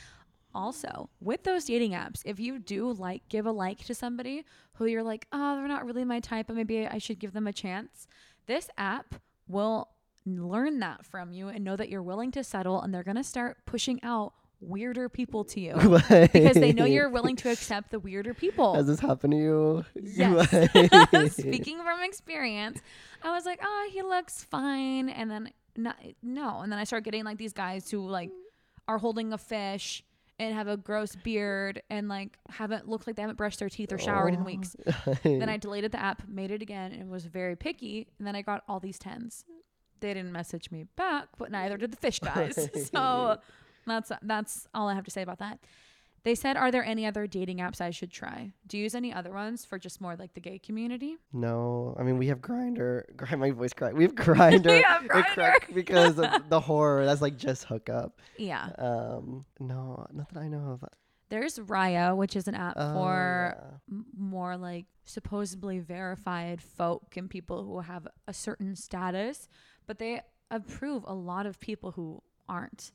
Also, 0.53 1.09
with 1.21 1.45
those 1.45 1.65
dating 1.67 1.93
apps, 1.93 2.23
if 2.25 2.41
you 2.41 2.59
do 2.59 2.93
like 2.93 3.23
give 3.29 3.47
a 3.47 3.53
like 3.53 3.85
to 3.85 3.95
somebody 3.95 4.45
who 4.75 4.87
you're 4.87 5.03
like, 5.03 5.27
oh, 5.33 5.57
they're 5.57 5.69
not 5.69 5.87
really 5.87 6.05
my 6.05 6.19
type, 6.19 6.49
but 6.49 6.57
maybe 6.57 6.87
I 6.87 6.99
should 6.99 7.21
give 7.21 7.33
them 7.33 7.47
a 7.47 7.53
chance, 7.53 8.09
this 8.47 8.69
app 8.77 9.15
will 9.47 9.89
learn 10.27 10.81
that 10.81 11.05
from 11.07 11.33
you 11.33 11.49
and 11.49 11.65
know 11.65 11.77
that 11.77 11.89
you're 11.89 12.03
willing 12.03 12.31
to 12.33 12.45
settle, 12.45 12.81
and 12.81 12.93
they're 12.93 13.03
gonna 13.03 13.25
start 13.25 13.59
pushing 13.67 14.03
out 14.03 14.35
weirder 14.61 15.09
people 15.09 15.45
to 15.45 15.61
you 15.61 15.75
because 16.33 16.55
they 16.55 16.73
know 16.73 16.85
you're 16.85 17.09
willing 17.09 17.37
to 17.37 17.51
accept 17.51 17.91
the 17.91 17.99
weirder 17.99 18.35
people. 18.35 18.75
Has 18.75 18.87
this 18.87 19.01
happened 19.01 19.33
to 19.33 19.39
you? 19.39 19.85
Yes. 19.95 20.51
Speaking 21.37 21.79
from 21.79 22.03
experience, 22.03 22.81
I 23.23 23.33
was 23.33 23.47
like, 23.47 23.61
oh, 23.63 23.91
he 23.93 24.03
looks 24.03 24.45
fine. 24.45 25.09
And 25.09 25.31
then, 25.31 25.53
no, 25.77 25.93
no. 26.23 26.61
And 26.61 26.71
then 26.71 26.79
I 26.79 26.85
start 26.85 27.05
getting 27.05 27.25
like 27.25 27.39
these 27.39 27.53
guys 27.53 27.91
who 27.91 28.07
like 28.07 28.31
are 28.87 28.99
holding 28.99 29.33
a 29.33 29.39
fish 29.39 30.05
and 30.39 30.55
have 30.55 30.69
a 30.69 30.77
gross 30.77 31.17
beard 31.17 31.83
and 31.91 32.09
like 32.09 32.39
haven't 32.49 32.89
looked 32.89 33.07
like 33.07 33.17
they 33.17 33.23
haven't 33.23 33.37
brushed 33.37 33.59
their 33.59 33.69
teeth 33.69 33.93
or 33.93 33.99
showered 33.99 34.35
in 34.35 34.45
weeks. 34.45 34.75
Oh. 34.87 35.15
Then 35.23 35.49
I 35.49 35.59
deleted 35.59 35.93
the 35.93 36.01
app, 36.01 36.23
made 36.29 36.51
it 36.51 36.63
again, 36.63 36.93
and 36.93 37.11
was 37.11 37.27
very 37.27 37.57
picky. 37.57 38.09
And 38.19 38.27
then 38.27 38.35
I 38.35 38.43
got 38.43 38.63
all 38.67 38.81
these 38.81 38.99
tens. 38.99 39.45
They 40.01 40.15
didn't 40.15 40.33
message 40.33 40.71
me 40.71 40.85
back, 40.97 41.29
but 41.39 41.51
neither 41.51 41.77
did 41.77 41.93
the 41.93 41.97
fish 41.97 42.19
guys. 42.25 42.57
so 42.93 43.39
that's 43.87 44.13
that's 44.23 44.67
all 44.75 44.89
I 44.89 44.95
have 44.95 45.05
to 45.05 45.11
say 45.11 45.23
about 45.23 45.39
that. 45.39 45.59
They 46.23 46.35
said, 46.35 46.59
"Are 46.59 46.71
there 46.71 46.85
any 46.85 47.07
other 47.07 47.27
dating 47.27 47.59
apps 47.59 47.81
I 47.81 47.91
should 47.91 48.11
try? 48.11 48.53
Do 48.67 48.77
you 48.77 48.83
use 48.83 48.95
any 48.95 49.11
other 49.13 49.33
ones 49.33 49.65
for 49.65 49.79
just 49.79 50.03
more 50.03 50.17
like 50.17 50.35
the 50.35 50.41
gay 50.41 50.59
community?" 50.59 51.17
No, 51.33 51.97
I 51.99 52.03
mean 52.03 52.19
we 52.19 52.27
have 52.27 52.41
Grindr. 52.41 53.05
Grind 53.17 53.41
my 53.41 53.53
voice 53.53 53.73
crack. 53.73 53.95
We 53.95 54.03
have 54.05 54.15
Grindr. 54.27 54.67
We 54.67 54.83
have 54.83 55.03
Grindr. 55.05 55.75
because 55.75 56.19
of 56.19 56.51
the 56.51 56.61
horror. 56.61 57.07
That's 57.07 57.23
like 57.23 57.39
just 57.39 57.65
hookup. 57.65 58.21
Yeah, 58.37 58.69
Um, 58.79 59.47
no, 59.61 60.07
not 60.13 60.29
that 60.35 60.41
I 60.41 60.49
know 60.49 60.79
of. 60.83 60.85
there's 61.31 61.59
Raya, 61.59 62.15
which 62.15 62.37
is 62.37 62.47
an 62.49 62.55
app 62.55 62.75
Oh, 62.77 62.93
for 62.93 63.57
yeah. 63.57 63.77
m- 63.91 64.05
more 64.15 64.59
like 64.59 64.85
supposedly 65.07 65.79
verified 65.79 66.61
folk 66.61 67.17
and 67.17 67.31
people 67.31 67.65
who 67.65 67.81
have 67.81 68.07
a 68.29 68.35
certain 68.35 68.77
status, 68.77 69.49
but 69.91 69.99
they 69.99 70.21
approve 70.53 71.03
a 71.09 71.13
lot 71.13 71.47
of 71.47 71.59
people 71.59 71.91
who 71.91 72.23
aren't. 72.49 72.93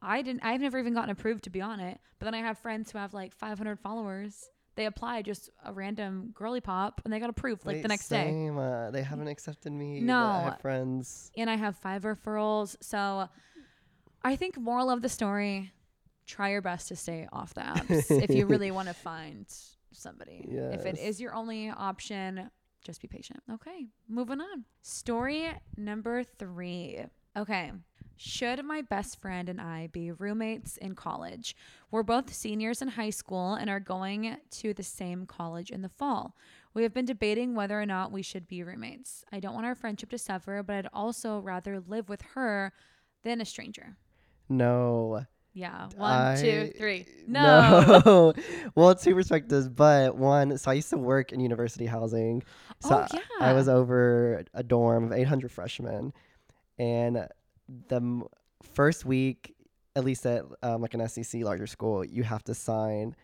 I 0.00 0.22
didn't. 0.22 0.42
I've 0.42 0.62
never 0.62 0.78
even 0.78 0.94
gotten 0.94 1.10
approved 1.10 1.44
to 1.44 1.50
be 1.50 1.60
on 1.60 1.80
it. 1.80 2.00
But 2.18 2.24
then 2.24 2.34
I 2.34 2.38
have 2.38 2.56
friends 2.56 2.90
who 2.90 2.96
have 2.96 3.12
like 3.12 3.34
500 3.34 3.78
followers. 3.78 4.48
They 4.74 4.86
apply 4.86 5.20
just 5.20 5.50
a 5.62 5.74
random 5.74 6.30
girly 6.32 6.62
pop, 6.62 7.02
and 7.04 7.12
they 7.12 7.20
got 7.20 7.28
approved 7.28 7.66
like 7.66 7.76
the 7.76 7.82
Wait, 7.82 7.88
next 7.90 8.08
day. 8.08 8.48
Uh, 8.48 8.90
they 8.90 9.02
haven't 9.02 9.28
accepted 9.28 9.70
me. 9.70 10.00
but 10.00 10.04
I 10.04 10.06
No. 10.06 10.28
have 10.44 10.60
friends. 10.62 11.30
And 11.36 11.50
I 11.50 11.56
have 11.56 11.76
five 11.76 12.04
referrals. 12.04 12.74
So 12.80 13.28
I 14.22 14.34
think 14.36 14.56
moral 14.58 14.88
of 14.88 15.02
the 15.02 15.10
story: 15.10 15.72
try 16.26 16.52
your 16.52 16.62
best 16.62 16.88
to 16.88 16.96
stay 16.96 17.28
off 17.34 17.52
the 17.52 17.60
apps 17.60 18.22
if 18.22 18.30
you 18.30 18.46
really 18.52 18.70
want 18.70 18.88
to 18.88 18.94
find 18.94 19.44
somebody. 19.92 20.46
If 20.72 20.86
it 20.86 20.98
is 20.98 21.20
your 21.20 21.34
only 21.34 21.68
option, 21.68 22.50
just 22.82 23.00
be 23.00 23.08
patient. 23.08 23.42
Okay, 23.50 23.86
moving 24.08 24.40
on. 24.40 24.64
Story 24.82 25.50
number 25.76 26.24
three. 26.24 27.04
Okay. 27.36 27.72
Should 28.22 28.62
my 28.66 28.82
best 28.82 29.18
friend 29.18 29.48
and 29.48 29.58
I 29.62 29.86
be 29.86 30.12
roommates 30.12 30.76
in 30.76 30.94
college? 30.94 31.56
We're 31.90 32.02
both 32.02 32.34
seniors 32.34 32.82
in 32.82 32.88
high 32.88 33.08
school 33.08 33.54
and 33.54 33.70
are 33.70 33.80
going 33.80 34.36
to 34.50 34.74
the 34.74 34.82
same 34.82 35.24
college 35.24 35.70
in 35.70 35.80
the 35.80 35.88
fall. 35.88 36.36
We 36.74 36.82
have 36.82 36.92
been 36.92 37.06
debating 37.06 37.54
whether 37.54 37.80
or 37.80 37.86
not 37.86 38.12
we 38.12 38.20
should 38.20 38.46
be 38.46 38.62
roommates. 38.62 39.24
I 39.32 39.40
don't 39.40 39.54
want 39.54 39.64
our 39.64 39.74
friendship 39.74 40.10
to 40.10 40.18
suffer, 40.18 40.62
but 40.62 40.76
I'd 40.76 40.88
also 40.92 41.38
rather 41.38 41.80
live 41.80 42.10
with 42.10 42.20
her 42.34 42.74
than 43.22 43.40
a 43.40 43.46
stranger. 43.46 43.96
No. 44.50 45.24
Yeah. 45.52 45.88
One, 45.96 46.36
two, 46.38 46.72
three. 46.78 47.06
No. 47.26 48.02
No. 48.06 48.32
well, 48.74 48.94
two 48.94 49.14
perspectives, 49.14 49.68
but 49.68 50.16
one. 50.16 50.56
So 50.58 50.70
I 50.70 50.74
used 50.74 50.90
to 50.90 50.98
work 50.98 51.32
in 51.32 51.40
university 51.40 51.86
housing. 51.86 52.42
So 52.80 52.96
Oh, 52.96 53.18
I- 53.40 53.50
I 53.50 53.52
was 53.52 53.68
over 53.68 54.44
a 54.54 54.62
dorm 54.62 55.04
of 55.04 55.12
800 55.12 55.50
freshmen, 55.52 56.12
and 56.78 57.26
the 57.88 57.96
m- 57.96 58.24
first 58.74 59.04
week, 59.04 59.54
at 59.96 60.04
least 60.04 60.24
at 60.26 60.44
um, 60.62 60.82
like 60.82 60.94
an 60.94 61.06
SEC 61.08 61.42
larger 61.42 61.66
school, 61.66 62.04
you 62.04 62.22
have 62.22 62.42
to 62.44 62.54
sign 62.54 63.14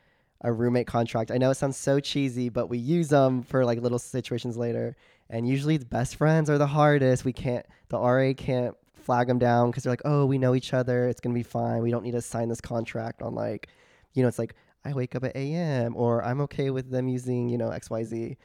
a 0.43 0.53
roommate 0.53 0.87
contract. 0.87 1.31
I 1.31 1.39
know 1.39 1.51
it 1.51 1.55
sounds 1.55 1.77
so 1.77 1.99
cheesy, 2.01 2.49
but 2.49 2.69
we 2.69 2.79
use 2.79 3.09
them 3.09 3.43
for 3.43 3.65
like 3.65 3.81
little 3.81 3.99
situations 3.99 4.57
later. 4.57 4.95
And 5.31 5.49
usually 5.49 5.77
the 5.79 5.87
best 5.87 6.17
friends 6.17 6.51
are 6.51 6.59
the 6.59 6.67
hardest. 6.67 7.25
We 7.25 7.33
can't, 7.33 7.65
the 7.89 7.99
RA 7.99 8.33
can't 8.37 8.77
flag 9.07 9.29
them 9.29 9.39
down 9.39 9.71
because 9.71 9.85
they're 9.85 9.93
like, 9.93 10.03
oh, 10.05 10.27
we 10.27 10.37
know 10.37 10.55
each 10.55 10.75
other. 10.75 11.09
It's 11.09 11.21
going 11.21 11.35
to 11.35 11.39
be 11.39 11.43
fine. 11.45 11.81
We 11.83 11.91
don't 11.91 12.03
need 12.03 12.13
to 12.13 12.21
sign 12.23 12.49
this 12.49 12.61
contract 12.61 13.23
on 13.23 13.35
like, 13.35 13.69
you 14.15 14.23
know, 14.23 14.29
it's 14.29 14.39
like, 14.39 14.55
I 14.85 14.93
wake 14.93 15.15
up 15.15 15.25
at 15.25 15.35
AM 15.37 15.97
or 15.97 16.25
I'm 16.25 16.41
okay 16.43 16.71
with 16.71 16.91
them 16.91 17.09
using, 17.09 17.49
you 17.49 17.57
know, 17.59 17.71
XYZ. 17.71 18.37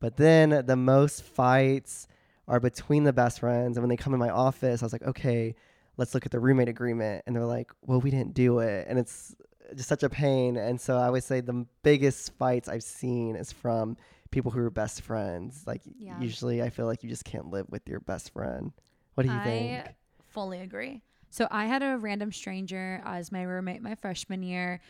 But 0.00 0.16
then 0.16 0.64
the 0.66 0.76
most 0.76 1.22
fights 1.24 2.06
are 2.46 2.60
between 2.60 3.04
the 3.04 3.12
best 3.12 3.40
friends. 3.40 3.76
And 3.76 3.82
when 3.82 3.88
they 3.88 3.96
come 3.96 4.12
in 4.14 4.20
my 4.20 4.30
office, 4.30 4.82
I 4.82 4.86
was 4.86 4.92
like, 4.92 5.02
okay, 5.02 5.54
let's 5.96 6.14
look 6.14 6.24
at 6.26 6.32
the 6.32 6.40
roommate 6.40 6.68
agreement. 6.68 7.24
And 7.26 7.34
they're 7.34 7.44
like, 7.44 7.70
well, 7.82 8.00
we 8.00 8.10
didn't 8.10 8.34
do 8.34 8.60
it. 8.60 8.86
And 8.88 8.98
it's 8.98 9.34
just 9.74 9.88
such 9.88 10.02
a 10.02 10.08
pain. 10.08 10.56
And 10.56 10.80
so 10.80 10.96
I 10.96 11.10
would 11.10 11.24
say 11.24 11.40
the 11.40 11.66
biggest 11.82 12.32
fights 12.38 12.68
I've 12.68 12.82
seen 12.82 13.36
is 13.36 13.52
from 13.52 13.96
people 14.30 14.50
who 14.50 14.60
are 14.60 14.70
best 14.70 15.02
friends. 15.02 15.64
Like 15.66 15.82
Yeah. 15.98 16.20
usually 16.20 16.62
I 16.62 16.70
feel 16.70 16.86
like 16.86 17.02
you 17.02 17.08
just 17.08 17.24
can't 17.24 17.50
live 17.50 17.66
with 17.68 17.88
your 17.88 18.00
best 18.00 18.32
friend. 18.32 18.72
What 19.14 19.26
do 19.26 19.32
you 19.32 19.38
I 19.38 19.44
think? 19.44 19.94
Fully 20.38 20.60
agree. 20.60 21.02
So 21.30 21.48
I 21.50 21.66
had 21.66 21.82
a 21.82 21.98
random 21.98 22.32
stranger 22.32 23.02
as 23.04 23.32
my 23.32 23.42
roommate 23.42 23.82
my 23.82 23.94
freshman 23.96 24.42
year. 24.42 24.80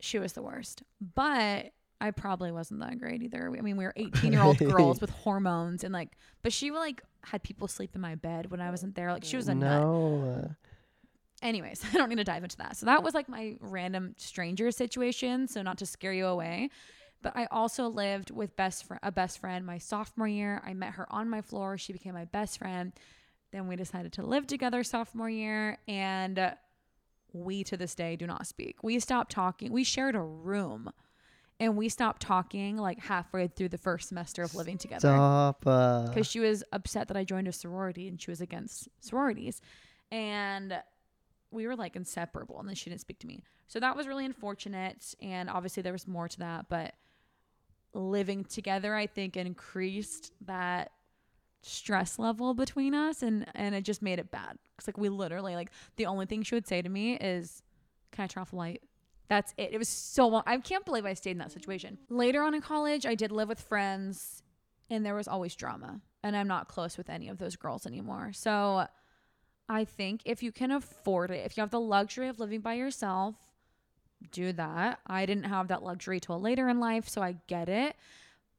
She 0.00 0.18
was 0.18 0.32
the 0.32 0.42
worst, 0.42 0.82
but 1.14 1.72
I 2.00 2.10
probably 2.10 2.50
wasn't 2.52 2.80
that 2.80 2.98
great 2.98 3.22
either. 3.22 3.54
I 3.56 3.60
mean, 3.60 3.76
we 3.76 3.84
were 3.84 3.94
18 3.96 4.32
year 4.32 4.42
old 4.42 4.58
girls 4.72 5.00
with 5.00 5.10
hormones 5.10 5.84
and 5.84 5.92
like, 5.94 6.10
but 6.42 6.52
she 6.52 6.70
like 6.70 7.02
had 7.22 7.42
people 7.42 7.68
sleep 7.68 7.92
in 7.94 8.00
my 8.00 8.16
bed 8.16 8.50
when 8.50 8.60
I 8.60 8.70
wasn't 8.70 8.94
there. 8.96 9.12
Like 9.12 9.24
she 9.24 9.36
was 9.36 9.48
a 9.48 9.54
nut. 9.54 9.82
no. 9.82 10.50
Anyways, 11.40 11.84
I 11.92 11.96
don't 11.96 12.08
need 12.08 12.16
to 12.16 12.24
dive 12.24 12.42
into 12.42 12.56
that. 12.58 12.76
So 12.76 12.86
that 12.86 13.02
was 13.02 13.14
like 13.14 13.28
my 13.28 13.56
random 13.60 14.14
stranger 14.18 14.70
situation. 14.70 15.46
So 15.46 15.62
not 15.62 15.78
to 15.78 15.86
scare 15.86 16.12
you 16.12 16.26
away, 16.26 16.68
but 17.22 17.36
I 17.36 17.46
also 17.50 17.88
lived 17.88 18.30
with 18.30 18.56
best 18.56 18.86
fr- 18.86 18.96
a 19.02 19.12
best 19.12 19.38
friend 19.38 19.64
my 19.64 19.78
sophomore 19.78 20.28
year. 20.28 20.60
I 20.66 20.74
met 20.74 20.94
her 20.94 21.06
on 21.12 21.30
my 21.30 21.42
floor. 21.42 21.78
She 21.78 21.92
became 21.92 22.14
my 22.14 22.24
best 22.26 22.58
friend. 22.58 22.92
Then 23.54 23.68
we 23.68 23.76
decided 23.76 24.12
to 24.14 24.26
live 24.26 24.48
together 24.48 24.82
sophomore 24.82 25.30
year, 25.30 25.78
and 25.86 26.36
uh, 26.40 26.50
we 27.32 27.62
to 27.62 27.76
this 27.76 27.94
day 27.94 28.16
do 28.16 28.26
not 28.26 28.48
speak. 28.48 28.82
We 28.82 28.98
stopped 28.98 29.30
talking. 29.30 29.70
We 29.70 29.84
shared 29.84 30.16
a 30.16 30.20
room, 30.20 30.90
and 31.60 31.76
we 31.76 31.88
stopped 31.88 32.20
talking 32.20 32.76
like 32.76 32.98
halfway 32.98 33.46
through 33.46 33.68
the 33.68 33.78
first 33.78 34.08
semester 34.08 34.42
of 34.42 34.56
living 34.56 34.76
together 34.76 34.98
Stop. 34.98 35.64
Uh, 35.64 36.08
because 36.08 36.26
she 36.26 36.40
was 36.40 36.64
upset 36.72 37.06
that 37.06 37.16
I 37.16 37.22
joined 37.22 37.46
a 37.46 37.52
sorority 37.52 38.08
and 38.08 38.20
she 38.20 38.28
was 38.28 38.40
against 38.40 38.88
sororities. 38.98 39.60
And 40.10 40.76
we 41.52 41.68
were 41.68 41.76
like 41.76 41.94
inseparable 41.94 42.58
and 42.58 42.68
then 42.68 42.74
she 42.74 42.90
didn't 42.90 43.02
speak 43.02 43.20
to 43.20 43.28
me. 43.28 43.44
So 43.68 43.78
that 43.78 43.96
was 43.96 44.08
really 44.08 44.24
unfortunate 44.24 45.14
and 45.22 45.48
obviously 45.48 45.84
there 45.84 45.92
was 45.92 46.08
more 46.08 46.26
to 46.26 46.38
that, 46.40 46.66
but 46.68 46.94
living 47.92 48.42
together 48.42 48.96
I 48.96 49.06
think 49.06 49.36
increased 49.36 50.32
that 50.46 50.90
stress 51.64 52.18
level 52.18 52.54
between 52.54 52.94
us 52.94 53.22
and 53.22 53.46
and 53.54 53.74
it 53.74 53.82
just 53.82 54.02
made 54.02 54.18
it 54.18 54.30
bad. 54.30 54.58
Cuz 54.76 54.86
like 54.86 54.98
we 54.98 55.08
literally 55.08 55.54
like 55.54 55.70
the 55.96 56.06
only 56.06 56.26
thing 56.26 56.42
she 56.42 56.54
would 56.54 56.66
say 56.66 56.82
to 56.82 56.88
me 56.88 57.14
is 57.16 57.62
can 58.12 58.24
I 58.24 58.26
turn 58.26 58.42
off 58.42 58.50
the 58.50 58.56
light? 58.56 58.82
That's 59.28 59.54
it. 59.56 59.72
It 59.72 59.78
was 59.78 59.88
so 59.88 60.28
long. 60.28 60.42
I 60.46 60.58
can't 60.58 60.84
believe 60.84 61.06
I 61.06 61.14
stayed 61.14 61.32
in 61.32 61.38
that 61.38 61.52
situation. 61.52 61.98
Later 62.08 62.42
on 62.42 62.54
in 62.54 62.60
college, 62.60 63.06
I 63.06 63.14
did 63.14 63.32
live 63.32 63.48
with 63.48 63.60
friends 63.60 64.42
and 64.90 65.04
there 65.04 65.14
was 65.14 65.28
always 65.28 65.54
drama. 65.54 66.00
And 66.22 66.36
I'm 66.36 66.48
not 66.48 66.68
close 66.68 66.96
with 66.96 67.10
any 67.10 67.28
of 67.28 67.38
those 67.38 67.56
girls 67.56 67.86
anymore. 67.86 68.32
So 68.32 68.86
I 69.68 69.84
think 69.84 70.22
if 70.24 70.42
you 70.42 70.52
can 70.52 70.70
afford 70.70 71.30
it, 71.30 71.44
if 71.46 71.56
you 71.56 71.62
have 71.62 71.70
the 71.70 71.80
luxury 71.80 72.28
of 72.28 72.38
living 72.38 72.60
by 72.60 72.74
yourself, 72.74 73.34
do 74.30 74.52
that. 74.52 75.00
I 75.06 75.26
didn't 75.26 75.44
have 75.44 75.68
that 75.68 75.82
luxury 75.82 76.20
till 76.20 76.40
later 76.40 76.68
in 76.68 76.80
life, 76.80 77.08
so 77.08 77.22
I 77.22 77.36
get 77.46 77.68
it. 77.68 77.96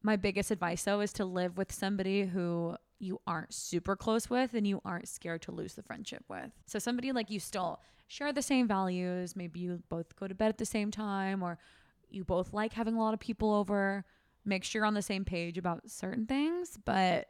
My 0.01 0.15
biggest 0.15 0.51
advice 0.51 0.83
though 0.83 1.01
is 1.01 1.13
to 1.13 1.25
live 1.25 1.57
with 1.57 1.71
somebody 1.71 2.25
who 2.25 2.75
you 2.99 3.19
aren't 3.27 3.53
super 3.53 3.95
close 3.95 4.29
with 4.29 4.53
and 4.53 4.65
you 4.65 4.81
aren't 4.85 5.07
scared 5.07 5.41
to 5.43 5.51
lose 5.51 5.73
the 5.75 5.83
friendship 5.83 6.23
with. 6.29 6.51
So 6.65 6.79
somebody 6.79 7.11
like 7.11 7.29
you 7.29 7.39
still 7.39 7.81
share 8.07 8.31
the 8.31 8.41
same 8.41 8.67
values, 8.67 9.35
maybe 9.35 9.59
you 9.59 9.81
both 9.89 10.15
go 10.15 10.27
to 10.27 10.35
bed 10.35 10.49
at 10.49 10.57
the 10.57 10.65
same 10.65 10.91
time 10.91 11.43
or 11.43 11.57
you 12.09 12.23
both 12.23 12.53
like 12.53 12.73
having 12.73 12.95
a 12.95 12.99
lot 12.99 13.13
of 13.13 13.19
people 13.19 13.53
over. 13.53 14.05
Make 14.45 14.63
sure 14.63 14.79
you're 14.81 14.85
on 14.85 14.93
the 14.93 15.01
same 15.01 15.25
page 15.25 15.57
about 15.57 15.89
certain 15.89 16.25
things, 16.27 16.77
but 16.85 17.27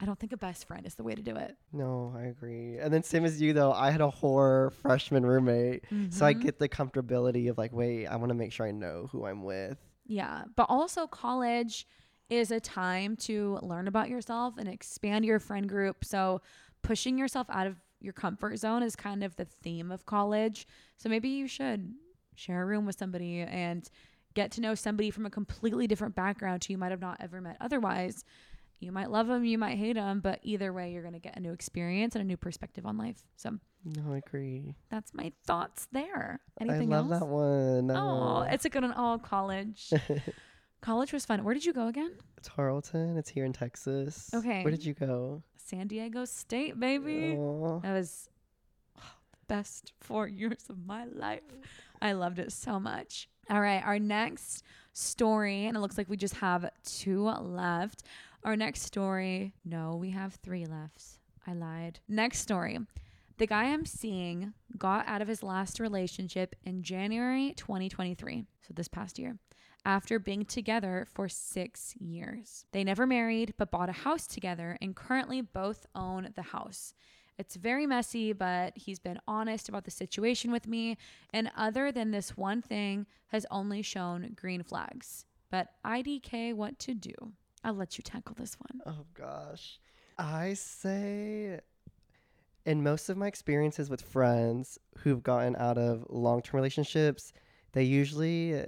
I 0.00 0.04
don't 0.06 0.18
think 0.18 0.32
a 0.32 0.36
best 0.36 0.66
friend 0.68 0.86
is 0.86 0.94
the 0.94 1.02
way 1.02 1.14
to 1.16 1.22
do 1.22 1.34
it. 1.34 1.56
No, 1.72 2.14
I 2.16 2.26
agree. 2.26 2.78
And 2.78 2.94
then 2.94 3.02
same 3.02 3.24
as 3.24 3.42
you 3.42 3.52
though, 3.52 3.72
I 3.72 3.90
had 3.90 4.00
a 4.00 4.08
horror 4.08 4.70
freshman 4.70 5.26
roommate, 5.26 5.84
so 6.10 6.24
I 6.24 6.32
Mhm. 6.34 6.40
get 6.40 6.58
the 6.60 6.68
comfortability 6.68 7.50
of 7.50 7.58
like, 7.58 7.72
wait, 7.72 8.06
I 8.06 8.14
want 8.16 8.30
to 8.30 8.34
make 8.34 8.52
sure 8.52 8.64
I 8.66 8.70
know 8.70 9.08
who 9.10 9.26
I'm 9.26 9.42
with. 9.42 9.78
Yeah. 10.06 10.44
But 10.54 10.66
also, 10.70 11.08
college 11.08 11.86
is 12.30 12.50
a 12.50 12.60
time 12.60 13.16
to 13.16 13.58
learn 13.62 13.88
about 13.88 14.08
yourself 14.08 14.54
and 14.58 14.68
expand 14.68 15.24
your 15.24 15.38
friend 15.38 15.68
group. 15.68 16.04
So, 16.04 16.40
pushing 16.82 17.18
yourself 17.18 17.46
out 17.50 17.66
of 17.66 17.76
your 18.00 18.12
comfort 18.12 18.56
zone 18.58 18.82
is 18.82 18.94
kind 18.94 19.24
of 19.24 19.36
the 19.36 19.44
theme 19.44 19.90
of 19.90 20.06
college. 20.06 20.66
So, 20.96 21.08
maybe 21.08 21.28
you 21.28 21.46
should 21.48 21.94
share 22.34 22.62
a 22.62 22.66
room 22.66 22.86
with 22.86 22.98
somebody 22.98 23.40
and 23.40 23.88
get 24.34 24.52
to 24.52 24.60
know 24.60 24.74
somebody 24.74 25.10
from 25.10 25.26
a 25.26 25.30
completely 25.30 25.86
different 25.86 26.14
background 26.14 26.64
who 26.64 26.72
you 26.74 26.78
might 26.78 26.90
have 26.92 27.00
not 27.00 27.16
ever 27.20 27.40
met 27.40 27.56
otherwise. 27.60 28.24
You 28.80 28.92
might 28.92 29.10
love 29.10 29.26
them, 29.26 29.44
you 29.44 29.58
might 29.58 29.76
hate 29.76 29.94
them, 29.94 30.20
but 30.20 30.38
either 30.44 30.72
way, 30.72 30.92
you're 30.92 31.02
going 31.02 31.14
to 31.14 31.18
get 31.18 31.36
a 31.36 31.40
new 31.40 31.50
experience 31.50 32.14
and 32.14 32.22
a 32.22 32.24
new 32.24 32.36
perspective 32.36 32.86
on 32.86 32.96
life. 32.96 33.20
So, 33.36 33.58
No, 33.84 34.12
I 34.12 34.18
agree. 34.18 34.76
that's 34.88 35.12
my 35.12 35.32
thoughts 35.44 35.88
there. 35.90 36.38
Anything 36.60 36.92
I 36.94 36.98
love 37.00 37.10
else? 37.10 37.20
that 37.20 37.26
one. 37.26 37.90
Oh, 37.90 38.36
Uh, 38.42 38.48
it's 38.52 38.64
a 38.66 38.68
good 38.68 38.82
one. 38.84 38.94
Oh, 38.96 39.18
college. 39.20 39.90
college 40.80 41.12
was 41.12 41.24
fun. 41.24 41.44
Where 41.44 41.54
did 41.54 41.64
you 41.64 41.72
go 41.72 41.88
again? 41.88 42.12
Tarleton. 42.42 43.16
It's 43.16 43.30
here 43.30 43.44
in 43.44 43.52
Texas. 43.52 44.30
Okay. 44.34 44.62
Where 44.62 44.70
did 44.70 44.84
you 44.84 44.94
go? 44.94 45.42
San 45.56 45.86
Diego 45.86 46.24
State, 46.24 46.78
baby. 46.78 47.36
Aw. 47.36 47.80
That 47.80 47.92
was 47.92 48.30
oh, 48.98 49.02
the 49.32 49.54
best 49.54 49.92
four 50.00 50.26
years 50.28 50.64
of 50.68 50.86
my 50.86 51.04
life. 51.04 51.42
I 52.00 52.12
loved 52.12 52.38
it 52.38 52.52
so 52.52 52.78
much. 52.78 53.28
All 53.50 53.60
right, 53.60 53.82
our 53.84 53.98
next 53.98 54.62
story, 54.92 55.66
and 55.66 55.76
it 55.76 55.80
looks 55.80 55.96
like 55.96 56.08
we 56.08 56.16
just 56.16 56.34
have 56.34 56.70
two 56.84 57.24
left. 57.24 58.02
Our 58.44 58.56
next 58.56 58.82
story, 58.82 59.54
no, 59.64 59.96
we 59.96 60.10
have 60.10 60.34
three 60.34 60.66
left. 60.66 61.02
I 61.46 61.54
lied. 61.54 62.00
Next 62.08 62.40
story. 62.40 62.78
The 63.38 63.46
guy 63.46 63.64
I'm 63.64 63.86
seeing 63.86 64.52
got 64.76 65.06
out 65.06 65.22
of 65.22 65.28
his 65.28 65.42
last 65.42 65.80
relationship 65.80 66.54
in 66.64 66.82
January 66.82 67.54
2023, 67.56 68.44
so 68.60 68.74
this 68.74 68.88
past 68.88 69.18
year, 69.18 69.38
after 69.84 70.18
being 70.18 70.44
together 70.44 71.06
for 71.12 71.28
six 71.28 71.94
years. 71.98 72.66
They 72.72 72.84
never 72.84 73.06
married, 73.06 73.54
but 73.56 73.70
bought 73.70 73.88
a 73.88 73.92
house 73.92 74.26
together 74.26 74.76
and 74.80 74.94
currently 74.94 75.40
both 75.40 75.86
own 75.94 76.30
the 76.34 76.42
house. 76.42 76.94
It's 77.38 77.54
very 77.54 77.86
messy, 77.86 78.32
but 78.32 78.76
he's 78.76 78.98
been 78.98 79.20
honest 79.28 79.68
about 79.68 79.84
the 79.84 79.90
situation 79.90 80.50
with 80.50 80.66
me. 80.66 80.98
And 81.32 81.50
other 81.56 81.92
than 81.92 82.10
this 82.10 82.36
one 82.36 82.62
thing, 82.62 83.06
has 83.28 83.46
only 83.50 83.82
shown 83.82 84.32
green 84.34 84.62
flags. 84.62 85.24
But 85.50 85.68
IDK, 85.84 86.54
what 86.54 86.78
to 86.80 86.94
do? 86.94 87.14
I'll 87.62 87.74
let 87.74 87.96
you 87.96 88.02
tackle 88.02 88.34
this 88.38 88.56
one. 88.58 88.82
Oh 88.86 89.04
gosh. 89.14 89.78
I 90.18 90.54
say 90.54 91.60
in 92.66 92.82
most 92.82 93.08
of 93.08 93.16
my 93.16 93.28
experiences 93.28 93.88
with 93.88 94.02
friends 94.02 94.78
who've 94.98 95.22
gotten 95.22 95.54
out 95.56 95.78
of 95.78 96.04
long-term 96.10 96.56
relationships, 96.56 97.32
they 97.72 97.84
usually 97.84 98.66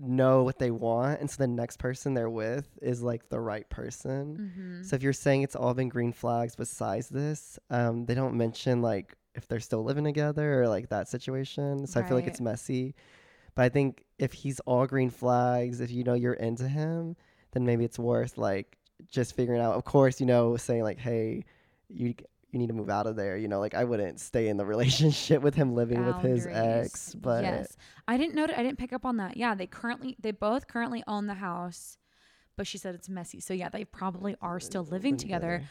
know 0.00 0.42
what 0.44 0.58
they 0.58 0.70
want 0.70 1.20
and 1.20 1.28
so 1.28 1.36
the 1.38 1.46
next 1.46 1.78
person 1.78 2.14
they're 2.14 2.30
with 2.30 2.68
is 2.80 3.02
like 3.02 3.28
the 3.28 3.40
right 3.40 3.68
person. 3.68 4.36
Mm-hmm. 4.36 4.82
So 4.82 4.96
if 4.96 5.02
you're 5.02 5.12
saying 5.12 5.42
it's 5.42 5.56
all 5.56 5.74
been 5.74 5.88
green 5.88 6.12
flags 6.12 6.54
besides 6.54 7.08
this, 7.08 7.58
um, 7.70 8.06
they 8.06 8.14
don't 8.14 8.36
mention 8.36 8.80
like 8.82 9.16
if 9.34 9.48
they're 9.48 9.60
still 9.60 9.84
living 9.84 10.04
together 10.04 10.62
or 10.62 10.68
like 10.68 10.88
that 10.90 11.08
situation. 11.08 11.86
So 11.86 12.00
I 12.00 12.02
feel 12.02 12.16
like 12.16 12.26
it's 12.26 12.40
messy. 12.40 12.94
But 13.54 13.64
I 13.64 13.68
think 13.70 14.04
if 14.18 14.32
he's 14.32 14.60
all 14.60 14.86
green 14.86 15.10
flags, 15.10 15.80
if 15.80 15.90
you 15.90 16.04
know 16.04 16.14
you're 16.14 16.34
into 16.34 16.68
him, 16.68 17.16
then 17.52 17.64
maybe 17.64 17.84
it's 17.84 17.98
worth 17.98 18.38
like 18.38 18.76
just 19.10 19.34
figuring 19.34 19.60
out. 19.60 19.74
Of 19.74 19.84
course, 19.84 20.20
you 20.20 20.26
know, 20.26 20.56
saying 20.56 20.82
like, 20.82 20.98
hey, 20.98 21.44
you 21.88 22.14
you 22.50 22.58
need 22.58 22.68
to 22.68 22.74
move 22.74 22.88
out 22.88 23.06
of 23.06 23.16
there. 23.16 23.36
You 23.36 23.48
know, 23.48 23.60
like 23.60 23.74
I 23.74 23.84
wouldn't 23.84 24.20
stay 24.20 24.48
in 24.48 24.56
the 24.56 24.66
relationship 24.74 25.42
with 25.42 25.54
him 25.54 25.74
living 25.74 26.04
with 26.04 26.20
his 26.22 26.46
ex. 26.46 27.14
But 27.14 27.44
yes, 27.44 27.76
I 28.06 28.16
didn't 28.16 28.34
know. 28.34 28.44
I 28.44 28.62
didn't 28.62 28.78
pick 28.78 28.92
up 28.92 29.04
on 29.04 29.16
that. 29.18 29.36
Yeah, 29.36 29.54
they 29.54 29.66
currently, 29.66 30.16
they 30.20 30.30
both 30.30 30.66
currently 30.66 31.02
own 31.06 31.26
the 31.26 31.34
house, 31.34 31.98
but 32.56 32.66
she 32.66 32.78
said 32.78 32.94
it's 32.94 33.08
messy. 33.08 33.40
So 33.40 33.54
yeah, 33.54 33.68
they 33.68 33.84
probably 33.84 34.36
are 34.40 34.60
still 34.60 34.84
living 34.84 35.16
together. 35.16 35.62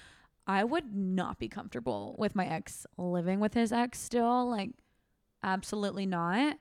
I 0.46 0.64
would 0.64 0.96
not 0.96 1.40
be 1.40 1.50
comfortable 1.50 2.16
with 2.18 2.34
my 2.34 2.48
ex 2.48 2.86
living 2.98 3.40
with 3.40 3.54
his 3.54 3.74
ex 3.74 4.00
still. 4.00 4.50
Like, 4.50 4.72
absolutely 5.44 6.06
not. 6.06 6.58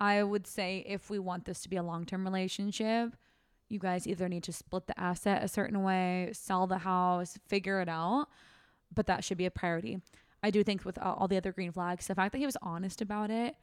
I 0.00 0.22
would 0.22 0.46
say 0.46 0.84
if 0.86 1.10
we 1.10 1.18
want 1.18 1.44
this 1.44 1.60
to 1.62 1.68
be 1.68 1.76
a 1.76 1.82
long 1.82 2.06
term 2.06 2.24
relationship, 2.24 3.14
you 3.68 3.78
guys 3.78 4.06
either 4.06 4.28
need 4.28 4.44
to 4.44 4.52
split 4.52 4.86
the 4.86 4.98
asset 4.98 5.42
a 5.42 5.48
certain 5.48 5.82
way, 5.82 6.30
sell 6.32 6.66
the 6.66 6.78
house, 6.78 7.38
figure 7.46 7.80
it 7.80 7.88
out. 7.88 8.28
But 8.94 9.06
that 9.06 9.24
should 9.24 9.38
be 9.38 9.46
a 9.46 9.50
priority. 9.50 10.00
I 10.42 10.50
do 10.50 10.62
think 10.62 10.84
with 10.84 10.98
all 10.98 11.14
all 11.14 11.28
the 11.28 11.36
other 11.36 11.52
green 11.52 11.72
flags, 11.72 12.06
the 12.06 12.14
fact 12.14 12.32
that 12.32 12.38
he 12.38 12.46
was 12.46 12.56
honest 12.62 13.02
about 13.02 13.30
it, 13.30 13.56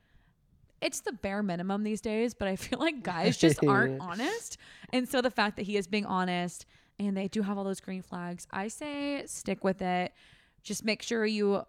it's 0.82 1.00
the 1.00 1.14
bare 1.14 1.42
minimum 1.42 1.84
these 1.84 2.02
days. 2.02 2.34
But 2.34 2.48
I 2.48 2.56
feel 2.58 2.80
like 2.80 3.04
guys 3.04 3.38
just 3.38 3.64
aren't 3.66 4.02
honest. 4.02 4.58
And 4.92 5.08
so 5.08 5.22
the 5.22 5.32
fact 5.32 5.56
that 5.58 5.64
he 5.64 5.78
is 5.78 5.88
being 5.88 6.06
honest 6.06 6.66
and 7.00 7.18
they 7.18 7.28
do 7.28 7.42
have 7.42 7.58
all 7.58 7.64
those 7.64 7.80
green 7.82 8.02
flags, 8.02 8.48
I 8.52 8.68
say 8.68 9.24
stick 9.26 9.64
with 9.64 9.82
it. 9.82 10.14
Just 10.64 10.86
make 10.86 11.02
sure 11.02 11.26
you 11.26 11.64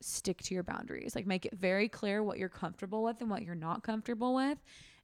stick 0.00 0.42
to 0.42 0.54
your 0.54 0.62
boundaries. 0.62 1.14
Like 1.14 1.26
make 1.26 1.46
it 1.46 1.54
very 1.54 1.88
clear 1.88 2.22
what 2.22 2.38
you're 2.38 2.48
comfortable 2.48 3.02
with 3.02 3.20
and 3.20 3.30
what 3.30 3.42
you're 3.42 3.54
not 3.54 3.82
comfortable 3.82 4.34
with. 4.34 4.58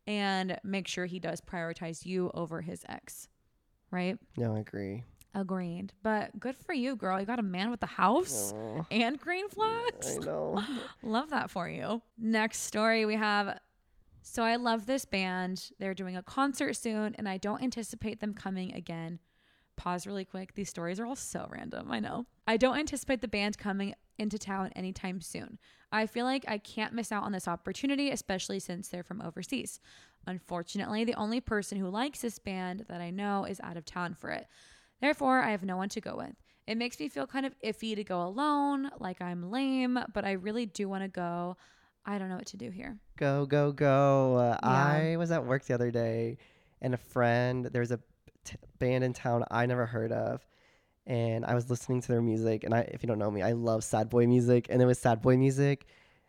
And 0.07 0.59
make 0.65 0.89
sure 0.89 1.07
he 1.07 1.19
does 1.19 1.41
prioritize 1.41 2.07
you 2.07 2.31
over 2.35 2.61
his 2.61 2.85
ex. 2.89 3.29
Right? 3.91 4.19
No, 4.37 4.55
I 4.55 4.61
agree. 4.61 5.05
Agreed. 5.35 5.93
But 6.03 6.39
good 6.41 6.57
for 6.57 6.73
you, 6.73 6.97
girl. 6.97 7.21
You 7.21 7.27
got 7.27 7.39
a 7.39 7.43
man 7.43 7.71
with 7.71 7.83
a 7.83 7.87
house 7.87 8.53
Aw, 8.53 8.85
and 8.91 9.19
green 9.21 9.49
flags. 9.49 10.17
I 10.17 10.19
know. 10.25 10.65
Love 11.03 11.31
that 11.31 11.51
for 11.51 11.69
you. 11.69 12.03
Next 12.19 12.61
story 12.63 13.07
we 13.07 13.15
have. 13.15 13.59
So 14.23 14.43
I 14.43 14.57
love 14.57 14.87
this 14.87 15.05
band. 15.05 15.71
They're 15.79 15.95
doing 15.95 16.17
a 16.17 16.23
concert 16.23 16.75
soon, 16.75 17.15
and 17.15 17.29
I 17.29 17.37
don't 17.37 17.63
anticipate 17.63 18.21
them 18.21 18.35
coming 18.35 18.75
again. 18.75 19.19
Pause 19.77 20.07
really 20.07 20.25
quick. 20.25 20.55
These 20.55 20.69
stories 20.69 21.01
are 21.01 21.07
all 21.07 21.17
so 21.17 21.49
random. 21.51 21.91
I 21.91 22.01
know. 22.01 22.27
I 22.47 22.57
don't 22.57 22.79
anticipate 22.79 23.23
the 23.23 23.29
band 23.29 23.57
coming 23.57 23.95
into 24.19 24.39
town 24.39 24.71
anytime 24.77 25.21
soon. 25.23 25.59
I 25.91 26.07
feel 26.07 26.27
like 26.27 26.45
I 26.47 26.59
can't 26.59 26.93
miss 26.93 27.11
out 27.11 27.23
on 27.23 27.33
this 27.33 27.49
opportunity, 27.49 28.11
especially 28.11 28.59
since 28.59 28.89
they're 28.89 29.03
from 29.03 29.23
overseas. 29.23 29.81
Unfortunately, 30.27 31.05
the 31.05 31.15
only 31.15 31.41
person 31.41 31.79
who 31.79 31.89
likes 31.89 32.21
this 32.21 32.39
band 32.39 32.85
that 32.89 33.01
I 33.01 33.11
know 33.11 33.45
is 33.45 33.61
out 33.63 33.79
of 33.79 33.87
town 33.87 34.15
for 34.15 34.29
it. 34.31 34.47
Therefore, 35.01 35.41
I 35.41 35.51
have 35.51 35.63
no 35.63 35.77
one 35.77 35.89
to 35.91 36.01
go 36.01 36.17
with. 36.17 36.35
It 36.67 36.77
makes 36.77 37.01
me 37.01 37.09
feel 37.09 37.27
kind 37.27 37.47
of 37.47 37.55
iffy 37.65 37.97
to 37.97 38.05
go 38.05 38.23
alone, 38.23 38.91
like 39.01 39.21
I'm 39.21 39.51
lame, 39.51 39.99
but 40.15 40.25
I 40.25 40.33
really 40.33 40.67
do 40.67 40.89
want 40.89 41.03
to 41.03 41.09
go. 41.09 41.57
I 42.07 42.19
don't 42.19 42.29
know 42.29 42.37
what 42.37 42.47
to 42.47 42.57
do 42.57 42.71
here. 42.71 42.99
Go, 43.17 43.47
go, 43.47 43.73
go. 43.73 44.37
Uh, 44.37 44.59
Yeah. 44.63 44.69
I 44.71 45.17
was 45.17 45.31
at 45.31 45.45
work 45.45 45.65
the 45.65 45.75
other 45.75 45.91
day 45.91 46.39
and 46.81 46.95
a 46.95 46.99
friend, 46.99 47.67
there 47.67 47.81
was 47.81 47.91
a 47.91 48.01
t- 48.45 48.57
band 48.79 49.05
in 49.05 49.13
town 49.13 49.45
I 49.51 49.67
never 49.67 49.87
heard 49.87 50.13
of. 50.13 50.47
And 51.07 51.45
I 51.45 51.55
was 51.55 51.69
listening 51.71 52.01
to 52.03 52.09
their 52.09 52.23
music. 52.23 52.63
And 52.65 52.73
I, 52.73 52.81
if 52.81 53.03
you 53.03 53.07
don't 53.09 53.19
know 53.19 53.31
me, 53.31 53.43
I 53.43 53.53
love 53.53 53.83
sad 53.83 54.09
boy 54.09 54.27
music. 54.27 54.67
And 54.71 54.81
it 54.81 54.87
was 54.87 54.99
sad 54.99 55.21
boy 55.21 55.37
music. 55.37 55.87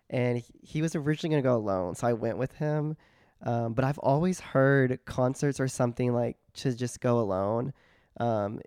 And 0.09 0.39
he, 0.39 0.53
he 0.61 0.81
was 0.81 0.95
originally 0.95 1.33
going 1.33 1.43
to 1.43 1.47
go 1.47 1.55
alone. 1.55 1.95
So 1.95 2.07
I 2.07 2.13
went 2.13 2.37
with 2.37 2.53
him. 2.53 2.97
Um, 3.43 3.73
but 3.73 3.85
I've 3.85 3.99
always 3.99 4.39
heard 4.39 4.99
concerts 5.05 5.59
or 5.59 5.67
something 5.67 6.13
like 6.13 6.37
to 6.55 6.73
just 6.73 6.99
go 6.99 7.19
alone. 7.19 7.73
Um, 8.19 8.59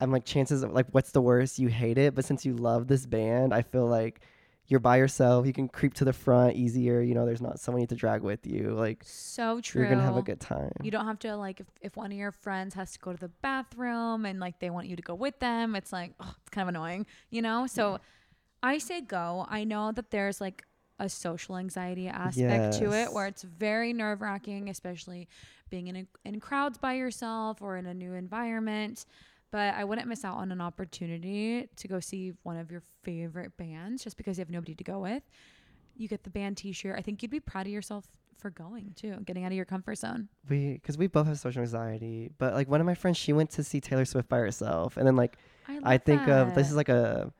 I'm 0.00 0.10
like, 0.10 0.24
chances 0.24 0.62
of 0.62 0.72
like, 0.72 0.86
what's 0.92 1.12
the 1.12 1.20
worst? 1.20 1.58
You 1.58 1.68
hate 1.68 1.98
it. 1.98 2.14
But 2.14 2.24
since 2.24 2.44
you 2.44 2.54
love 2.54 2.86
this 2.86 3.06
band, 3.06 3.52
I 3.52 3.62
feel 3.62 3.86
like 3.86 4.20
you're 4.66 4.80
by 4.80 4.96
yourself. 4.96 5.46
You 5.46 5.52
can 5.52 5.68
creep 5.68 5.94
to 5.94 6.04
the 6.04 6.12
front 6.12 6.54
easier. 6.56 7.00
You 7.00 7.14
know, 7.14 7.26
there's 7.26 7.42
not 7.42 7.58
someone 7.58 7.80
you 7.80 7.84
have 7.84 7.88
to 7.90 7.96
drag 7.96 8.22
with 8.22 8.46
you. 8.46 8.70
Like 8.70 9.02
So 9.04 9.60
true. 9.60 9.82
you're 9.82 9.90
gonna 9.90 10.02
have 10.02 10.16
a 10.16 10.22
good 10.22 10.40
time. 10.40 10.72
You 10.82 10.90
don't 10.90 11.06
have 11.06 11.18
to 11.20 11.36
like 11.36 11.60
if, 11.60 11.66
if 11.80 11.96
one 11.96 12.12
of 12.12 12.16
your 12.16 12.30
friends 12.32 12.74
has 12.74 12.92
to 12.92 12.98
go 13.00 13.12
to 13.12 13.18
the 13.18 13.28
bathroom 13.42 14.24
and 14.24 14.38
like 14.40 14.60
they 14.60 14.70
want 14.70 14.86
you 14.86 14.96
to 14.96 15.02
go 15.02 15.14
with 15.14 15.38
them, 15.40 15.74
it's 15.74 15.92
like 15.92 16.14
oh, 16.20 16.34
it's 16.40 16.50
kind 16.50 16.62
of 16.68 16.74
annoying, 16.74 17.04
you 17.30 17.42
know? 17.42 17.66
So 17.66 17.98
I 18.62 18.78
say 18.78 19.00
go. 19.00 19.44
I 19.48 19.64
know 19.64 19.90
that 19.92 20.10
there's 20.10 20.40
like 20.40 20.64
a 21.00 21.08
social 21.08 21.56
anxiety 21.56 22.06
aspect 22.06 22.78
to 22.78 22.92
it 22.92 23.12
where 23.12 23.26
it's 23.26 23.42
very 23.42 23.92
nerve-wracking, 23.92 24.68
especially 24.68 25.28
being 25.70 25.88
in 25.88 25.96
a, 25.96 26.06
in 26.24 26.38
crowds 26.38 26.78
by 26.78 26.94
yourself 26.94 27.60
or 27.60 27.76
in 27.76 27.86
a 27.86 27.94
new 27.94 28.14
environment. 28.14 29.06
But 29.50 29.74
I 29.74 29.82
wouldn't 29.82 30.06
miss 30.06 30.24
out 30.24 30.36
on 30.36 30.52
an 30.52 30.60
opportunity 30.60 31.68
to 31.74 31.88
go 31.88 31.98
see 31.98 32.34
one 32.44 32.56
of 32.56 32.70
your 32.70 32.82
favorite 33.02 33.56
bands 33.56 34.04
just 34.04 34.16
because 34.16 34.38
you 34.38 34.42
have 34.42 34.50
nobody 34.50 34.76
to 34.76 34.84
go 34.84 35.00
with. 35.00 35.24
You 35.96 36.06
get 36.06 36.22
the 36.22 36.30
band 36.30 36.56
t-shirt. 36.56 36.96
I 36.96 37.02
think 37.02 37.22
you'd 37.22 37.32
be 37.32 37.40
proud 37.40 37.66
of 37.66 37.72
yourself 37.72 38.06
for 38.38 38.50
going 38.50 38.94
too, 38.96 39.16
getting 39.24 39.44
out 39.44 39.52
of 39.52 39.56
your 39.56 39.64
comfort 39.64 39.98
zone. 39.98 40.28
we 40.48 40.74
because 40.74 40.96
we 40.96 41.06
both 41.06 41.26
have 41.26 41.38
social 41.38 41.62
anxiety. 41.62 42.30
But 42.38 42.54
like 42.54 42.68
one 42.68 42.80
of 42.80 42.86
my 42.86 42.94
friends, 42.94 43.16
she 43.16 43.32
went 43.32 43.50
to 43.50 43.64
see 43.64 43.80
Taylor 43.80 44.04
Swift 44.04 44.28
by 44.28 44.38
herself, 44.38 44.96
and 44.96 45.06
then 45.06 45.16
like 45.16 45.36
I, 45.68 45.80
I 45.84 45.98
think 45.98 46.26
of 46.28 46.54
this 46.54 46.68
is 46.70 46.76
like 46.76 46.88
a 46.88 47.32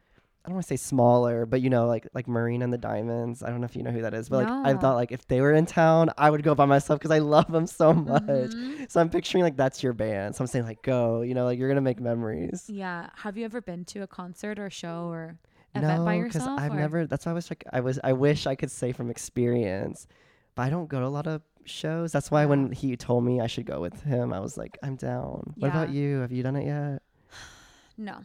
I 0.45 0.49
don't 0.49 0.55
want 0.55 0.65
to 0.67 0.69
say 0.69 0.77
smaller, 0.77 1.45
but 1.45 1.61
you 1.61 1.69
know, 1.69 1.87
like 1.87 2.09
like 2.15 2.27
Marina 2.27 2.65
and 2.65 2.73
the 2.73 2.79
Diamonds. 2.79 3.43
I 3.43 3.51
don't 3.51 3.61
know 3.61 3.67
if 3.67 3.77
you 3.77 3.83
know 3.83 3.91
who 3.91 4.01
that 4.03 4.15
is, 4.15 4.29
but 4.31 4.45
like 4.49 4.67
I 4.67 4.75
thought 4.79 4.95
like 4.97 5.13
if 5.13 5.27
they 5.29 5.41
were 5.43 5.53
in 5.53 5.67
town, 5.67 6.11
I 6.17 6.31
would 6.31 6.43
go 6.43 6.55
by 6.55 6.65
myself 6.65 6.99
because 6.99 7.11
I 7.11 7.19
love 7.19 7.53
them 7.53 7.67
so 7.67 7.93
much. 7.93 8.23
Mhm. 8.25 8.91
So 8.91 9.01
I'm 9.01 9.11
picturing 9.11 9.45
like 9.45 9.57
that's 9.57 9.83
your 9.83 9.93
band. 9.93 10.35
So 10.37 10.43
I'm 10.43 10.47
saying 10.49 10.65
like 10.65 10.83
go, 10.83 11.21
you 11.21 11.35
know, 11.35 11.45
like 11.45 11.59
you're 11.59 11.69
gonna 11.69 11.83
make 11.83 12.01
memories. 12.01 12.65
Yeah. 12.69 13.11
Have 13.17 13.37
you 13.37 13.45
ever 13.45 13.61
been 13.61 13.85
to 13.87 14.01
a 14.01 14.07
concert 14.07 14.59
or 14.59 14.71
show 14.71 15.09
or 15.11 15.37
event 15.75 16.05
by 16.07 16.15
yourself? 16.15 16.47
No, 16.47 16.55
because? 16.57 16.65
I've 16.65 16.73
or- 16.73 16.81
never. 16.81 17.07
That's 17.07 17.27
why 17.27 17.33
I 17.33 17.35
was 17.35 17.51
like 17.51 17.65
I 17.71 17.81
was. 17.81 18.01
I 18.03 18.15
wish 18.15 18.47
I 18.47 18.55
could 18.55 18.71
say 18.71 18.93
from 18.93 19.11
experience, 19.11 20.07
but 20.55 20.63
I 20.63 20.71
don't 20.71 20.89
go 20.89 21.01
to 21.01 21.07
a 21.07 21.09
lot 21.09 21.27
of 21.27 21.43
shows. 21.67 22.13
That's 22.13 22.31
why 22.31 22.47
when 22.47 22.73
he 22.73 22.97
told 22.97 23.25
me 23.25 23.43
I 23.43 23.47
should 23.47 23.67
go 23.67 23.79
with 23.83 24.03
him, 24.05 24.33
I 24.33 24.41
was 24.41 24.57
like, 24.57 24.79
I'm 24.83 24.97
down. 24.97 25.53
What 25.59 25.69
about 25.69 25.91
you? 25.91 26.21
Have 26.21 26.33
you 26.33 26.43
done 26.43 26.57
it 26.57 26.65
yet? 26.65 27.03
No. 27.99 28.17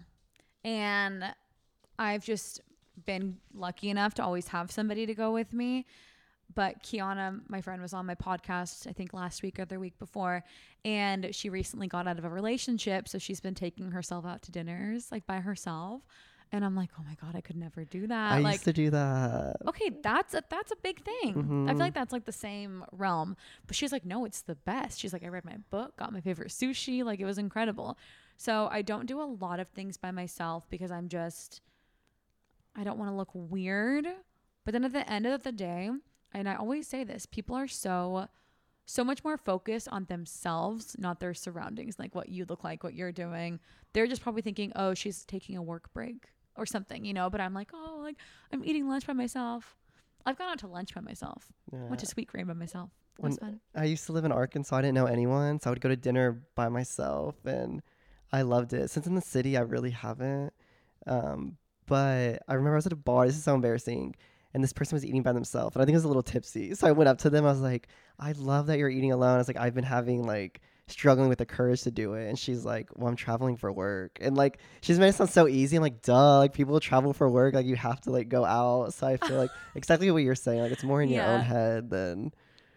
And 0.63 1.25
I've 1.97 2.23
just 2.25 2.61
been 3.05 3.37
lucky 3.53 3.89
enough 3.89 4.13
to 4.15 4.23
always 4.23 4.47
have 4.49 4.71
somebody 4.71 5.05
to 5.05 5.13
go 5.13 5.31
with 5.31 5.53
me. 5.53 5.85
But 6.53 6.83
Kiana, 6.83 7.41
my 7.49 7.59
friend, 7.61 7.81
was 7.81 7.93
on 7.93 8.05
my 8.05 8.15
podcast, 8.15 8.87
I 8.87 8.93
think 8.93 9.13
last 9.13 9.41
week 9.41 9.59
or 9.59 9.65
the 9.65 9.79
week 9.79 9.97
before. 9.99 10.43
And 10.85 11.33
she 11.35 11.49
recently 11.49 11.87
got 11.87 12.07
out 12.07 12.19
of 12.19 12.23
a 12.25 12.29
relationship. 12.29 13.07
So 13.09 13.17
she's 13.17 13.39
been 13.41 13.55
taking 13.55 13.91
herself 13.91 14.25
out 14.25 14.43
to 14.43 14.51
dinners 14.51 15.11
like 15.11 15.25
by 15.25 15.39
herself. 15.39 16.03
And 16.51 16.63
I'm 16.63 16.75
like, 16.75 16.91
oh 16.99 17.03
my 17.03 17.15
God, 17.19 17.35
I 17.35 17.41
could 17.41 17.55
never 17.57 17.83
do 17.83 18.05
that. 18.07 18.33
I 18.33 18.39
like, 18.39 18.53
used 18.53 18.65
to 18.65 18.73
do 18.73 18.91
that. 18.91 19.55
okay, 19.67 19.89
that's 20.03 20.35
a 20.35 20.43
that's 20.47 20.71
a 20.71 20.75
big 20.83 21.03
thing. 21.03 21.29
I 21.29 21.33
feel 21.33 21.43
Mhm. 21.75 21.79
like 21.79 21.93
that's 21.95 22.13
like 22.13 22.25
the 22.25 22.31
same 22.31 22.85
realm. 22.91 23.35
But 23.65 23.75
she's 23.75 23.91
like, 23.91 24.05
no, 24.05 24.23
it's 24.25 24.41
the 24.41 24.55
best. 24.55 24.99
She's 24.99 25.11
like, 25.11 25.23
I 25.23 25.27
read 25.29 25.43
my 25.43 25.57
book, 25.71 25.97
got 25.97 26.13
my 26.13 26.21
favorite 26.21 26.49
sushi, 26.49 27.03
like 27.03 27.19
it 27.19 27.25
was 27.25 27.39
incredible. 27.39 27.97
So 28.37 28.69
I 28.71 28.83
don't 28.83 29.07
do 29.07 29.19
a 29.19 29.25
lot 29.25 29.59
of 29.59 29.67
things 29.69 29.97
by 29.97 30.11
myself 30.11 30.69
because 30.69 30.91
I'm 30.91 31.09
just 31.09 31.61
I 32.75 32.83
don't 32.83 32.97
want 32.97 33.11
to 33.11 33.15
look 33.15 33.29
weird. 33.33 34.07
But 34.63 34.71
then 34.71 34.83
at 34.83 34.93
the 34.93 35.09
end 35.09 35.25
of 35.25 35.43
the 35.43 35.51
day, 35.51 35.89
and 36.33 36.49
I 36.49 36.55
always 36.55 36.87
say 36.87 37.03
this, 37.03 37.25
people 37.25 37.55
are 37.55 37.67
so 37.67 38.27
so 38.87 39.03
much 39.03 39.23
more 39.23 39.35
focused 39.35 39.87
on 39.91 40.05
themselves, 40.05 40.95
not 40.99 41.19
their 41.19 41.33
surroundings, 41.33 41.97
like 41.97 42.13
what 42.13 42.29
you 42.29 42.45
look 42.47 42.63
like, 42.63 42.83
what 42.83 42.93
you're 42.93 43.11
doing. 43.11 43.59
They're 43.93 44.05
just 44.05 44.21
probably 44.21 44.43
thinking, 44.43 44.71
"Oh, 44.75 44.93
she's 44.93 45.25
taking 45.25 45.57
a 45.57 45.61
work 45.63 45.91
break 45.93 46.27
or 46.55 46.67
something," 46.67 47.03
you 47.03 47.13
know, 47.13 47.29
but 47.29 47.41
I'm 47.41 47.53
like, 47.53 47.71
"Oh, 47.73 47.99
like 48.03 48.17
I'm 48.51 48.63
eating 48.63 48.87
lunch 48.87 49.07
by 49.07 49.13
myself." 49.13 49.75
I've 50.27 50.37
gone 50.37 50.49
out 50.49 50.59
to 50.59 50.67
lunch 50.67 50.93
by 50.93 51.01
myself. 51.01 51.51
Went 51.71 51.99
to 51.99 52.05
Yeah. 52.05 52.13
Sweetgreen 52.13 52.47
by 52.47 52.53
myself. 52.53 52.91
Was 53.19 53.37
fun. 53.37 53.61
I 53.75 53.85
used 53.85 54.05
to 54.07 54.11
live 54.11 54.25
in 54.25 54.31
Arkansas. 54.31 54.75
I 54.75 54.81
didn't 54.81 54.95
know 54.95 55.05
anyone, 55.05 55.59
so 55.59 55.69
I 55.69 55.71
would 55.71 55.81
go 55.81 55.89
to 55.89 55.95
dinner 55.95 56.43
by 56.55 56.67
myself, 56.69 57.43
and 57.45 57.81
I 58.31 58.41
loved 58.41 58.73
it. 58.73 58.89
Since 58.89 59.07
in 59.07 59.15
the 59.15 59.21
city, 59.21 59.55
I 59.55 59.61
really 59.61 59.91
haven't. 59.91 60.53
Um, 61.07 61.57
but 61.87 62.41
I 62.47 62.53
remember 62.53 62.73
I 62.73 62.77
was 62.77 62.85
at 62.85 62.93
a 62.93 62.97
bar. 62.97 63.25
This 63.25 63.35
is 63.37 63.43
so 63.43 63.55
embarrassing. 63.55 64.15
And 64.53 64.63
this 64.63 64.71
person 64.71 64.95
was 64.95 65.05
eating 65.05 65.21
by 65.21 65.33
themselves, 65.33 65.75
and 65.75 65.81
I 65.81 65.85
think 65.85 65.95
I 65.95 65.97
was 65.97 66.05
a 66.05 66.07
little 66.07 66.23
tipsy. 66.23 66.75
So 66.75 66.87
I 66.87 66.93
went 66.93 67.09
up 67.09 67.17
to 67.19 67.29
them. 67.29 67.45
I 67.45 67.49
was 67.49 67.59
like, 67.59 67.89
"I 68.17 68.31
love 68.31 68.67
that 68.67 68.79
you're 68.79 68.89
eating 68.89 69.11
alone." 69.11 69.35
I 69.35 69.37
was 69.37 69.49
like, 69.49 69.57
"I've 69.57 69.73
been 69.73 69.83
having 69.83 70.25
like 70.25 70.61
struggling 70.87 71.27
with 71.27 71.39
the 71.39 71.45
courage 71.45 71.81
to 71.81 71.91
do 71.91 72.13
it." 72.13 72.29
And 72.29 72.39
she's 72.39 72.63
like, 72.63 72.87
"Well, 72.95 73.09
I'm 73.09 73.17
traveling 73.17 73.57
for 73.57 73.69
work." 73.69 74.17
And 74.21 74.37
like, 74.37 74.59
she's 74.79 74.97
made 74.97 75.09
it 75.09 75.15
sound 75.15 75.29
so 75.29 75.49
easy. 75.49 75.75
I'm 75.75 75.81
like, 75.83 76.01
"Duh!" 76.03 76.37
Like 76.37 76.53
people 76.53 76.79
travel 76.79 77.11
for 77.11 77.27
work. 77.29 77.53
Like 77.53 77.65
you 77.65 77.75
have 77.75 77.99
to 78.01 78.11
like 78.11 78.29
go 78.29 78.45
out. 78.45 78.93
So 78.93 79.07
I 79.07 79.17
feel 79.17 79.35
like 79.35 79.51
exactly 79.75 80.09
what 80.09 80.23
you're 80.23 80.35
saying. 80.35 80.61
Like 80.61 80.71
it's 80.71 80.85
more 80.85 81.01
in 81.01 81.09
your 81.09 81.23
own 81.25 81.41
head 81.41 81.89
than. 81.89 82.33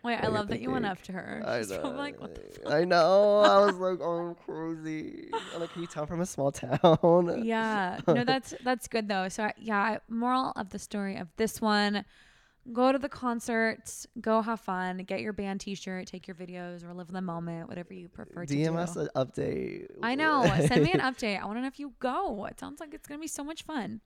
Wait, 0.08 0.16
I 0.22 0.28
love 0.28 0.48
that 0.48 0.62
you 0.62 0.70
went 0.70 0.86
up 0.86 1.02
to 1.02 1.12
her. 1.12 1.42
I 1.44 1.58
She's 1.58 1.70
know. 1.70 1.80
probably 1.80 1.98
like, 1.98 2.18
"What 2.18 2.34
the 2.34 2.40
fuck?" 2.40 2.72
I 2.72 2.84
know. 2.84 3.40
I 3.40 3.66
was 3.66 3.74
like, 3.76 3.98
oh, 4.02 4.28
I'm 4.28 4.34
crazy. 4.34 5.28
I'm 5.54 5.60
like, 5.60 5.70
can 5.74 5.82
you 5.82 5.86
tell 5.86 6.04
I'm 6.04 6.08
from 6.08 6.22
a 6.22 6.26
small 6.26 6.50
town? 6.50 7.42
yeah 7.44 8.00
no 8.08 8.24
that's 8.24 8.54
that's 8.64 8.88
good 8.88 9.06
though 9.06 9.28
so 9.28 9.50
yeah 9.58 9.98
moral 10.08 10.52
of 10.56 10.70
the 10.70 10.78
story 10.78 11.16
of 11.16 11.28
this 11.36 11.60
one 11.60 12.06
go 12.72 12.90
to 12.90 12.98
the 12.98 13.08
concerts 13.08 14.06
go 14.20 14.40
have 14.40 14.60
fun 14.60 14.98
get 14.98 15.20
your 15.20 15.32
band 15.34 15.60
t-shirt 15.60 16.06
take 16.06 16.26
your 16.26 16.34
videos 16.34 16.84
or 16.84 16.94
live 16.94 17.08
in 17.08 17.14
the 17.14 17.20
moment 17.20 17.68
whatever 17.68 17.92
you 17.92 18.08
prefer 18.08 18.46
to 18.46 18.54
DM 18.54 18.72
do 18.72 18.78
us 18.78 18.96
an 18.96 19.08
update. 19.14 19.88
i 20.02 20.14
know 20.14 20.44
send 20.66 20.82
me 20.82 20.92
an 20.92 21.00
update 21.10 21.40
i 21.40 21.44
want 21.44 21.58
to 21.58 21.60
know 21.60 21.66
if 21.66 21.78
you 21.78 21.92
go 21.98 22.46
it 22.46 22.58
sounds 22.58 22.80
like 22.80 22.94
it's 22.94 23.06
gonna 23.06 23.20
be 23.20 23.26
so 23.26 23.44
much 23.44 23.62
fun 23.62 24.00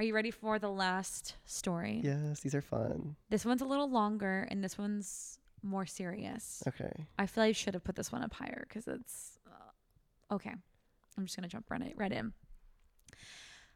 are 0.00 0.02
you 0.02 0.14
ready 0.14 0.30
for 0.30 0.58
the 0.58 0.70
last 0.70 1.34
story 1.44 2.00
yes, 2.02 2.40
these 2.40 2.54
are 2.54 2.62
fun. 2.62 3.14
this 3.28 3.44
one's 3.44 3.60
a 3.60 3.66
little 3.66 3.90
longer 3.90 4.48
and 4.50 4.64
this 4.64 4.78
one's 4.78 5.38
more 5.62 5.84
serious 5.84 6.62
Okay. 6.66 6.90
I 7.18 7.26
feel 7.26 7.44
like 7.44 7.50
I 7.50 7.52
should 7.52 7.74
have 7.74 7.84
put 7.84 7.96
this 7.96 8.10
one 8.10 8.22
up 8.22 8.32
higher 8.32 8.64
because 8.66 8.88
it's 8.88 9.38
uh, 9.46 10.34
okay. 10.36 10.54
I'm 11.18 11.24
just 11.26 11.36
gonna 11.36 11.48
jump 11.48 11.70
right 11.70 11.82
in, 11.82 11.92
right 11.96 12.12
in. 12.12 12.32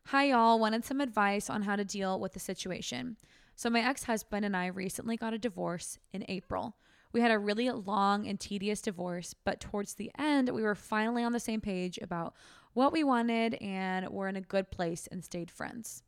Hi 0.07 0.29
y'all, 0.29 0.59
wanted 0.59 0.83
some 0.87 1.03
advice 1.03 1.51
on 1.51 1.61
how 1.61 1.77
to 1.77 1.85
deal 1.85 2.19
with 2.19 2.33
the 2.33 2.41
situation. 2.41 3.19
So 3.55 3.69
my 3.69 3.87
ex-husband 3.87 4.47
and 4.47 4.57
I 4.57 4.69
recently 4.69 5.19
got 5.19 5.35
a 5.35 5.39
divorce 5.39 5.99
in 6.15 6.25
April. 6.29 6.75
We 7.13 7.21
had 7.21 7.33
a 7.33 7.39
really 7.39 7.71
long 7.71 8.27
and 8.27 8.41
tedious 8.41 8.81
divorce, 8.81 9.35
but 9.45 9.61
towards 9.61 9.93
the 9.93 10.11
end, 10.19 10.49
we 10.49 10.63
were 10.63 10.75
finally 10.75 11.23
on 11.23 11.33
the 11.33 11.39
same 11.39 11.61
page 11.61 11.99
about 12.01 12.35
what 12.73 12.95
we 12.95 13.05
wanted 13.05 13.57
and 13.57 14.09
were 14.09 14.27
in 14.27 14.37
a 14.37 14.41
good 14.41 14.71
place 14.71 15.07
and 15.13 15.23
stayed 15.23 15.51
friends. 15.51 16.03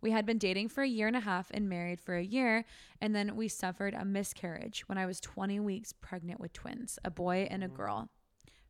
We 0.00 0.10
had 0.10 0.26
been 0.26 0.38
dating 0.38 0.68
for 0.68 0.82
a 0.82 0.88
year 0.88 1.06
and 1.06 1.16
a 1.16 1.20
half 1.20 1.50
and 1.52 1.68
married 1.68 2.00
for 2.00 2.16
a 2.16 2.22
year, 2.22 2.64
and 3.00 3.14
then 3.14 3.36
we 3.36 3.48
suffered 3.48 3.94
a 3.94 4.04
miscarriage 4.04 4.88
when 4.88 4.98
I 4.98 5.06
was 5.06 5.20
20 5.20 5.60
weeks 5.60 5.92
pregnant 5.92 6.40
with 6.40 6.52
twins, 6.52 6.98
a 7.04 7.10
boy 7.10 7.48
and 7.50 7.64
a 7.64 7.68
mm. 7.68 7.74
girl. 7.74 8.08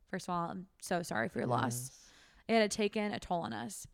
First 0.09 0.27
of 0.27 0.33
all, 0.33 0.49
I'm 0.49 0.67
so 0.81 1.03
sorry 1.03 1.29
for 1.29 1.39
your 1.39 1.47
loss. 1.47 1.91
It 2.47 2.59
had 2.59 2.71
taken 2.71 3.13
a 3.13 3.19
toll 3.19 3.41
on 3.41 3.53
us. 3.53 3.87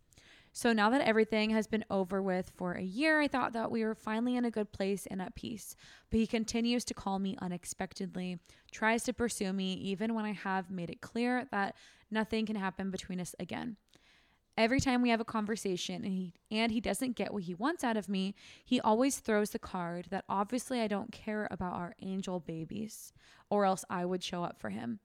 So 0.55 0.71
now 0.71 0.91
that 0.91 1.01
everything 1.01 1.49
has 1.49 1.65
been 1.65 1.83
over 1.89 2.21
with 2.21 2.51
for 2.55 2.73
a 2.73 2.83
year, 2.83 3.19
I 3.19 3.27
thought 3.27 3.53
that 3.53 3.71
we 3.71 3.83
were 3.83 3.95
finally 3.95 4.35
in 4.35 4.45
a 4.45 4.51
good 4.51 4.71
place 4.71 5.07
and 5.07 5.19
at 5.19 5.33
peace. 5.33 5.75
But 6.11 6.19
he 6.19 6.27
continues 6.27 6.85
to 6.85 6.93
call 6.93 7.17
me 7.17 7.35
unexpectedly, 7.41 8.37
tries 8.71 9.03
to 9.05 9.13
pursue 9.13 9.51
me 9.51 9.73
even 9.73 10.13
when 10.13 10.25
I 10.25 10.33
have 10.33 10.69
made 10.69 10.91
it 10.91 11.01
clear 11.01 11.47
that 11.51 11.75
nothing 12.11 12.45
can 12.45 12.55
happen 12.55 12.91
between 12.91 13.19
us 13.19 13.33
again. 13.39 13.77
Every 14.55 14.79
time 14.79 15.01
we 15.01 15.09
have 15.09 15.19
a 15.19 15.25
conversation 15.25 16.03
and 16.03 16.13
he 16.13 16.33
and 16.51 16.71
he 16.71 16.79
doesn't 16.79 17.15
get 17.15 17.33
what 17.33 17.43
he 17.43 17.55
wants 17.55 17.83
out 17.83 17.97
of 17.97 18.07
me, 18.07 18.35
he 18.63 18.79
always 18.79 19.19
throws 19.19 19.49
the 19.49 19.59
card 19.59 20.07
that 20.11 20.25
obviously 20.29 20.79
I 20.79 20.87
don't 20.87 21.11
care 21.11 21.47
about 21.49 21.73
our 21.73 21.95
angel 22.01 22.39
babies 22.39 23.13
or 23.49 23.65
else 23.65 23.83
I 23.89 24.05
would 24.05 24.23
show 24.23 24.43
up 24.43 24.59
for 24.59 24.69
him. 24.69 24.99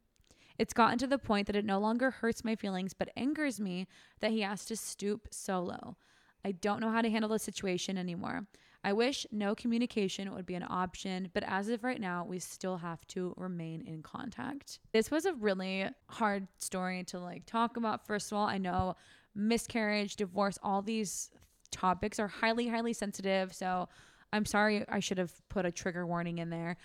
It's 0.59 0.75
gotten 0.75 0.99
to 0.99 1.07
the 1.07 1.19
point 1.19 1.47
that 1.47 1.57
it 1.57 1.65
no 1.65 1.79
longer 1.79 2.11
hurts 2.11 2.45
my 2.45 2.57
feelings 2.57 2.93
but 2.93 3.11
angers 3.17 3.59
me 3.59 3.87
that 4.21 4.33
he 4.33 4.43
has 4.43 4.67
to 4.67 4.77
stoop 4.77 5.29
so 5.31 5.61
low. 5.61 5.97
I 6.45 6.53
don't 6.53 6.81
know 6.81 6.91
how 6.91 7.03
to 7.03 7.11
handle 7.11 7.31
the 7.31 7.39
situation 7.39 7.97
anymore. 7.97 8.47
I 8.85 8.93
wish 8.93 9.27
no 9.33 9.55
communication 9.55 10.33
would 10.35 10.47
be 10.47 10.55
an 10.55 10.65
option, 10.69 11.31
but 11.35 11.43
as 11.43 11.69
of 11.69 11.83
right 11.83 12.01
now, 12.01 12.25
we 12.25 12.39
still 12.39 12.77
have 12.77 13.05
to 13.09 13.35
remain 13.37 13.83
in 13.83 14.03
contact. 14.03 14.79
This 14.93 15.11
was 15.11 15.25
a 15.25 15.33
really 15.33 15.87
hard 16.09 16.47
story 16.59 17.03
to 17.05 17.19
like 17.19 17.45
talk 17.45 17.77
about. 17.77 18.07
First 18.07 18.31
of 18.31 18.39
all, 18.39 18.47
I 18.47 18.59
know 18.59 18.95
miscarriage, 19.39 20.17
divorce, 20.17 20.59
all 20.63 20.83
these 20.83 21.31
topics 21.71 22.19
are 22.19 22.29
highly 22.29 22.69
highly 22.69 22.93
sensitive, 22.93 23.55
so 23.55 23.89
I'm 24.33 24.45
sorry 24.45 24.85
I 24.89 25.01
should 25.01 25.19
have 25.19 25.33
put 25.49 25.65
a 25.65 25.73
trigger 25.73 26.07
warning 26.07 26.39
in 26.39 26.51
there. 26.51 26.77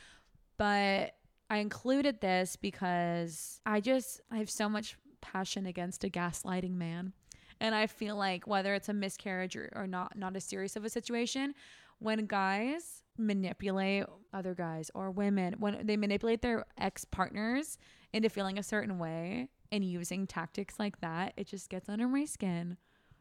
But 0.57 1.15
I 1.49 1.57
included 1.57 2.21
this 2.21 2.55
because 2.55 3.59
I 3.65 3.81
just 3.81 4.21
I 4.31 4.37
have 4.37 4.49
so 4.49 4.69
much 4.69 4.95
passion 5.21 5.65
against 5.65 6.03
a 6.03 6.09
gaslighting 6.09 6.75
man. 6.75 7.13
And 7.59 7.73
I 7.73 7.87
feel 7.87 8.15
like 8.15 8.45
whether 8.45 8.73
it's 8.73 8.89
a 8.89 8.93
miscarriage 8.93 9.55
or, 9.55 9.71
or 9.75 9.87
not 9.87 10.17
not 10.17 10.35
as 10.35 10.43
serious 10.43 10.75
of 10.75 10.85
a 10.85 10.89
situation, 10.89 11.53
when 11.99 12.25
guys 12.25 13.03
manipulate 13.17 14.05
other 14.33 14.53
guys 14.53 14.89
or 14.93 15.11
women, 15.11 15.55
when 15.59 15.85
they 15.85 15.97
manipulate 15.97 16.41
their 16.41 16.65
ex 16.77 17.05
partners 17.05 17.77
into 18.11 18.29
feeling 18.29 18.57
a 18.57 18.63
certain 18.63 18.99
way 18.99 19.49
and 19.73 19.83
using 19.83 20.27
tactics 20.27 20.75
like 20.77 21.01
that, 21.01 21.33
it 21.35 21.47
just 21.47 21.67
gets 21.67 21.89
under 21.89 22.07
my 22.07 22.25
skin 22.25 22.77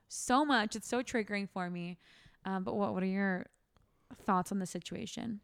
so 0.09 0.45
much. 0.45 0.77
It's 0.77 0.87
so 0.87 1.03
triggering 1.03 1.49
for 1.49 1.71
me. 1.71 1.97
Um, 2.45 2.63
but 2.63 2.77
what 2.77 2.93
what 2.93 3.03
are 3.03 3.07
your 3.07 3.47
thoughts 4.27 4.53
on 4.53 4.59
the 4.59 4.67
situation? 4.67 5.41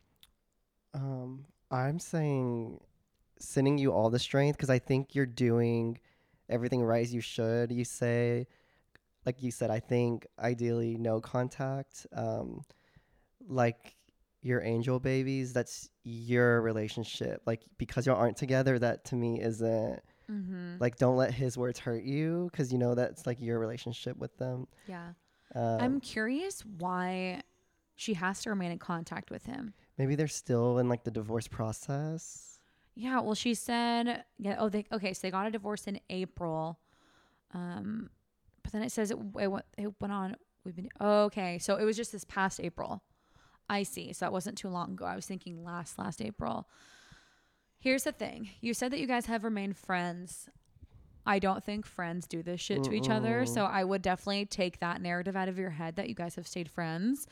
Um, 0.92 1.46
I'm 1.70 1.98
saying 1.98 2.80
sending 3.38 3.78
you 3.78 3.90
all 3.90 4.11
the 4.11 4.18
strength 4.18 4.59
because 4.59 4.68
I 4.68 4.78
think 4.78 5.14
you're 5.14 5.24
doing 5.24 5.98
everything 6.50 6.82
right 6.82 7.02
as 7.02 7.14
you 7.14 7.22
should. 7.22 7.72
You 7.72 7.84
say, 7.84 8.46
like 9.24 9.42
you 9.42 9.50
said, 9.50 9.70
I 9.70 9.80
think 9.80 10.26
ideally 10.38 10.98
no 10.98 11.20
contact. 11.22 12.06
Um, 12.12 12.62
like 13.48 13.96
your 14.42 14.61
angel 14.61 15.00
babies, 15.00 15.54
that's 15.54 15.88
your 16.04 16.61
relationship. 16.61 17.40
Like 17.46 17.62
because 17.78 18.06
y'all 18.06 18.16
aren't 18.16 18.36
together, 18.36 18.78
that 18.78 19.06
to 19.06 19.16
me 19.16 19.40
isn't 19.40 20.02
Mm-hmm. 20.30 20.74
like 20.78 20.96
don't 20.98 21.16
let 21.16 21.32
his 21.32 21.56
words 21.56 21.78
hurt 21.78 22.02
you 22.02 22.48
because 22.50 22.70
you 22.70 22.78
know 22.78 22.94
that's 22.94 23.26
like 23.26 23.40
your 23.40 23.58
relationship 23.58 24.16
with 24.18 24.36
them. 24.36 24.66
Yeah. 24.86 25.12
Um, 25.54 25.80
I'm 25.80 26.00
curious 26.00 26.62
why 26.78 27.40
she 27.96 28.14
has 28.14 28.42
to 28.42 28.50
remain 28.50 28.70
in 28.70 28.78
contact 28.78 29.30
with 29.30 29.46
him. 29.46 29.72
maybe 29.96 30.14
they're 30.14 30.28
still 30.28 30.78
in 30.78 30.88
like 30.88 31.04
the 31.04 31.10
divorce 31.10 31.48
process. 31.48 32.60
Yeah, 32.94 33.20
well, 33.20 33.34
she 33.34 33.54
said, 33.54 34.24
yeah. 34.38 34.56
Oh, 34.58 34.68
they 34.68 34.84
okay. 34.92 35.12
So 35.14 35.20
they 35.22 35.30
got 35.30 35.46
a 35.46 35.50
divorce 35.50 35.86
in 35.86 36.00
April, 36.10 36.78
um, 37.54 38.10
but 38.62 38.72
then 38.72 38.82
it 38.82 38.90
says 38.92 39.10
it, 39.10 39.18
it 39.40 39.46
went 39.46 39.64
it 39.78 39.92
went 40.00 40.12
on. 40.12 40.36
We've 40.64 40.74
been 40.76 40.88
okay. 41.00 41.58
So 41.58 41.76
it 41.76 41.84
was 41.84 41.96
just 41.96 42.12
this 42.12 42.24
past 42.24 42.60
April. 42.60 43.02
I 43.70 43.84
see. 43.84 44.12
So 44.12 44.24
that 44.24 44.32
wasn't 44.32 44.58
too 44.58 44.68
long 44.68 44.92
ago. 44.92 45.04
I 45.04 45.14
was 45.14 45.26
thinking 45.26 45.62
last 45.62 45.98
last 45.98 46.20
April. 46.20 46.68
Here's 47.78 48.04
the 48.04 48.12
thing. 48.12 48.50
You 48.60 48.74
said 48.74 48.92
that 48.92 48.98
you 48.98 49.06
guys 49.06 49.26
have 49.26 49.44
remained 49.44 49.76
friends. 49.76 50.48
I 51.24 51.38
don't 51.38 51.62
think 51.62 51.86
friends 51.86 52.26
do 52.26 52.42
this 52.42 52.60
shit 52.60 52.82
to 52.84 52.92
each 52.92 53.10
other. 53.10 53.44
So 53.46 53.64
I 53.64 53.84
would 53.84 54.02
definitely 54.02 54.46
take 54.46 54.80
that 54.80 55.00
narrative 55.02 55.36
out 55.36 55.48
of 55.48 55.58
your 55.58 55.70
head 55.70 55.96
that 55.96 56.08
you 56.08 56.14
guys 56.14 56.36
have 56.36 56.46
stayed 56.46 56.70
friends. 56.70 57.26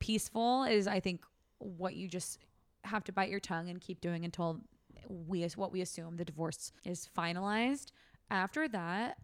Peaceful 0.00 0.64
is, 0.64 0.86
I 0.86 1.00
think, 1.00 1.22
what 1.58 1.94
you 1.94 2.08
just 2.08 2.38
have 2.84 3.04
to 3.04 3.12
bite 3.12 3.30
your 3.30 3.40
tongue 3.40 3.68
and 3.68 3.80
keep 3.80 4.00
doing 4.00 4.24
until 4.24 4.60
we 5.08 5.42
is 5.42 5.56
what 5.56 5.72
we 5.72 5.80
assume 5.80 6.16
the 6.16 6.24
divorce 6.24 6.72
is 6.84 7.08
finalized. 7.16 7.92
After 8.30 8.68
that, 8.68 9.18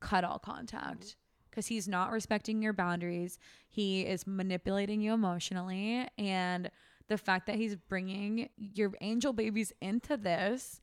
cut 0.00 0.24
all 0.24 0.38
contact 0.38 1.16
because 1.50 1.66
he's 1.66 1.88
not 1.88 2.10
respecting 2.10 2.62
your 2.62 2.72
boundaries. 2.72 3.38
He 3.68 4.02
is 4.02 4.26
manipulating 4.26 5.00
you 5.00 5.14
emotionally, 5.14 6.06
and 6.18 6.70
the 7.08 7.18
fact 7.18 7.46
that 7.46 7.56
he's 7.56 7.76
bringing 7.76 8.48
your 8.56 8.92
angel 9.00 9.32
babies 9.32 9.72
into 9.80 10.16
this, 10.16 10.80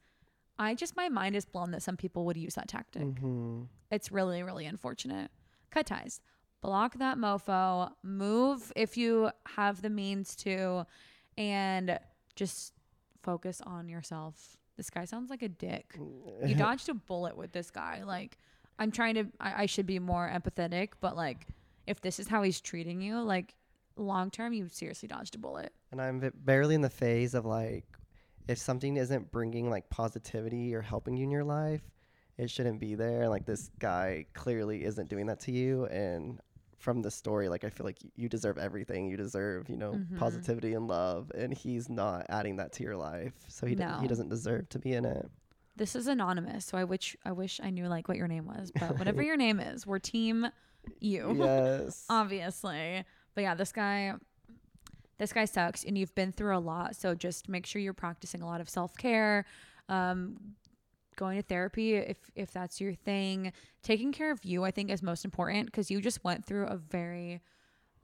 I 0.57 0.75
just 0.75 0.95
my 0.95 1.09
mind 1.09 1.35
is 1.35 1.45
blown 1.45 1.71
that 1.71 1.81
some 1.81 1.97
people 1.97 2.25
would 2.25 2.37
use 2.37 2.55
that 2.55 2.67
tactic. 2.67 3.03
Mm-hmm. 3.03 3.63
It's 3.91 4.11
really, 4.11 4.43
really 4.43 4.65
unfortunate. 4.65 5.31
Cut 5.71 5.87
ties. 5.87 6.21
Block 6.61 6.97
that 6.99 7.17
mofo. 7.17 7.91
Move 8.03 8.71
if 8.75 8.95
you 8.95 9.31
have 9.55 9.81
the 9.81 9.89
means 9.89 10.35
to, 10.37 10.85
and 11.37 11.99
just 12.35 12.73
focus 13.21 13.61
on 13.65 13.89
yourself. 13.89 14.57
This 14.77 14.89
guy 14.89 15.05
sounds 15.05 15.29
like 15.29 15.41
a 15.41 15.49
dick. 15.49 15.95
You 16.45 16.55
dodged 16.57 16.89
a 16.89 16.93
bullet 16.93 17.37
with 17.37 17.51
this 17.51 17.69
guy. 17.69 18.03
Like, 18.03 18.37
I'm 18.79 18.91
trying 18.91 19.15
to, 19.15 19.25
I, 19.39 19.63
I 19.63 19.65
should 19.65 19.85
be 19.85 19.99
more 19.99 20.29
empathetic, 20.29 20.89
but 20.99 21.15
like, 21.15 21.47
if 21.85 22.01
this 22.01 22.19
is 22.19 22.27
how 22.27 22.43
he's 22.43 22.61
treating 22.61 23.01
you, 23.01 23.21
like, 23.21 23.55
long 23.95 24.31
term, 24.31 24.53
you 24.53 24.67
seriously 24.69 25.07
dodged 25.07 25.35
a 25.35 25.37
bullet. 25.37 25.71
and 25.91 26.01
I'm 26.01 26.31
barely 26.35 26.75
in 26.75 26.81
the 26.81 26.89
phase 26.89 27.33
of 27.33 27.45
like, 27.45 27.85
if 28.47 28.57
something 28.57 28.97
isn't 28.97 29.31
bringing 29.31 29.69
like 29.69 29.89
positivity 29.89 30.73
or 30.75 30.81
helping 30.81 31.15
you 31.17 31.23
in 31.23 31.31
your 31.31 31.43
life, 31.43 31.81
it 32.37 32.49
shouldn't 32.49 32.79
be 32.79 32.95
there. 32.95 33.29
Like 33.29 33.45
this 33.45 33.69
guy 33.79 34.25
clearly 34.33 34.83
isn't 34.83 35.07
doing 35.09 35.27
that 35.27 35.39
to 35.41 35.51
you. 35.51 35.85
And 35.85 36.39
from 36.77 37.01
the 37.01 37.11
story, 37.11 37.47
like 37.47 37.63
I 37.63 37.69
feel 37.69 37.85
like 37.85 37.99
you 38.15 38.27
deserve 38.27 38.57
everything. 38.57 39.07
You 39.07 39.15
deserve, 39.15 39.69
you 39.69 39.77
know, 39.77 39.93
Mhm. 39.93 40.17
positivity 40.17 40.73
and 40.73 40.87
love. 40.87 41.31
And 41.35 41.53
he's 41.53 41.87
not 41.89 42.25
adding 42.29 42.57
that 42.57 42.73
to 42.73 42.83
your 42.83 42.97
life, 42.97 43.33
so 43.47 43.65
he 43.67 43.75
d- 43.75 43.85
he 44.01 44.07
doesn't 44.07 44.29
deserve 44.29 44.67
to 44.69 44.79
be 44.79 44.93
in 44.93 45.05
it. 45.05 45.29
This 45.75 45.95
is 45.95 46.07
anonymous, 46.07 46.65
so 46.65 46.77
I 46.77 46.83
wish 46.83 47.15
I 47.23 47.31
wish 47.31 47.59
I 47.63 47.69
knew 47.69 47.87
like 47.87 48.07
what 48.09 48.17
your 48.17 48.27
name 48.27 48.45
was, 48.45 48.71
but 48.77 48.97
whatever 48.99 49.23
your 49.23 49.37
name 49.37 49.59
is, 49.61 49.87
we're 49.87 49.99
team 49.99 50.47
you. 50.99 51.33
yes. 51.37 52.05
obviously. 52.09 53.05
But 53.35 53.41
yeah, 53.41 53.55
this 53.55 53.71
guy 53.71 54.13
this 55.17 55.31
guy 55.31 55.45
sucks 55.45 55.83
and 55.83 55.97
you've 55.97 56.13
been 56.15 56.31
through 56.31 56.57
a 56.57 56.59
lot, 56.59 56.95
so 56.95 57.13
just 57.15 57.47
make 57.47 57.65
sure 57.65 57.81
you're 57.81 57.93
practicing 57.93 58.41
a 58.41 58.45
lot 58.45 58.61
of 58.61 58.69
self-care, 58.69 59.45
um 59.89 60.37
going 61.15 61.37
to 61.37 61.43
therapy 61.43 61.95
if 61.95 62.17
if 62.35 62.51
that's 62.51 62.81
your 62.81 62.93
thing. 62.93 63.53
Taking 63.83 64.11
care 64.11 64.31
of 64.31 64.43
you 64.43 64.63
I 64.63 64.71
think 64.71 64.89
is 64.89 65.03
most 65.03 65.25
important 65.25 65.67
because 65.67 65.91
you 65.91 66.01
just 66.01 66.23
went 66.23 66.45
through 66.45 66.67
a 66.67 66.77
very 66.77 67.41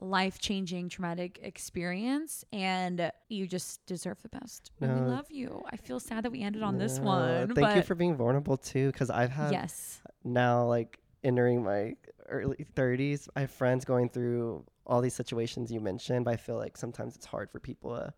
life-changing 0.01 0.87
traumatic 0.87 1.39
experience 1.43 2.45
and 2.53 3.11
you 3.27 3.45
just 3.45 3.85
deserve 3.85 4.21
the 4.21 4.29
best. 4.29 4.71
And 4.79 4.93
we 4.93 5.11
love 5.11 5.29
you. 5.29 5.61
I 5.69 5.75
feel 5.75 5.99
sad 5.99 6.23
that 6.23 6.31
we 6.31 6.41
ended 6.41 6.63
on 6.63 6.77
this 6.77 6.99
one. 6.99 7.47
Thank 7.47 7.59
but 7.59 7.75
you 7.75 7.81
for 7.81 7.95
being 7.95 8.15
vulnerable 8.15 8.55
too, 8.55 8.93
because 8.93 9.09
I've 9.09 9.31
had 9.31 9.51
yes. 9.51 9.99
now 10.23 10.63
like 10.65 10.99
entering 11.23 11.63
my 11.63 11.95
early 12.29 12.65
30s 12.75 13.27
i 13.35 13.41
have 13.41 13.51
friends 13.51 13.83
going 13.83 14.07
through 14.07 14.63
all 14.89 14.99
these 15.01 15.13
situations 15.13 15.71
you 15.71 15.79
mentioned 15.79 16.25
but 16.25 16.33
i 16.33 16.37
feel 16.37 16.57
like 16.57 16.75
sometimes 16.75 17.15
it's 17.15 17.25
hard 17.25 17.49
for 17.49 17.59
people 17.59 17.95
to 17.95 18.13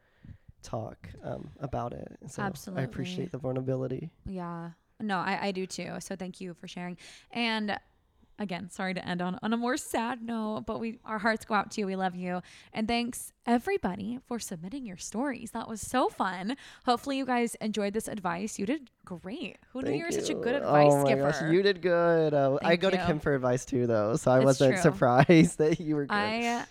talk 0.64 1.10
um, 1.24 1.50
about 1.60 1.92
it 1.94 2.18
so 2.28 2.42
i 2.76 2.82
appreciate 2.82 3.32
the 3.32 3.38
vulnerability 3.38 4.10
Yeah. 4.26 4.72
No, 5.02 5.18
I, 5.18 5.48
I 5.48 5.52
do 5.52 5.66
too. 5.66 5.96
So 6.00 6.16
thank 6.16 6.40
you 6.40 6.54
for 6.54 6.68
sharing. 6.68 6.96
And 7.32 7.78
again, 8.42 8.70
sorry 8.70 8.94
to 8.94 9.08
end 9.08 9.22
on, 9.22 9.40
on 9.42 9.54
a 9.54 9.58
more 9.58 9.78
sad 9.78 10.22
note, 10.22 10.64
but 10.66 10.80
we 10.80 11.00
our 11.06 11.20
hearts 11.20 11.46
go 11.46 11.54
out 11.54 11.72
to 11.72 11.82
you. 11.82 11.86
We 11.88 11.96
love 11.96 12.16
you. 12.16 12.42
And 12.74 12.88
thanks 12.88 13.32
everybody 13.46 14.20
for 14.28 14.40
submitting 14.40 14.86
your 14.86 14.98
stories. 14.98 15.52
That 15.52 15.70
was 15.70 15.82
so 15.82 16.10
fun. 16.10 16.58
Hopefully 16.86 17.18
you 17.18 17.26
guys 17.26 17.56
enjoyed 17.56 17.94
this 17.94 18.08
advice. 18.08 18.60
You 18.60 18.66
did 18.66 18.90
great. 19.06 19.58
Who 19.74 19.82
knew 19.82 19.92
you 19.92 20.06
were 20.06 20.12
such 20.12 20.30
a 20.30 20.34
good 20.34 20.56
advice 20.56 20.92
oh 20.92 21.04
my 21.04 21.10
giver? 21.10 21.32
gosh 21.32 21.52
you 21.52 21.62
did 21.62 21.82
good 21.82 22.34
uh, 22.34 22.58
i 22.62 22.70
Thank 22.70 22.82
go 22.82 22.90
to 22.90 22.98
you. 22.98 23.04
kim 23.06 23.20
for 23.20 23.34
advice 23.36 23.66
too 23.66 23.88
though 23.88 24.16
so 24.16 24.32
i 24.32 24.38
It's 24.38 24.46
wasn't 24.46 24.74
true. 24.74 24.82
surprised 24.82 25.58
that 25.58 25.80
you 25.80 25.96
were 25.96 26.06
good 26.06 26.14
I 26.14 26.66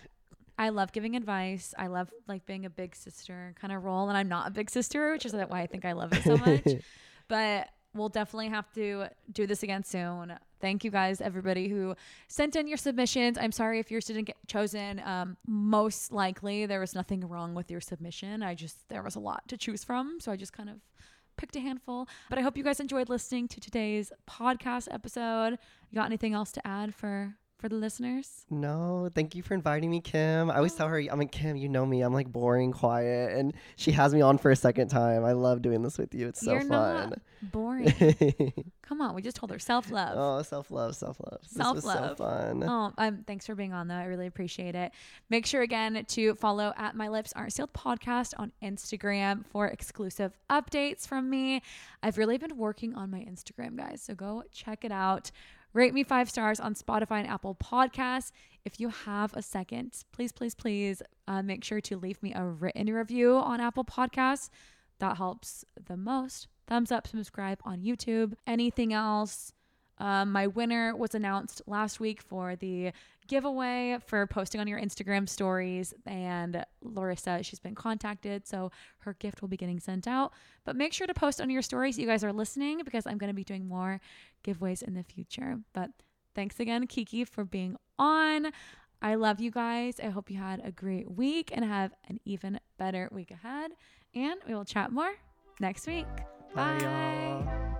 I 0.57 0.69
love 0.69 0.91
giving 0.91 1.15
advice. 1.15 1.73
I 1.75 1.87
love 1.87 2.11
like 2.27 2.45
being 2.45 2.65
a 2.65 2.69
big 2.69 2.95
sister 2.95 3.55
kind 3.59 3.73
of 3.73 3.83
role, 3.83 4.09
and 4.09 4.17
I'm 4.17 4.27
not 4.29 4.47
a 4.47 4.51
big 4.51 4.69
sister, 4.69 5.11
which 5.11 5.25
is 5.25 5.33
why 5.33 5.61
I 5.61 5.65
think 5.65 5.85
I 5.85 5.93
love 5.93 6.13
it 6.13 6.23
so 6.23 6.37
much. 6.37 6.83
but 7.27 7.67
we'll 7.95 8.09
definitely 8.09 8.49
have 8.49 8.71
to 8.73 9.07
do 9.31 9.47
this 9.47 9.63
again 9.63 9.83
soon. 9.83 10.33
Thank 10.61 10.83
you 10.83 10.91
guys, 10.91 11.19
everybody 11.21 11.67
who 11.67 11.95
sent 12.27 12.55
in 12.55 12.67
your 12.67 12.77
submissions. 12.77 13.37
I'm 13.37 13.51
sorry 13.51 13.79
if 13.79 13.89
yours 13.91 14.05
didn't 14.05 14.25
get 14.25 14.37
chosen. 14.47 15.01
Um, 15.03 15.37
most 15.47 16.11
likely 16.11 16.65
there 16.65 16.79
was 16.79 16.95
nothing 16.95 17.27
wrong 17.27 17.55
with 17.55 17.71
your 17.71 17.81
submission. 17.81 18.43
I 18.43 18.55
just 18.55 18.87
there 18.89 19.03
was 19.03 19.15
a 19.15 19.19
lot 19.19 19.47
to 19.47 19.57
choose 19.57 19.83
from, 19.83 20.19
so 20.19 20.31
I 20.31 20.35
just 20.35 20.53
kind 20.53 20.69
of 20.69 20.75
picked 21.37 21.55
a 21.55 21.59
handful. 21.59 22.07
But 22.29 22.37
I 22.37 22.41
hope 22.41 22.55
you 22.57 22.63
guys 22.63 22.79
enjoyed 22.79 23.09
listening 23.09 23.47
to 23.49 23.59
today's 23.59 24.11
podcast 24.29 24.87
episode. 24.91 25.57
You 25.89 25.95
got 25.95 26.05
anything 26.05 26.33
else 26.33 26.51
to 26.53 26.67
add 26.67 26.93
for 26.93 27.35
for 27.61 27.69
the 27.69 27.75
listeners? 27.75 28.45
No, 28.49 29.09
thank 29.13 29.35
you 29.35 29.43
for 29.43 29.53
inviting 29.53 29.91
me, 29.91 30.01
Kim. 30.01 30.49
I 30.49 30.57
always 30.57 30.73
tell 30.73 30.87
her, 30.87 30.97
I'm 30.97 31.19
like, 31.19 31.31
Kim, 31.31 31.55
you 31.55 31.69
know 31.69 31.85
me. 31.85 32.01
I'm 32.01 32.13
like 32.13 32.31
boring, 32.31 32.71
quiet. 32.71 33.37
And 33.37 33.53
she 33.75 33.91
has 33.91 34.13
me 34.13 34.21
on 34.21 34.39
for 34.39 34.49
a 34.49 34.55
second 34.55 34.89
time. 34.89 35.23
I 35.23 35.33
love 35.33 35.61
doing 35.61 35.83
this 35.83 35.97
with 35.97 36.13
you. 36.15 36.27
It's 36.27 36.41
so 36.41 36.53
You're 36.53 36.61
fun. 36.61 37.09
not 37.11 37.19
boring. 37.43 37.93
Come 38.81 39.01
on, 39.01 39.15
we 39.15 39.21
just 39.21 39.37
told 39.37 39.51
her 39.51 39.59
self 39.59 39.91
love. 39.91 40.13
oh, 40.17 40.41
self 40.41 40.71
love, 40.71 40.95
self 40.95 41.19
love. 41.19 41.39
This 41.43 41.57
was 41.57 41.83
so 41.83 42.15
fun. 42.17 42.63
Oh, 42.63 42.91
um, 42.97 43.23
thanks 43.25 43.45
for 43.45 43.55
being 43.55 43.73
on 43.73 43.87
though. 43.87 43.95
I 43.95 44.05
really 44.05 44.27
appreciate 44.27 44.75
it. 44.75 44.91
Make 45.29 45.45
sure 45.45 45.61
again 45.61 46.03
to 46.05 46.35
follow 46.35 46.73
at 46.75 46.95
My 46.95 47.07
Lips 47.07 47.31
Aren't 47.33 47.53
Sealed 47.53 47.73
podcast 47.73 48.33
on 48.37 48.51
Instagram 48.63 49.45
for 49.45 49.67
exclusive 49.67 50.33
updates 50.49 51.07
from 51.07 51.29
me. 51.29 51.61
I've 52.03 52.17
really 52.17 52.37
been 52.37 52.57
working 52.57 52.95
on 52.95 53.11
my 53.11 53.19
Instagram, 53.19 53.77
guys. 53.77 54.01
So 54.01 54.15
go 54.15 54.43
check 54.51 54.83
it 54.83 54.91
out. 54.91 55.31
Rate 55.73 55.93
me 55.93 56.03
five 56.03 56.29
stars 56.29 56.59
on 56.59 56.75
Spotify 56.75 57.19
and 57.19 57.27
Apple 57.27 57.55
Podcasts. 57.55 58.31
If 58.65 58.79
you 58.79 58.89
have 58.89 59.33
a 59.33 59.41
second, 59.41 59.93
please, 60.11 60.31
please, 60.31 60.53
please 60.53 61.01
uh, 61.27 61.41
make 61.41 61.63
sure 61.63 61.79
to 61.81 61.97
leave 61.97 62.21
me 62.21 62.33
a 62.33 62.43
written 62.43 62.93
review 62.93 63.35
on 63.37 63.61
Apple 63.61 63.85
Podcasts. 63.85 64.49
That 64.99 65.17
helps 65.17 65.63
the 65.87 65.95
most. 65.95 66.47
Thumbs 66.67 66.91
up, 66.91 67.07
subscribe 67.07 67.59
on 67.63 67.81
YouTube. 67.81 68.33
Anything 68.45 68.93
else? 68.93 69.53
Um, 69.97 70.31
my 70.31 70.47
winner 70.47 70.95
was 70.95 71.15
announced 71.15 71.61
last 71.67 71.99
week 71.99 72.21
for 72.21 72.55
the 72.55 72.91
giveaway 73.31 73.97
for 74.05 74.27
posting 74.27 74.59
on 74.59 74.67
your 74.67 74.77
Instagram 74.77 75.27
stories. 75.27 75.93
And 76.05 76.65
Larissa, 76.81 77.41
she's 77.43 77.59
been 77.59 77.75
contacted. 77.75 78.45
So 78.45 78.71
her 78.99 79.13
gift 79.13 79.41
will 79.41 79.47
be 79.47 79.55
getting 79.55 79.79
sent 79.79 80.05
out. 80.05 80.33
But 80.65 80.75
make 80.75 80.91
sure 80.91 81.07
to 81.07 81.13
post 81.13 81.39
on 81.39 81.49
your 81.49 81.61
stories 81.61 81.97
you 81.97 82.05
guys 82.05 82.25
are 82.25 82.33
listening 82.33 82.81
because 82.83 83.07
I'm 83.07 83.17
going 83.17 83.29
to 83.29 83.33
be 83.33 83.45
doing 83.45 83.65
more 83.65 84.01
giveaways 84.43 84.83
in 84.83 84.95
the 84.95 85.03
future. 85.03 85.59
But 85.71 85.91
thanks 86.35 86.59
again, 86.59 86.87
Keke, 86.87 87.25
for 87.25 87.45
being 87.45 87.77
on. 87.97 88.51
I 89.01 89.15
love 89.15 89.39
you 89.39 89.49
guys. 89.49 90.01
I 90.03 90.09
hope 90.09 90.29
you 90.29 90.37
had 90.37 90.61
a 90.65 90.71
great 90.71 91.09
week 91.09 91.51
and 91.53 91.63
have 91.63 91.93
an 92.09 92.19
even 92.25 92.59
better 92.77 93.07
week 93.13 93.31
ahead. 93.31 93.71
And 94.13 94.41
we 94.45 94.53
will 94.53 94.65
chat 94.65 94.91
more 94.91 95.13
next 95.61 95.87
week. 95.87 96.05
Bye, 96.53 96.77
Bye. 96.77 96.83
y'all. 96.83 97.70